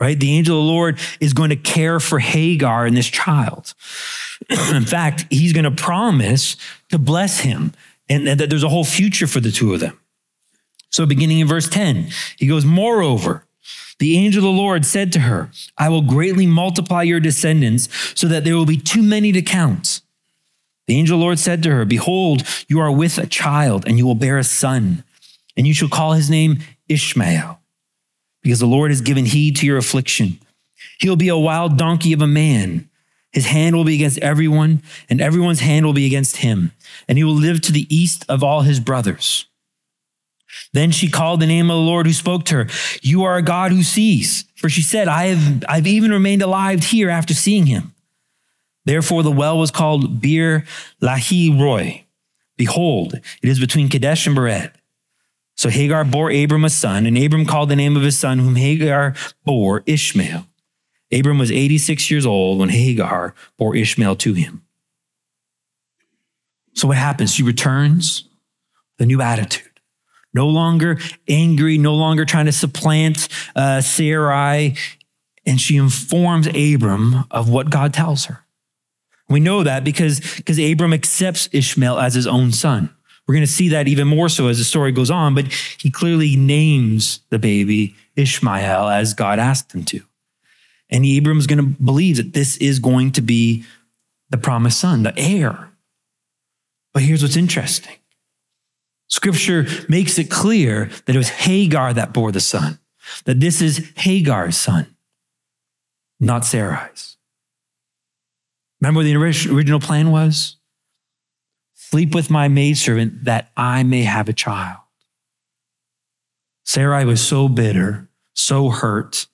right? 0.00 0.18
The 0.18 0.34
angel 0.34 0.58
of 0.58 0.64
the 0.64 0.72
Lord 0.72 0.98
is 1.20 1.34
going 1.34 1.50
to 1.50 1.56
care 1.56 2.00
for 2.00 2.18
Hagar 2.18 2.86
and 2.86 2.96
this 2.96 3.06
child. 3.06 3.74
In 4.50 4.84
fact, 4.84 5.26
he's 5.30 5.52
going 5.52 5.64
to 5.64 5.70
promise 5.70 6.56
to 6.88 6.98
bless 6.98 7.40
him 7.40 7.74
and 8.08 8.26
that 8.26 8.48
there's 8.48 8.64
a 8.64 8.68
whole 8.68 8.84
future 8.84 9.26
for 9.26 9.40
the 9.40 9.52
two 9.52 9.74
of 9.74 9.80
them. 9.80 10.00
So, 10.90 11.06
beginning 11.06 11.38
in 11.38 11.46
verse 11.46 11.68
10, 11.68 12.08
he 12.36 12.48
goes, 12.48 12.64
Moreover, 12.64 13.44
the 14.00 14.16
angel 14.16 14.40
of 14.40 14.54
the 14.54 14.60
Lord 14.60 14.84
said 14.84 15.12
to 15.12 15.20
her, 15.20 15.50
I 15.78 15.88
will 15.88 16.02
greatly 16.02 16.46
multiply 16.46 17.02
your 17.02 17.20
descendants 17.20 17.88
so 18.18 18.26
that 18.28 18.44
there 18.44 18.56
will 18.56 18.66
be 18.66 18.76
too 18.76 19.02
many 19.02 19.30
to 19.32 19.42
count. 19.42 20.00
The 20.86 20.96
angel 20.96 21.16
of 21.16 21.20
the 21.20 21.24
Lord 21.24 21.38
said 21.38 21.62
to 21.62 21.70
her, 21.70 21.84
Behold, 21.84 22.42
you 22.66 22.80
are 22.80 22.90
with 22.90 23.18
a 23.18 23.26
child, 23.26 23.86
and 23.86 23.96
you 23.96 24.06
will 24.06 24.16
bear 24.16 24.38
a 24.38 24.44
son, 24.44 25.04
and 25.56 25.66
you 25.66 25.74
shall 25.74 25.88
call 25.88 26.14
his 26.14 26.28
name 26.28 26.58
Ishmael 26.88 27.60
because 28.42 28.60
the 28.60 28.66
Lord 28.66 28.90
has 28.90 29.00
given 29.00 29.26
heed 29.26 29.56
to 29.56 29.66
your 29.66 29.76
affliction. 29.76 30.38
He 30.98 31.08
will 31.08 31.16
be 31.16 31.28
a 31.28 31.36
wild 31.36 31.76
donkey 31.76 32.12
of 32.12 32.22
a 32.22 32.26
man. 32.26 32.88
His 33.32 33.46
hand 33.46 33.76
will 33.76 33.84
be 33.84 33.94
against 33.94 34.18
everyone, 34.18 34.82
and 35.08 35.20
everyone's 35.20 35.60
hand 35.60 35.86
will 35.86 35.92
be 35.92 36.06
against 36.06 36.38
him, 36.38 36.72
and 37.06 37.16
he 37.16 37.24
will 37.24 37.34
live 37.34 37.60
to 37.62 37.72
the 37.72 37.86
east 37.94 38.24
of 38.28 38.42
all 38.42 38.62
his 38.62 38.80
brothers. 38.80 39.46
Then 40.72 40.90
she 40.90 41.08
called 41.10 41.40
the 41.40 41.46
name 41.46 41.70
of 41.70 41.76
the 41.76 41.82
Lord 41.82 42.06
who 42.06 42.12
spoke 42.12 42.44
to 42.46 42.56
her. 42.56 42.68
You 43.02 43.24
are 43.24 43.36
a 43.36 43.42
God 43.42 43.72
who 43.72 43.82
sees. 43.82 44.44
For 44.56 44.68
she 44.68 44.82
said, 44.82 45.08
I 45.08 45.26
have, 45.26 45.64
I've 45.68 45.86
even 45.86 46.10
remained 46.10 46.42
alive 46.42 46.84
here 46.84 47.10
after 47.10 47.34
seeing 47.34 47.66
him. 47.66 47.94
Therefore, 48.84 49.22
the 49.22 49.30
well 49.30 49.58
was 49.58 49.70
called 49.70 50.20
Beer 50.20 50.64
Lahai 51.02 51.50
Roi. 51.58 52.04
Behold, 52.56 53.14
it 53.14 53.48
is 53.48 53.58
between 53.58 53.88
Kadesh 53.88 54.26
and 54.26 54.36
Bered. 54.36 54.72
So 55.56 55.68
Hagar 55.68 56.04
bore 56.04 56.30
Abram 56.30 56.64
a 56.64 56.70
son, 56.70 57.06
and 57.06 57.18
Abram 57.18 57.46
called 57.46 57.68
the 57.68 57.76
name 57.76 57.96
of 57.96 58.02
his 58.02 58.18
son, 58.18 58.38
whom 58.38 58.56
Hagar 58.56 59.14
bore 59.44 59.82
Ishmael. 59.86 60.46
Abram 61.12 61.38
was 61.38 61.50
86 61.50 62.10
years 62.10 62.24
old 62.24 62.58
when 62.58 62.68
Hagar 62.68 63.34
bore 63.58 63.76
Ishmael 63.76 64.16
to 64.16 64.34
him. 64.34 64.62
So 66.74 66.88
what 66.88 66.96
happens? 66.96 67.34
She 67.34 67.42
returns 67.42 68.24
with 68.96 69.04
a 69.04 69.06
new 69.06 69.20
attitude. 69.20 69.69
No 70.32 70.48
longer 70.48 70.98
angry, 71.28 71.78
no 71.78 71.94
longer 71.94 72.24
trying 72.24 72.46
to 72.46 72.52
supplant 72.52 73.28
uh, 73.56 73.80
Sarai, 73.80 74.76
and 75.44 75.60
she 75.60 75.76
informs 75.76 76.46
Abram 76.46 77.24
of 77.30 77.48
what 77.48 77.70
God 77.70 77.92
tells 77.92 78.26
her. 78.26 78.44
We 79.28 79.40
know 79.40 79.62
that 79.62 79.84
because, 79.84 80.20
because 80.36 80.58
Abram 80.58 80.92
accepts 80.92 81.48
Ishmael 81.52 81.98
as 81.98 82.14
his 82.14 82.26
own 82.26 82.52
son. 82.52 82.90
We're 83.26 83.34
going 83.34 83.46
to 83.46 83.52
see 83.52 83.68
that 83.68 83.86
even 83.86 84.08
more 84.08 84.28
so 84.28 84.48
as 84.48 84.58
the 84.58 84.64
story 84.64 84.90
goes 84.90 85.10
on, 85.10 85.36
but 85.36 85.46
he 85.78 85.88
clearly 85.88 86.34
names 86.34 87.20
the 87.30 87.38
baby 87.38 87.94
Ishmael 88.16 88.88
as 88.88 89.14
God 89.14 89.38
asked 89.38 89.72
him 89.72 89.84
to. 89.84 90.00
And 90.90 91.06
Abram's 91.06 91.46
going 91.46 91.58
to 91.58 91.82
believe 91.82 92.16
that 92.16 92.32
this 92.32 92.56
is 92.56 92.80
going 92.80 93.12
to 93.12 93.20
be 93.20 93.64
the 94.30 94.36
promised 94.36 94.80
son, 94.80 95.04
the 95.04 95.16
heir. 95.16 95.70
But 96.92 97.04
here's 97.04 97.22
what's 97.22 97.36
interesting 97.36 97.99
Scripture 99.10 99.66
makes 99.88 100.18
it 100.18 100.30
clear 100.30 100.88
that 101.04 101.14
it 101.14 101.18
was 101.18 101.28
Hagar 101.28 101.92
that 101.92 102.12
bore 102.12 102.32
the 102.32 102.40
son, 102.40 102.78
that 103.24 103.40
this 103.40 103.60
is 103.60 103.92
Hagar's 103.96 104.56
son, 104.56 104.96
not 106.20 106.46
Sarai's. 106.46 107.16
Remember 108.80 109.00
what 109.00 109.04
the 109.04 109.16
original 109.16 109.80
plan 109.80 110.10
was? 110.10 110.56
Sleep 111.74 112.14
with 112.14 112.30
my 112.30 112.46
maidservant 112.48 113.24
that 113.24 113.50
I 113.56 113.82
may 113.82 114.04
have 114.04 114.28
a 114.28 114.32
child. 114.32 114.78
Sarai 116.64 117.04
was 117.04 117.20
so 117.20 117.48
bitter, 117.48 118.08
so 118.32 118.70
hurt, 118.70 119.26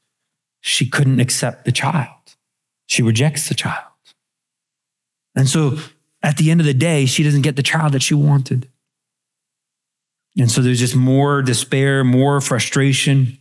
she 0.62 0.88
couldn't 0.88 1.20
accept 1.20 1.66
the 1.66 1.70
child. 1.70 2.08
She 2.86 3.02
rejects 3.02 3.48
the 3.48 3.54
child. 3.54 3.84
And 5.34 5.48
so 5.48 5.78
at 6.22 6.38
the 6.38 6.50
end 6.50 6.60
of 6.60 6.66
the 6.66 6.74
day, 6.74 7.04
she 7.04 7.22
doesn't 7.22 7.42
get 7.42 7.56
the 7.56 7.62
child 7.62 7.92
that 7.92 8.02
she 8.02 8.14
wanted. 8.14 8.70
And 10.38 10.50
so 10.50 10.60
there's 10.60 10.78
just 10.78 10.96
more 10.96 11.42
despair, 11.42 12.04
more 12.04 12.40
frustration. 12.40 13.38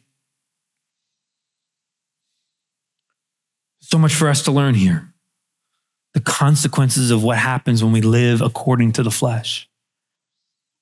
So 3.81 3.97
much 3.97 4.15
for 4.15 4.29
us 4.29 4.43
to 4.43 4.51
learn 4.51 4.75
here 4.75 5.11
the 6.13 6.21
consequences 6.21 7.11
of 7.11 7.23
what 7.23 7.37
happens 7.37 7.83
when 7.83 7.91
we 7.91 7.99
live 8.01 8.41
according 8.41 8.93
to 8.93 9.03
the 9.03 9.11
flesh. 9.11 9.69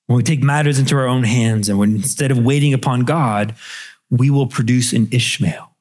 When 0.06 0.16
we 0.16 0.22
take 0.22 0.42
matters 0.42 0.78
into 0.78 0.94
our 0.96 1.08
own 1.08 1.24
hands 1.24 1.68
and 1.68 1.76
when 1.76 1.96
instead 1.96 2.30
of 2.30 2.38
waiting 2.38 2.72
upon 2.72 3.00
God, 3.00 3.56
we 4.10 4.30
will 4.30 4.46
produce 4.46 4.92
an 4.92 5.08
Ishmael. 5.10 5.74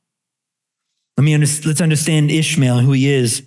Let 1.17 1.23
me 1.23 1.35
under, 1.35 1.45
let's 1.65 1.81
understand 1.81 2.31
Ishmael 2.31 2.79
and 2.79 2.87
who 2.87 2.93
he 2.93 3.13
is. 3.13 3.43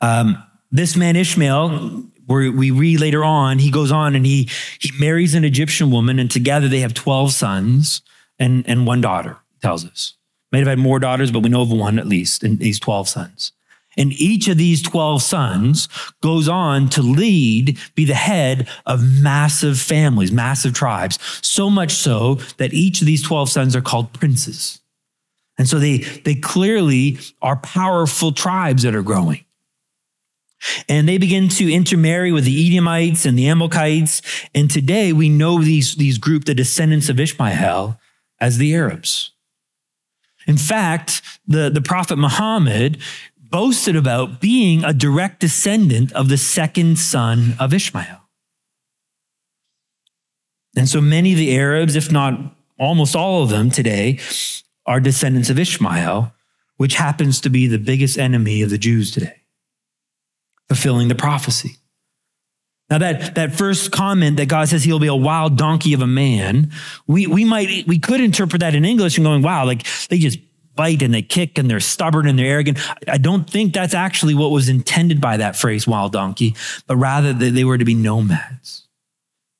Um, 0.00 0.40
this 0.70 0.94
man 0.94 1.16
Ishmael, 1.16 2.04
where 2.26 2.50
we 2.50 2.70
read 2.70 3.00
later 3.00 3.24
on, 3.24 3.58
he 3.58 3.70
goes 3.70 3.92
on 3.92 4.14
and 4.14 4.24
he 4.26 4.48
he 4.78 4.90
marries 4.98 5.34
an 5.34 5.44
Egyptian 5.44 5.90
woman, 5.90 6.18
and 6.18 6.30
together 6.30 6.68
they 6.68 6.80
have 6.80 6.94
twelve 6.94 7.32
sons 7.32 8.02
and 8.38 8.66
and 8.68 8.86
one 8.86 9.00
daughter. 9.00 9.38
Tells 9.62 9.86
us 9.86 10.14
may 10.52 10.58
have 10.58 10.68
had 10.68 10.78
more 10.78 10.98
daughters, 10.98 11.30
but 11.30 11.40
we 11.40 11.48
know 11.48 11.62
of 11.62 11.72
one 11.72 11.98
at 11.98 12.06
least, 12.06 12.42
and 12.42 12.58
these 12.58 12.78
twelve 12.78 13.08
sons. 13.08 13.52
And 13.96 14.12
each 14.14 14.48
of 14.48 14.58
these 14.58 14.82
12 14.82 15.22
sons 15.22 15.88
goes 16.20 16.48
on 16.48 16.88
to 16.90 17.02
lead, 17.02 17.78
be 17.94 18.04
the 18.04 18.14
head 18.14 18.68
of 18.86 19.02
massive 19.22 19.78
families, 19.78 20.32
massive 20.32 20.74
tribes. 20.74 21.18
So 21.42 21.70
much 21.70 21.92
so 21.92 22.36
that 22.56 22.74
each 22.74 23.00
of 23.00 23.06
these 23.06 23.22
12 23.22 23.50
sons 23.50 23.76
are 23.76 23.80
called 23.80 24.12
princes. 24.12 24.80
And 25.56 25.68
so 25.68 25.78
they, 25.78 25.98
they 25.98 26.34
clearly 26.34 27.18
are 27.40 27.56
powerful 27.56 28.32
tribes 28.32 28.82
that 28.82 28.94
are 28.94 29.02
growing. 29.02 29.43
And 30.88 31.08
they 31.08 31.18
begin 31.18 31.48
to 31.50 31.72
intermarry 31.72 32.32
with 32.32 32.44
the 32.44 32.66
Edomites 32.66 33.26
and 33.26 33.38
the 33.38 33.48
Amalekites. 33.48 34.22
And 34.54 34.70
today 34.70 35.12
we 35.12 35.28
know 35.28 35.62
these, 35.62 35.96
these 35.96 36.18
group, 36.18 36.44
the 36.44 36.54
descendants 36.54 37.08
of 37.08 37.20
Ishmael, 37.20 37.98
as 38.40 38.58
the 38.58 38.74
Arabs. 38.74 39.32
In 40.46 40.56
fact, 40.56 41.22
the, 41.46 41.70
the 41.70 41.80
prophet 41.80 42.16
Muhammad 42.16 42.98
boasted 43.38 43.96
about 43.96 44.40
being 44.40 44.84
a 44.84 44.92
direct 44.92 45.40
descendant 45.40 46.12
of 46.12 46.28
the 46.28 46.36
second 46.36 46.98
son 46.98 47.54
of 47.60 47.72
Ishmael. 47.72 48.20
And 50.76 50.88
so 50.88 51.00
many 51.00 51.32
of 51.32 51.38
the 51.38 51.56
Arabs, 51.56 51.94
if 51.94 52.10
not 52.10 52.56
almost 52.78 53.14
all 53.14 53.42
of 53.42 53.50
them 53.50 53.70
today, 53.70 54.18
are 54.86 55.00
descendants 55.00 55.50
of 55.50 55.58
Ishmael, 55.58 56.32
which 56.76 56.96
happens 56.96 57.40
to 57.42 57.48
be 57.48 57.66
the 57.66 57.78
biggest 57.78 58.18
enemy 58.18 58.60
of 58.62 58.70
the 58.70 58.78
Jews 58.78 59.12
today, 59.12 59.42
fulfilling 60.68 61.08
the 61.08 61.14
prophecy. 61.14 61.76
Now 62.90 62.98
that, 62.98 63.34
that 63.36 63.54
first 63.54 63.92
comment 63.92 64.36
that 64.36 64.48
God 64.48 64.68
says 64.68 64.84
he'll 64.84 64.98
be 64.98 65.06
a 65.06 65.14
wild 65.14 65.56
donkey 65.56 65.94
of 65.94 66.02
a 66.02 66.06
man, 66.06 66.70
we, 67.06 67.26
we 67.26 67.44
might, 67.44 67.86
we 67.86 67.98
could 67.98 68.20
interpret 68.20 68.60
that 68.60 68.74
in 68.74 68.84
English 68.84 69.16
and 69.16 69.24
going, 69.24 69.42
wow, 69.42 69.64
like 69.64 69.86
they 70.08 70.18
just 70.18 70.38
bite 70.76 71.02
and 71.02 71.14
they 71.14 71.22
kick 71.22 71.56
and 71.56 71.70
they're 71.70 71.80
stubborn 71.80 72.26
and 72.28 72.38
they're 72.38 72.46
arrogant. 72.46 72.78
I 73.08 73.18
don't 73.18 73.48
think 73.48 73.72
that's 73.72 73.94
actually 73.94 74.34
what 74.34 74.50
was 74.50 74.68
intended 74.68 75.20
by 75.20 75.38
that 75.38 75.56
phrase, 75.56 75.86
wild 75.86 76.12
donkey, 76.12 76.56
but 76.86 76.96
rather 76.96 77.32
that 77.32 77.50
they 77.50 77.64
were 77.64 77.78
to 77.78 77.84
be 77.84 77.94
nomads, 77.94 78.86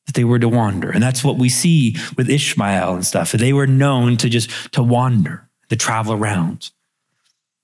that 0.07 0.15
they 0.15 0.25
were 0.25 0.39
to 0.39 0.49
wander. 0.49 0.91
And 0.91 1.03
that's 1.03 1.25
what 1.25 1.39
we 1.39 1.49
see 1.49 1.97
with 2.17 2.29
Ishmael 2.29 2.95
and 2.95 3.07
stuff. 3.07 3.33
They 3.33 3.53
were 3.53 3.67
known 3.67 4.17
to 4.19 4.29
just 4.29 4.51
to 4.75 4.83
wander, 4.83 5.49
to 5.71 5.77
travel 5.77 6.13
around. 6.13 6.71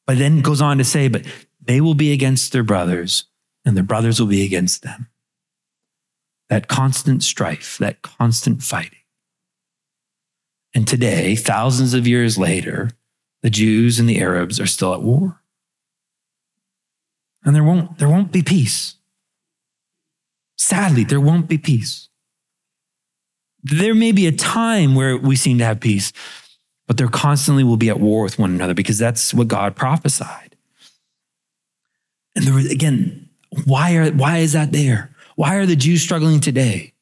But 0.06 0.18
then 0.18 0.40
goes 0.40 0.62
on 0.62 0.78
to 0.78 0.84
say, 0.84 1.08
but 1.08 1.26
they 1.60 1.80
will 1.80 1.94
be 1.94 2.12
against 2.12 2.52
their 2.52 2.62
brothers 2.62 3.24
and 3.70 3.76
their 3.76 3.84
brothers 3.84 4.18
will 4.18 4.26
be 4.26 4.44
against 4.44 4.82
them 4.82 5.06
that 6.48 6.66
constant 6.66 7.22
strife, 7.22 7.78
that 7.78 8.02
constant 8.02 8.60
fighting. 8.60 8.98
And 10.74 10.86
today, 10.86 11.36
thousands 11.36 11.94
of 11.94 12.08
years 12.08 12.36
later, 12.36 12.90
the 13.42 13.50
Jews 13.50 14.00
and 14.00 14.08
the 14.08 14.20
Arabs 14.20 14.58
are 14.58 14.66
still 14.66 14.92
at 14.92 15.02
war. 15.02 15.40
And 17.44 17.54
there 17.54 17.62
won't, 17.62 17.98
there 17.98 18.08
won't 18.08 18.32
be 18.32 18.42
peace. 18.42 18.96
Sadly, 20.58 21.04
there 21.04 21.20
won't 21.20 21.46
be 21.46 21.56
peace. 21.56 22.08
There 23.62 23.94
may 23.94 24.10
be 24.10 24.26
a 24.26 24.32
time 24.32 24.96
where 24.96 25.16
we 25.16 25.36
seem 25.36 25.58
to 25.58 25.64
have 25.64 25.78
peace, 25.78 26.12
but 26.88 26.96
there 26.96 27.06
constantly 27.06 27.62
will 27.62 27.76
be 27.76 27.90
at 27.90 28.00
war 28.00 28.24
with 28.24 28.40
one 28.40 28.50
another 28.50 28.74
because 28.74 28.98
that's 28.98 29.32
what 29.32 29.46
God 29.46 29.76
prophesied. 29.76 30.56
And 32.34 32.44
there, 32.44 32.54
was, 32.54 32.68
again, 32.68 33.29
why, 33.64 33.96
are, 33.96 34.10
why 34.12 34.38
is 34.38 34.52
that 34.52 34.72
there? 34.72 35.14
Why 35.36 35.56
are 35.56 35.66
the 35.66 35.76
Jews 35.76 36.02
struggling 36.02 36.40
today? 36.40 36.92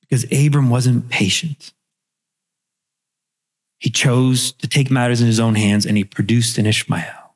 Because 0.00 0.24
Abram 0.32 0.70
wasn't 0.70 1.08
patient. 1.08 1.72
He 3.78 3.90
chose 3.90 4.52
to 4.52 4.68
take 4.68 4.90
matters 4.90 5.20
in 5.20 5.26
his 5.26 5.40
own 5.40 5.54
hands 5.54 5.86
and 5.86 5.96
he 5.96 6.04
produced 6.04 6.58
an 6.58 6.66
Ishmael. 6.66 7.34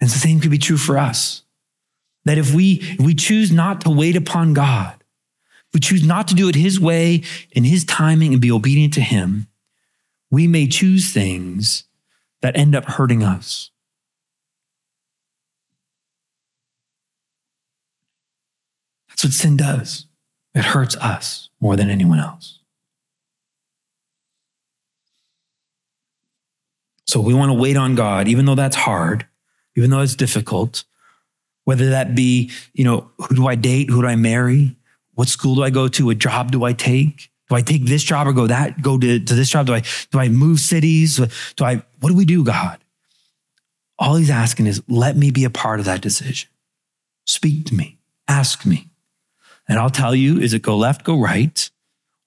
And 0.00 0.10
the 0.10 0.18
same 0.18 0.40
could 0.40 0.50
be 0.50 0.58
true 0.58 0.76
for 0.76 0.98
us. 0.98 1.42
That 2.24 2.38
if 2.38 2.54
we, 2.54 2.80
if 2.82 3.00
we 3.00 3.14
choose 3.14 3.52
not 3.52 3.80
to 3.82 3.90
wait 3.90 4.16
upon 4.16 4.52
God, 4.52 5.02
we 5.72 5.80
choose 5.80 6.04
not 6.04 6.28
to 6.28 6.34
do 6.34 6.48
it 6.48 6.54
his 6.54 6.78
way, 6.78 7.22
in 7.52 7.64
his 7.64 7.84
timing, 7.84 8.32
and 8.32 8.42
be 8.42 8.50
obedient 8.50 8.94
to 8.94 9.00
him, 9.00 9.46
we 10.30 10.46
may 10.46 10.66
choose 10.66 11.12
things 11.12 11.84
that 12.40 12.56
end 12.56 12.74
up 12.74 12.84
hurting 12.84 13.22
us. 13.22 13.71
That's 19.22 19.36
what 19.36 19.40
sin 19.40 19.56
does. 19.56 20.06
It 20.52 20.64
hurts 20.64 20.96
us 20.96 21.48
more 21.60 21.76
than 21.76 21.90
anyone 21.90 22.18
else. 22.18 22.58
So 27.06 27.20
we 27.20 27.32
want 27.32 27.50
to 27.50 27.54
wait 27.54 27.76
on 27.76 27.94
God, 27.94 28.26
even 28.26 28.46
though 28.46 28.56
that's 28.56 28.74
hard, 28.74 29.26
even 29.76 29.90
though 29.90 30.00
it's 30.00 30.16
difficult. 30.16 30.82
Whether 31.64 31.90
that 31.90 32.16
be, 32.16 32.50
you 32.72 32.82
know, 32.82 33.12
who 33.18 33.36
do 33.36 33.46
I 33.46 33.54
date? 33.54 33.90
Who 33.90 34.02
do 34.02 34.08
I 34.08 34.16
marry? 34.16 34.74
What 35.14 35.28
school 35.28 35.54
do 35.54 35.62
I 35.62 35.70
go 35.70 35.86
to? 35.86 36.06
What 36.06 36.18
job 36.18 36.50
do 36.50 36.64
I 36.64 36.72
take? 36.72 37.30
Do 37.48 37.54
I 37.54 37.62
take 37.62 37.84
this 37.84 38.02
job 38.02 38.26
or 38.26 38.32
go 38.32 38.48
that, 38.48 38.82
go 38.82 38.98
to, 38.98 39.20
to 39.20 39.34
this 39.34 39.50
job? 39.50 39.66
Do 39.66 39.74
I, 39.74 39.82
do 40.10 40.18
I 40.18 40.30
move 40.30 40.58
cities? 40.58 41.18
Do 41.54 41.64
I, 41.64 41.76
what 42.00 42.08
do 42.08 42.16
we 42.16 42.24
do, 42.24 42.42
God? 42.42 42.78
All 44.00 44.16
he's 44.16 44.30
asking 44.30 44.66
is, 44.66 44.82
let 44.88 45.16
me 45.16 45.30
be 45.30 45.44
a 45.44 45.50
part 45.50 45.78
of 45.78 45.86
that 45.86 46.00
decision. 46.00 46.48
Speak 47.24 47.66
to 47.66 47.74
me, 47.76 47.98
ask 48.26 48.66
me. 48.66 48.88
And 49.68 49.78
I'll 49.78 49.90
tell 49.90 50.14
you, 50.14 50.38
is 50.38 50.54
it 50.54 50.62
go 50.62 50.76
left, 50.76 51.04
go 51.04 51.18
right? 51.18 51.70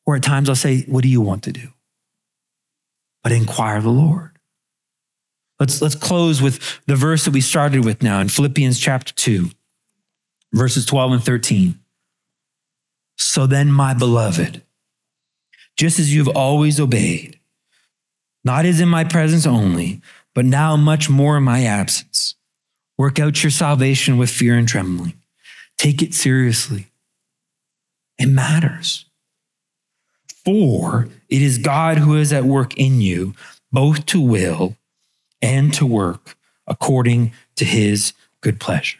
Or 0.05 0.15
at 0.15 0.23
times 0.23 0.49
I'll 0.49 0.55
say, 0.55 0.83
what 0.83 1.03
do 1.03 1.09
you 1.09 1.21
want 1.21 1.43
to 1.43 1.51
do? 1.51 1.69
But 3.23 3.31
inquire 3.31 3.81
the 3.81 3.89
Lord. 3.89 4.31
Let's, 5.59 5.81
let's 5.81 5.95
close 5.95 6.41
with 6.41 6.81
the 6.86 6.95
verse 6.95 7.25
that 7.25 7.33
we 7.33 7.41
started 7.41 7.86
with 7.86 8.03
now 8.03 8.19
in 8.19 8.29
Philippians 8.29 8.79
chapter 8.79 9.13
2, 9.13 9.49
verses 10.53 10.86
12 10.86 11.11
and 11.13 11.23
13. 11.23 11.79
So 13.17 13.47
then, 13.47 13.71
my 13.71 13.93
beloved, 13.93 14.61
just 15.77 15.99
as 15.99 16.13
you've 16.13 16.27
always 16.29 16.79
obeyed, 16.79 17.39
not 18.43 18.65
as 18.65 18.79
in 18.79 18.89
my 18.89 19.05
presence 19.05 19.45
only, 19.45 20.01
but 20.33 20.45
now 20.45 20.75
much 20.75 21.09
more 21.09 21.38
in 21.38 21.43
my 21.43 21.63
absence, 21.63 22.36
work 22.97 23.19
out 23.19 23.41
your 23.41 23.51
salvation 23.51 24.17
with 24.17 24.29
fear 24.29 24.57
and 24.57 24.67
trembling. 24.67 25.13
Take 25.77 26.01
it 26.01 26.13
seriously 26.13 26.88
it 28.18 28.28
matters. 28.28 29.05
For 30.43 31.07
it 31.28 31.41
is 31.41 31.57
God 31.57 31.97
who 31.97 32.16
is 32.16 32.32
at 32.32 32.45
work 32.45 32.78
in 32.78 33.01
you, 33.01 33.34
both 33.72 34.05
to 34.07 34.22
will 34.22 34.78
and 35.41 35.74
to 35.74 35.86
work 35.86 36.38
according 36.68 37.34
to 37.55 37.66
his 37.66 38.13
good 38.41 38.59
pleasure. 38.59 38.99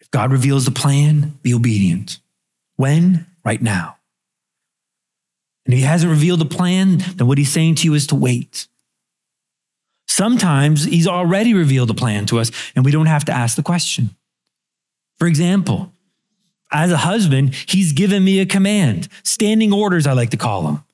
If 0.00 0.10
God 0.10 0.30
reveals 0.30 0.64
the 0.66 0.70
plan, 0.70 1.38
be 1.42 1.52
obedient. 1.54 2.18
When? 2.76 3.26
Right 3.44 3.62
now. 3.62 3.96
And 5.64 5.74
if 5.74 5.80
he 5.80 5.86
hasn't 5.86 6.10
revealed 6.10 6.40
the 6.40 6.44
plan, 6.44 6.98
then 7.16 7.26
what 7.26 7.38
he's 7.38 7.50
saying 7.50 7.76
to 7.76 7.84
you 7.84 7.94
is 7.94 8.06
to 8.08 8.14
wait. 8.14 8.68
Sometimes 10.06 10.84
he's 10.84 11.08
already 11.08 11.54
revealed 11.54 11.88
the 11.88 11.94
plan 11.94 12.26
to 12.26 12.38
us 12.38 12.52
and 12.74 12.84
we 12.84 12.92
don't 12.92 13.06
have 13.06 13.24
to 13.26 13.32
ask 13.32 13.56
the 13.56 13.62
question. 13.62 14.10
For 15.18 15.26
example, 15.26 15.92
as 16.72 16.90
a 16.90 16.96
husband, 16.96 17.54
he's 17.66 17.92
given 17.92 18.24
me 18.24 18.40
a 18.40 18.46
command, 18.46 19.08
standing 19.22 19.72
orders, 19.72 20.06
I 20.06 20.12
like 20.12 20.30
to 20.30 20.36
call 20.36 20.62
them. 20.62 20.84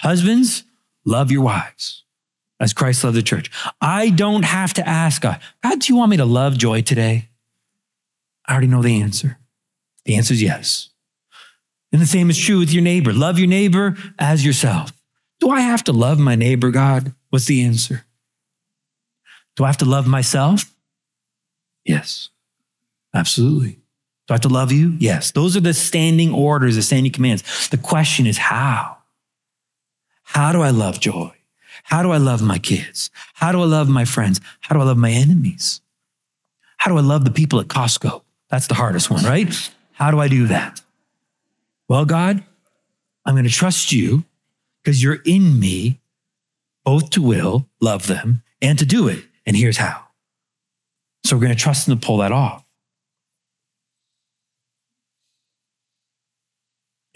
Husbands, 0.00 0.64
love 1.04 1.30
your 1.30 1.42
wives 1.42 2.04
as 2.60 2.72
Christ 2.72 3.04
loved 3.04 3.16
the 3.16 3.22
church. 3.22 3.50
I 3.80 4.10
don't 4.10 4.44
have 4.44 4.74
to 4.74 4.86
ask 4.86 5.22
God, 5.22 5.40
God, 5.62 5.80
do 5.80 5.92
you 5.92 5.96
want 5.96 6.10
me 6.10 6.16
to 6.18 6.24
love 6.24 6.58
joy 6.58 6.82
today? 6.82 7.28
I 8.46 8.52
already 8.52 8.68
know 8.68 8.82
the 8.82 9.00
answer. 9.00 9.38
The 10.04 10.16
answer 10.16 10.34
is 10.34 10.42
yes. 10.42 10.90
And 11.92 12.00
the 12.00 12.06
same 12.06 12.30
is 12.30 12.38
true 12.38 12.58
with 12.58 12.72
your 12.72 12.82
neighbor. 12.82 13.12
Love 13.12 13.38
your 13.38 13.48
neighbor 13.48 13.96
as 14.18 14.44
yourself. 14.44 14.92
Do 15.40 15.50
I 15.50 15.60
have 15.60 15.84
to 15.84 15.92
love 15.92 16.18
my 16.18 16.34
neighbor, 16.34 16.70
God? 16.70 17.14
What's 17.30 17.46
the 17.46 17.62
answer? 17.62 18.04
Do 19.56 19.64
I 19.64 19.68
have 19.68 19.76
to 19.78 19.84
love 19.84 20.06
myself? 20.06 20.74
Yes, 21.84 22.30
absolutely. 23.14 23.78
Do 24.26 24.32
I 24.32 24.34
have 24.34 24.40
to 24.42 24.48
love 24.48 24.72
you? 24.72 24.94
Yes. 24.98 25.30
Those 25.30 25.56
are 25.56 25.60
the 25.60 25.74
standing 25.74 26.32
orders, 26.32 26.76
the 26.76 26.82
standing 26.82 27.12
commands. 27.12 27.68
The 27.68 27.78
question 27.78 28.26
is 28.26 28.38
how? 28.38 28.98
How 30.24 30.52
do 30.52 30.62
I 30.62 30.70
love 30.70 30.98
joy? 30.98 31.32
How 31.84 32.02
do 32.02 32.10
I 32.10 32.16
love 32.16 32.42
my 32.42 32.58
kids? 32.58 33.10
How 33.34 33.52
do 33.52 33.62
I 33.62 33.66
love 33.66 33.88
my 33.88 34.04
friends? 34.04 34.40
How 34.60 34.74
do 34.74 34.80
I 34.80 34.84
love 34.84 34.96
my 34.96 35.12
enemies? 35.12 35.80
How 36.78 36.90
do 36.90 36.98
I 36.98 37.02
love 37.02 37.24
the 37.24 37.30
people 37.30 37.60
at 37.60 37.68
Costco? 37.68 38.22
That's 38.48 38.66
the 38.66 38.74
hardest 38.74 39.10
one, 39.10 39.24
right? 39.24 39.54
How 39.92 40.10
do 40.10 40.18
I 40.18 40.26
do 40.26 40.48
that? 40.48 40.82
Well, 41.88 42.04
God, 42.04 42.42
I'm 43.24 43.34
going 43.34 43.44
to 43.44 43.50
trust 43.50 43.92
you 43.92 44.24
because 44.82 45.00
you're 45.02 45.22
in 45.24 45.60
me, 45.60 46.00
both 46.84 47.10
to 47.10 47.22
will, 47.22 47.68
love 47.80 48.08
them, 48.08 48.42
and 48.60 48.78
to 48.80 48.84
do 48.84 49.06
it. 49.06 49.24
And 49.46 49.56
here's 49.56 49.76
how. 49.76 50.02
So 51.24 51.36
we're 51.36 51.42
going 51.42 51.56
to 51.56 51.62
trust 51.62 51.86
him 51.86 51.98
to 51.98 52.04
pull 52.04 52.18
that 52.18 52.32
off. 52.32 52.64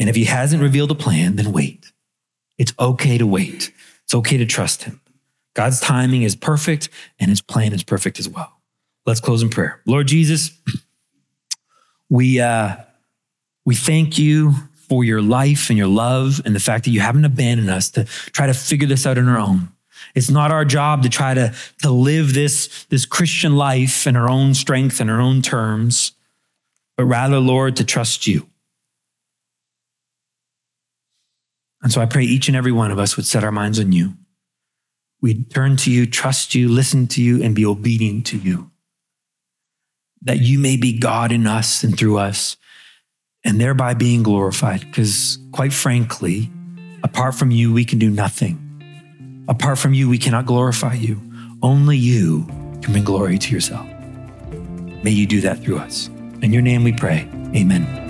And 0.00 0.08
if 0.08 0.16
he 0.16 0.24
hasn't 0.24 0.62
revealed 0.62 0.90
a 0.90 0.94
plan, 0.94 1.36
then 1.36 1.52
wait. 1.52 1.92
It's 2.56 2.72
okay 2.80 3.18
to 3.18 3.26
wait. 3.26 3.70
It's 4.04 4.14
okay 4.14 4.38
to 4.38 4.46
trust 4.46 4.84
him. 4.84 5.00
God's 5.54 5.78
timing 5.78 6.22
is 6.22 6.34
perfect 6.34 6.88
and 7.18 7.28
his 7.28 7.42
plan 7.42 7.74
is 7.74 7.82
perfect 7.82 8.18
as 8.18 8.28
well. 8.28 8.60
Let's 9.04 9.20
close 9.20 9.42
in 9.42 9.50
prayer. 9.50 9.82
Lord 9.84 10.08
Jesus, 10.08 10.52
we, 12.08 12.40
uh, 12.40 12.76
we 13.66 13.74
thank 13.74 14.16
you 14.18 14.54
for 14.88 15.04
your 15.04 15.20
life 15.20 15.68
and 15.68 15.78
your 15.78 15.86
love 15.86 16.40
and 16.46 16.56
the 16.56 16.60
fact 16.60 16.84
that 16.84 16.90
you 16.90 17.00
haven't 17.00 17.26
abandoned 17.26 17.68
us 17.70 17.90
to 17.90 18.04
try 18.04 18.46
to 18.46 18.54
figure 18.54 18.88
this 18.88 19.06
out 19.06 19.18
on 19.18 19.28
our 19.28 19.38
own. 19.38 19.68
It's 20.14 20.30
not 20.30 20.50
our 20.50 20.64
job 20.64 21.02
to 21.02 21.10
try 21.10 21.34
to, 21.34 21.54
to 21.82 21.90
live 21.90 22.32
this, 22.32 22.86
this 22.86 23.04
Christian 23.04 23.54
life 23.54 24.06
in 24.06 24.16
our 24.16 24.30
own 24.30 24.54
strength 24.54 24.98
and 24.98 25.10
our 25.10 25.20
own 25.20 25.42
terms, 25.42 26.12
but 26.96 27.04
rather, 27.04 27.38
Lord, 27.38 27.76
to 27.76 27.84
trust 27.84 28.26
you 28.26 28.46
And 31.82 31.92
so 31.92 32.00
I 32.00 32.06
pray 32.06 32.24
each 32.24 32.48
and 32.48 32.56
every 32.56 32.72
one 32.72 32.90
of 32.90 32.98
us 32.98 33.16
would 33.16 33.26
set 33.26 33.44
our 33.44 33.52
minds 33.52 33.80
on 33.80 33.92
you. 33.92 34.14
We'd 35.22 35.50
turn 35.50 35.76
to 35.78 35.90
you, 35.90 36.06
trust 36.06 36.54
you, 36.54 36.68
listen 36.68 37.06
to 37.08 37.22
you, 37.22 37.42
and 37.42 37.54
be 37.54 37.64
obedient 37.64 38.26
to 38.26 38.38
you. 38.38 38.70
That 40.22 40.40
you 40.40 40.58
may 40.58 40.76
be 40.76 40.98
God 40.98 41.32
in 41.32 41.46
us 41.46 41.82
and 41.82 41.98
through 41.98 42.18
us, 42.18 42.56
and 43.44 43.60
thereby 43.60 43.94
being 43.94 44.22
glorified. 44.22 44.80
Because 44.80 45.38
quite 45.52 45.72
frankly, 45.72 46.50
apart 47.02 47.34
from 47.34 47.50
you, 47.50 47.72
we 47.72 47.84
can 47.84 47.98
do 47.98 48.10
nothing. 48.10 48.66
Apart 49.48 49.78
from 49.78 49.94
you, 49.94 50.08
we 50.08 50.18
cannot 50.18 50.46
glorify 50.46 50.94
you. 50.94 51.20
Only 51.62 51.96
you 51.96 52.46
can 52.82 52.92
bring 52.92 53.04
glory 53.04 53.38
to 53.38 53.54
yourself. 53.54 53.86
May 55.02 55.10
you 55.10 55.26
do 55.26 55.40
that 55.40 55.62
through 55.62 55.78
us. 55.78 56.08
In 56.42 56.52
your 56.52 56.62
name 56.62 56.84
we 56.84 56.92
pray. 56.92 57.28
Amen. 57.54 58.09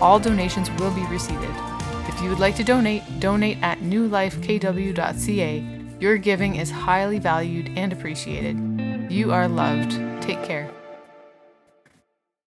All 0.00 0.18
donations 0.18 0.70
will 0.72 0.90
be 0.90 1.04
received. 1.06 1.42
If 2.08 2.20
you 2.20 2.28
would 2.28 2.40
like 2.40 2.56
to 2.56 2.64
donate, 2.64 3.02
donate 3.20 3.58
at 3.62 3.78
newlifekw.ca. 3.80 5.64
Your 6.00 6.18
giving 6.18 6.56
is 6.56 6.70
highly 6.70 7.18
valued 7.18 7.70
and 7.76 7.92
appreciated. 7.92 9.10
You 9.10 9.32
are 9.32 9.48
loved. 9.48 9.92
Take 10.22 10.42
care. 10.44 10.70